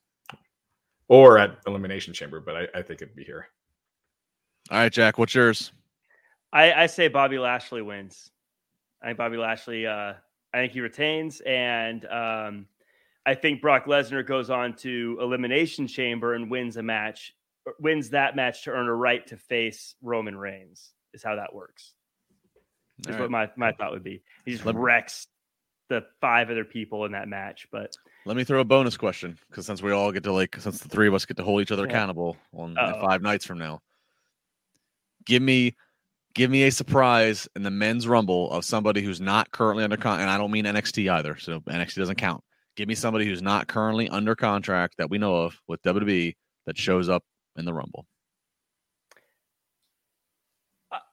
[1.08, 3.48] or at Elimination Chamber, but I, I think it'd be here.
[4.70, 5.72] All right, Jack, what's yours?
[6.52, 8.30] I, I say Bobby Lashley wins.
[9.02, 9.86] I think Bobby Lashley.
[9.86, 10.14] Uh,
[10.52, 12.66] I think he retains, and um,
[13.26, 17.34] I think Brock Lesnar goes on to Elimination Chamber and wins a match,
[17.80, 20.92] wins that match to earn a right to face Roman Reigns.
[21.12, 21.92] Is how that works.
[23.00, 23.20] Is right.
[23.22, 24.22] what my, my thought would be.
[24.44, 25.26] He just wrecks
[25.90, 27.68] the five other people in that match.
[27.70, 27.94] But
[28.24, 30.88] let me throw a bonus question because since we all get to like, since the
[30.88, 31.90] three of us get to hold each other yeah.
[31.90, 33.80] accountable on five nights from now,
[35.26, 35.76] give me
[36.34, 40.22] give me a surprise in the men's rumble of somebody who's not currently under contract.
[40.22, 41.36] And I don't mean NXT either.
[41.36, 42.42] So NXT doesn't count.
[42.76, 46.34] Give me somebody who's not currently under contract that we know of with WWE
[46.66, 47.24] that shows up
[47.56, 48.06] in the rumble.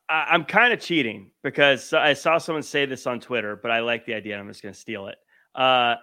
[0.08, 3.80] I, am kind of cheating because I saw someone say this on Twitter, but I
[3.80, 4.38] like the idea.
[4.38, 5.16] I'm just going to steal it.
[5.54, 5.96] Uh,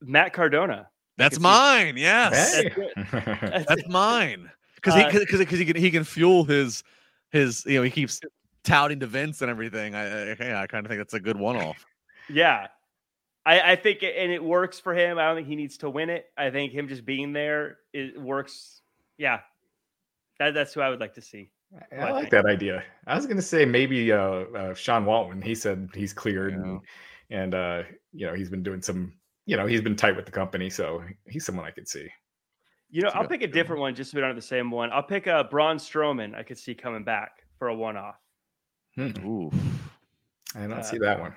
[0.00, 0.88] Matt Cardona.
[1.16, 1.96] That's mine.
[1.96, 2.70] Yes, hey.
[3.12, 4.50] that's, that's mine.
[4.74, 6.82] Because he because uh, he can he can fuel his
[7.30, 8.20] his you know he keeps
[8.64, 9.94] touting to Vince and everything.
[9.94, 11.86] I I, I kind of think that's a good one off.
[12.28, 12.66] Yeah,
[13.46, 15.18] I, I think and it works for him.
[15.18, 16.26] I don't think he needs to win it.
[16.36, 18.80] I think him just being there it works.
[19.16, 19.40] Yeah,
[20.38, 21.50] that, that's who I would like to see.
[21.92, 22.82] I, I like that idea.
[23.06, 25.42] I was going to say maybe uh, uh, Sean Waltman.
[25.42, 26.62] He said he's cleared, yeah.
[26.62, 26.80] and,
[27.30, 27.82] and uh,
[28.12, 29.12] you know he's been doing some.
[29.46, 32.08] You know he's been tight with the company, so he's someone I could see.
[32.90, 33.88] You know, I'll pick a different one.
[33.88, 34.92] one just so we don't have the same one.
[34.92, 36.34] I'll pick a uh, Braun Strowman.
[36.34, 38.14] I could see coming back for a one-off.
[38.94, 39.10] Hmm.
[39.26, 39.50] Ooh,
[40.54, 41.34] I don't uh, see that one.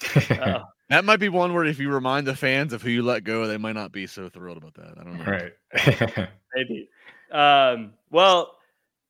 [0.88, 3.46] that might be one where if you remind the fans of who you let go,
[3.46, 4.94] they might not be so thrilled about that.
[5.00, 5.24] I don't know.
[5.24, 6.28] Right.
[6.56, 6.88] Maybe.
[7.30, 8.56] Um, well,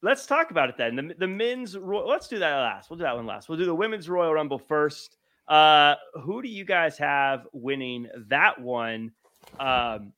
[0.02, 0.96] let's talk about it then.
[0.96, 2.90] The, the men's, let's do that last.
[2.90, 3.48] We'll do that one last.
[3.48, 5.16] We'll do the women's Royal Rumble first.
[5.48, 9.12] Uh, who do you guys have winning that one?
[9.58, 10.12] Um,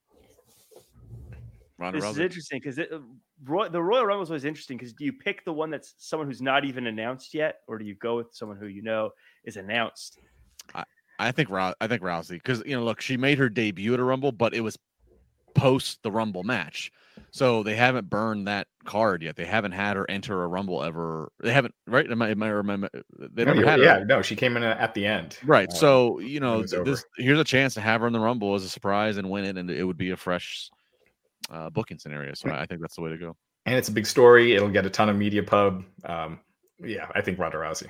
[1.79, 2.11] Ronda this Rousey.
[2.11, 2.99] is interesting because uh,
[3.45, 6.29] Roy, the Royal Rumble is always interesting because do you pick the one that's someone
[6.29, 9.11] who's not even announced yet, or do you go with someone who you know
[9.45, 10.19] is announced?
[10.75, 10.85] I,
[11.19, 14.05] I think I think Rousey because you know, look, she made her debut at a
[14.05, 14.79] Rumble, but it was
[15.55, 16.93] post the Rumble match.
[17.31, 19.37] So they haven't burned that card yet.
[19.37, 21.33] They haven't had her enter a Rumble ever.
[21.43, 22.11] They haven't, right?
[22.11, 22.91] Am I, am I remember?
[23.19, 24.05] They never no, had yeah, her.
[24.05, 25.39] no, she came in at the end.
[25.45, 25.69] Right.
[25.71, 28.65] Um, so, you know, this, here's a chance to have her in the Rumble as
[28.65, 29.57] a surprise and win it.
[29.57, 30.71] And it would be a fresh
[31.51, 32.35] uh, booking scenario.
[32.35, 33.37] So I think that's the way to go.
[33.65, 34.55] And it's a big story.
[34.55, 35.85] It'll get a ton of media pub.
[36.05, 36.41] Um,
[36.85, 37.89] yeah, I think Ronda Rousey.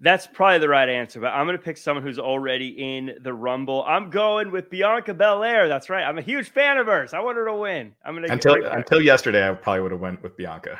[0.00, 3.34] That's probably the right answer, but I'm going to pick someone who's already in the
[3.34, 3.84] Rumble.
[3.84, 5.66] I'm going with Bianca Belair.
[5.66, 6.04] That's right.
[6.04, 7.12] I'm a huge fan of hers.
[7.12, 7.94] I want her to win.
[8.04, 9.48] I'm going to until until yesterday.
[9.48, 10.78] I probably would have went with Bianca.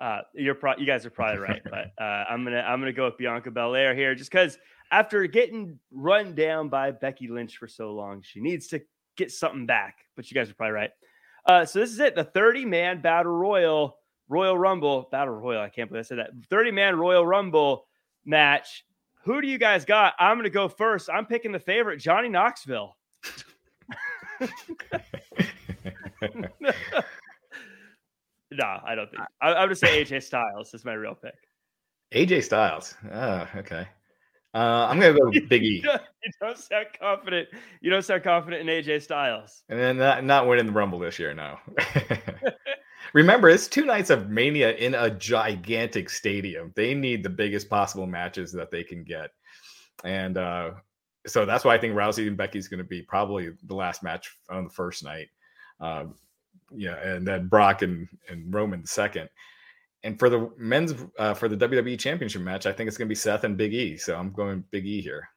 [0.00, 3.04] Uh, you're pro- you guys are probably right, but uh, I'm gonna I'm gonna go
[3.04, 4.56] with Bianca Belair here, just because
[4.90, 8.80] after getting run down by Becky Lynch for so long, she needs to
[9.16, 9.98] get something back.
[10.16, 10.90] But you guys are probably right.
[11.44, 13.98] Uh, so this is it, the 30 man battle royal
[14.28, 15.60] Royal Rumble battle royal.
[15.60, 16.30] I can't believe I said that.
[16.48, 17.87] 30 man Royal Rumble
[18.28, 18.84] match.
[19.24, 20.14] Who do you guys got?
[20.18, 21.10] I'm going to go first.
[21.12, 22.96] I'm picking the favorite, Johnny Knoxville.
[24.40, 24.48] no,
[28.60, 29.22] I don't think.
[29.42, 31.34] I, am going to say AJ Styles is my real pick.
[32.14, 32.94] AJ Styles.
[33.12, 33.86] Oh, okay.
[34.54, 35.68] Uh, I'm gonna go Big E.
[35.76, 37.48] you, don't, you don't sound confident.
[37.82, 39.62] You don't sound confident in AJ Styles.
[39.68, 41.34] And then not, not winning the Rumble this year.
[41.34, 41.58] No.
[43.14, 46.72] Remember, it's two nights of Mania in a gigantic stadium.
[46.76, 49.30] They need the biggest possible matches that they can get,
[50.04, 50.72] and uh,
[51.26, 54.02] so that's why I think Rousey and Becky is going to be probably the last
[54.02, 55.28] match on the first night.
[55.80, 56.14] Um,
[56.70, 59.28] yeah, and then Brock and, and Roman the second.
[60.04, 63.10] And for the men's uh, for the WWE Championship match, I think it's going to
[63.10, 63.96] be Seth and Big E.
[63.96, 65.28] So I'm going Big E here.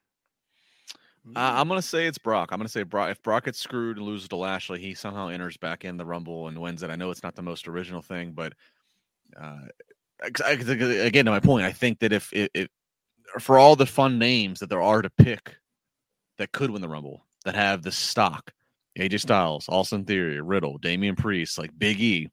[1.27, 2.49] Uh, I'm gonna say it's Brock.
[2.51, 3.11] I'm gonna say Brock.
[3.11, 6.47] If Brock gets screwed and loses to Lashley, he somehow enters back in the Rumble
[6.47, 6.89] and wins it.
[6.89, 8.53] I know it's not the most original thing, but
[9.39, 9.67] uh,
[10.43, 12.71] again, to my point, I think that if it, it,
[13.39, 15.55] for all the fun names that there are to pick
[16.37, 18.51] that could win the Rumble, that have the stock,
[18.97, 22.29] AJ Styles, Austin Theory, Riddle, Damian Priest, like Big E,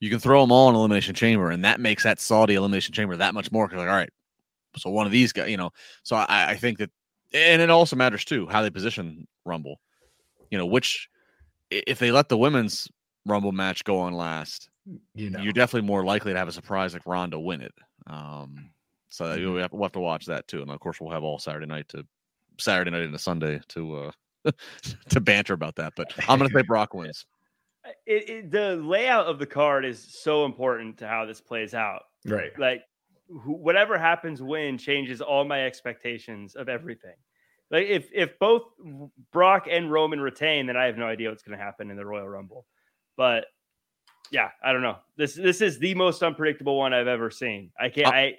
[0.00, 3.16] you can throw them all in elimination chamber, and that makes that Saudi elimination chamber
[3.16, 3.68] that much more.
[3.68, 4.10] Cause like, all right,
[4.76, 5.70] so one of these guys, you know.
[6.02, 6.90] So I, I think that
[7.36, 9.80] and it also matters too how they position Rumble.
[10.50, 11.08] You know, which
[11.70, 12.88] if they let the women's
[13.26, 14.68] Rumble match go on last,
[15.14, 17.74] you know, you're definitely more likely to have a surprise like Ronda win it.
[18.06, 18.70] Um,
[19.08, 19.54] so mm-hmm.
[19.54, 21.66] we have, we'll have to watch that too, and of course we'll have all Saturday
[21.66, 22.06] night to
[22.58, 24.10] Saturday night and a Sunday to uh
[25.08, 25.94] to banter about that.
[25.96, 27.26] But I'm going to say Brock wins.
[28.04, 32.02] It, it, the layout of the card is so important to how this plays out.
[32.24, 32.56] Right.
[32.58, 32.82] Like
[33.28, 37.14] whatever happens when changes all my expectations of everything.
[37.70, 38.62] Like if if both
[39.32, 42.06] Brock and Roman retain, then I have no idea what's going to happen in the
[42.06, 42.64] Royal Rumble.
[43.16, 43.46] But
[44.30, 44.98] yeah, I don't know.
[45.16, 47.70] This this is the most unpredictable one I've ever seen.
[47.78, 48.06] I can't.
[48.06, 48.34] I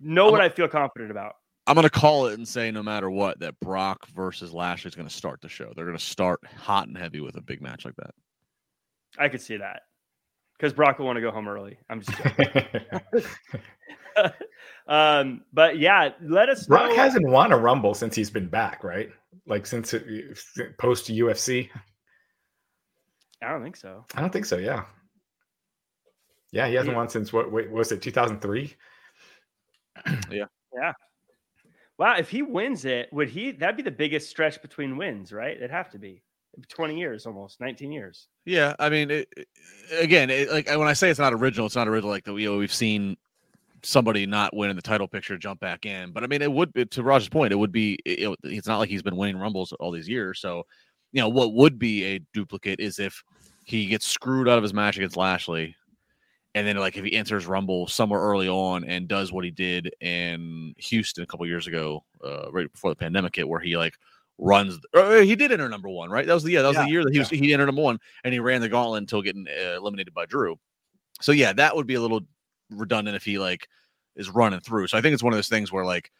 [0.00, 1.34] know I'm what I feel confident about.
[1.66, 4.94] I'm going to call it and say no matter what that Brock versus Lashley is
[4.94, 5.70] going to start the show.
[5.74, 8.14] They're going to start hot and heavy with a big match like that.
[9.18, 9.82] I could see that
[10.58, 11.78] because Brock will want to go home early.
[11.88, 12.48] I'm just joking.
[14.88, 16.76] um, but yeah, let us know.
[16.76, 19.10] Brock hasn't won a Rumble since he's been back, right?
[19.46, 19.94] Like since
[20.78, 21.68] post UFC.
[23.42, 24.04] I don't think so.
[24.14, 24.58] I don't think so.
[24.58, 24.84] Yeah.
[26.50, 27.52] Yeah, he hasn't He- won since what?
[27.52, 28.74] Wait, was it 2003?
[30.30, 30.44] yeah,
[30.74, 30.92] yeah.
[31.98, 33.50] Wow, if he wins it, would he?
[33.50, 35.56] That'd be the biggest stretch between wins, right?
[35.56, 36.22] It'd have to be
[36.68, 38.28] 20 years, almost 19 years.
[38.44, 39.48] Yeah, I mean, it, it-
[40.00, 42.10] again, it, like when I say it's not original, it's not original.
[42.10, 43.16] Like the you know, we've seen
[43.82, 46.72] somebody not win in the title picture jump back in, but I mean, it would
[46.72, 47.52] be to Raj's point.
[47.52, 47.98] It would be.
[48.04, 50.40] It, it- it's not like he's been winning rumbles all these years.
[50.40, 50.64] So,
[51.12, 53.22] you know, what would be a duplicate is if
[53.64, 55.76] he gets screwed out of his match against Lashley,
[56.54, 59.92] and then like if he enters Rumble somewhere early on and does what he did
[60.00, 63.94] in Houston a couple years ago, uh, right before the pandemic hit, where he like
[64.38, 64.78] runs.
[64.94, 66.26] He did enter number one, right?
[66.26, 67.82] That was the yeah, that was Yeah, the year that he was he entered number
[67.82, 70.58] one, and he ran the gauntlet until getting uh, eliminated by Drew.
[71.20, 72.20] So yeah, that would be a little
[72.70, 73.68] redundant if he like
[74.16, 74.86] is running through.
[74.86, 76.10] So I think it's one of those things where like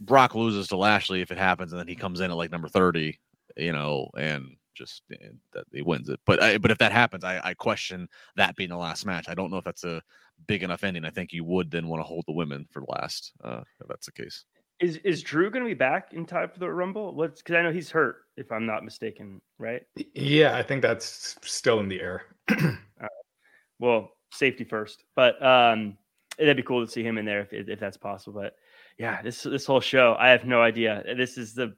[0.00, 2.68] Brock loses to Lashley if it happens, and then he comes in at like number
[2.68, 3.18] thirty,
[3.56, 6.20] you know, and just eh, that he wins it.
[6.26, 9.28] But I, but if that happens, I, I question that being the last match.
[9.28, 10.02] I don't know if that's a
[10.46, 11.04] big enough ending.
[11.04, 14.06] I think you would then want to hold the women for last, uh, if that's
[14.06, 14.44] the case.
[14.78, 17.14] Is is Drew going to be back in time for the Rumble?
[17.14, 19.82] What's because I know he's hurt, if I'm not mistaken, right?
[20.14, 22.24] Yeah, I think that's still in the air.
[23.78, 25.98] Well, safety first, but um,
[26.38, 28.40] it'd be cool to see him in there if if that's possible.
[28.40, 28.54] But
[28.98, 31.02] yeah, this this whole show, I have no idea.
[31.16, 31.74] This is the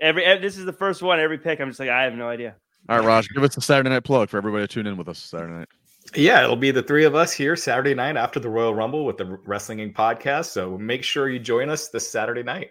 [0.00, 1.20] every this is the first one.
[1.20, 2.56] Every pick, I'm just like, I have no idea.
[2.88, 5.08] All right, Raj, give us a Saturday night plug for everybody to tune in with
[5.08, 5.68] us Saturday night.
[6.14, 9.16] Yeah, it'll be the three of us here Saturday night after the Royal Rumble with
[9.16, 9.94] the Wrestling Inc.
[9.94, 10.46] podcast.
[10.46, 12.70] So make sure you join us this Saturday night.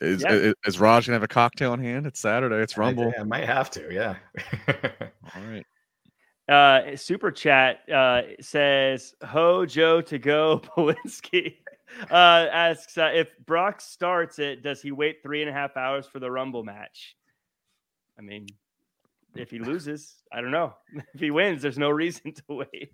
[0.00, 0.32] Is, Yeah.
[0.32, 2.06] is, is Raj gonna have a cocktail in hand?
[2.06, 2.56] It's Saturday.
[2.56, 3.12] It's Rumble.
[3.16, 3.92] I, I might have to.
[3.92, 4.16] Yeah.
[5.34, 5.66] All right.
[6.48, 11.56] Uh, super chat uh, says Ho Joe to go Polinski
[12.10, 16.06] uh, asks uh, if Brock starts it, does he wait three and a half hours
[16.06, 17.16] for the Rumble match?
[18.18, 18.46] I mean,
[19.38, 20.74] if he loses, I don't know.
[21.14, 22.92] If he wins, there's no reason to wait.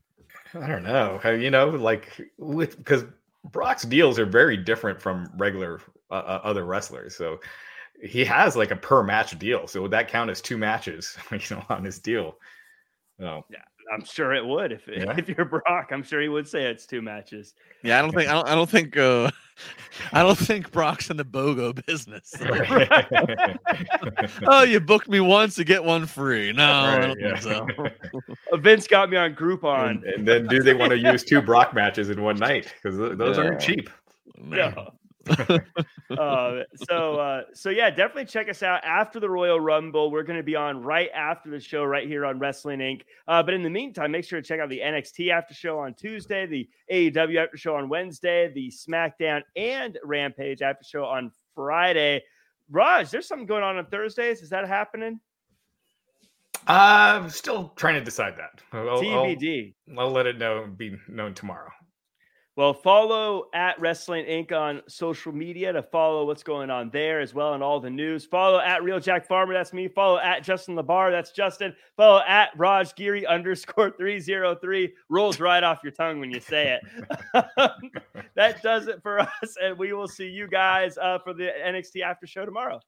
[0.55, 1.21] I don't know.
[1.25, 3.05] You know, like with because
[3.45, 7.17] Brock's deals are very different from regular uh, uh, other wrestlers.
[7.17, 7.41] So
[8.03, 9.67] he has like a per match deal.
[9.67, 11.17] So would that count as two matches?
[11.31, 12.37] You know, on his deal.
[13.21, 13.45] Oh,
[13.93, 15.15] I'm sure it would if Yeah.
[15.17, 15.89] if you're Brock.
[15.91, 17.55] I'm sure he would say it's two matches.
[17.83, 19.31] Yeah, I don't think I don't I don't think uh
[20.13, 22.33] I don't think Brock's in the BOGO business.
[24.47, 26.53] oh, you booked me once to get one free.
[26.53, 27.41] No, I Right, don't yeah.
[27.41, 27.67] think so.
[28.53, 29.91] Uh, Vince got me on Groupon.
[29.91, 32.73] and, and then do they want to use two Brock matches in one night?
[32.83, 33.45] Because those Yeah.
[33.45, 33.91] aren't cheap.
[34.39, 34.75] Man.
[34.75, 34.95] No.
[35.29, 40.11] Uh, so uh, so yeah, definitely check us out after the Royal Rumble.
[40.11, 43.03] We're going to be on right after the show, right here on Wrestling Inc.
[43.29, 45.95] Uh, but in the meantime, make sure to check out the NXT after show on
[45.95, 52.23] Tuesday, the AEW after show on Wednesday, the SmackDown and Rampage after show on Friday.
[52.71, 54.43] Raj, there's something going on on Thursdays.
[54.43, 55.21] Is that happening?
[56.67, 58.63] I'm still trying to decide that.
[58.73, 59.75] I'll, I'll- TBD.
[59.99, 61.71] I'll let it know be known tomorrow.
[62.55, 64.53] Well, follow at Wrestling Inc.
[64.53, 68.27] on social media to follow what's going on there as well and all the news.
[68.27, 69.89] Follow at Real Jack Farmer, that's me.
[69.89, 71.75] Follow at Justin LaBar, that's Justin.
[71.97, 74.93] Follow at Raj Giri underscore 303.
[75.09, 77.43] Rolls right off your tongue when you say it.
[78.35, 82.03] that does it for us, and we will see you guys uh, for the NXT
[82.03, 82.81] after show tomorrow.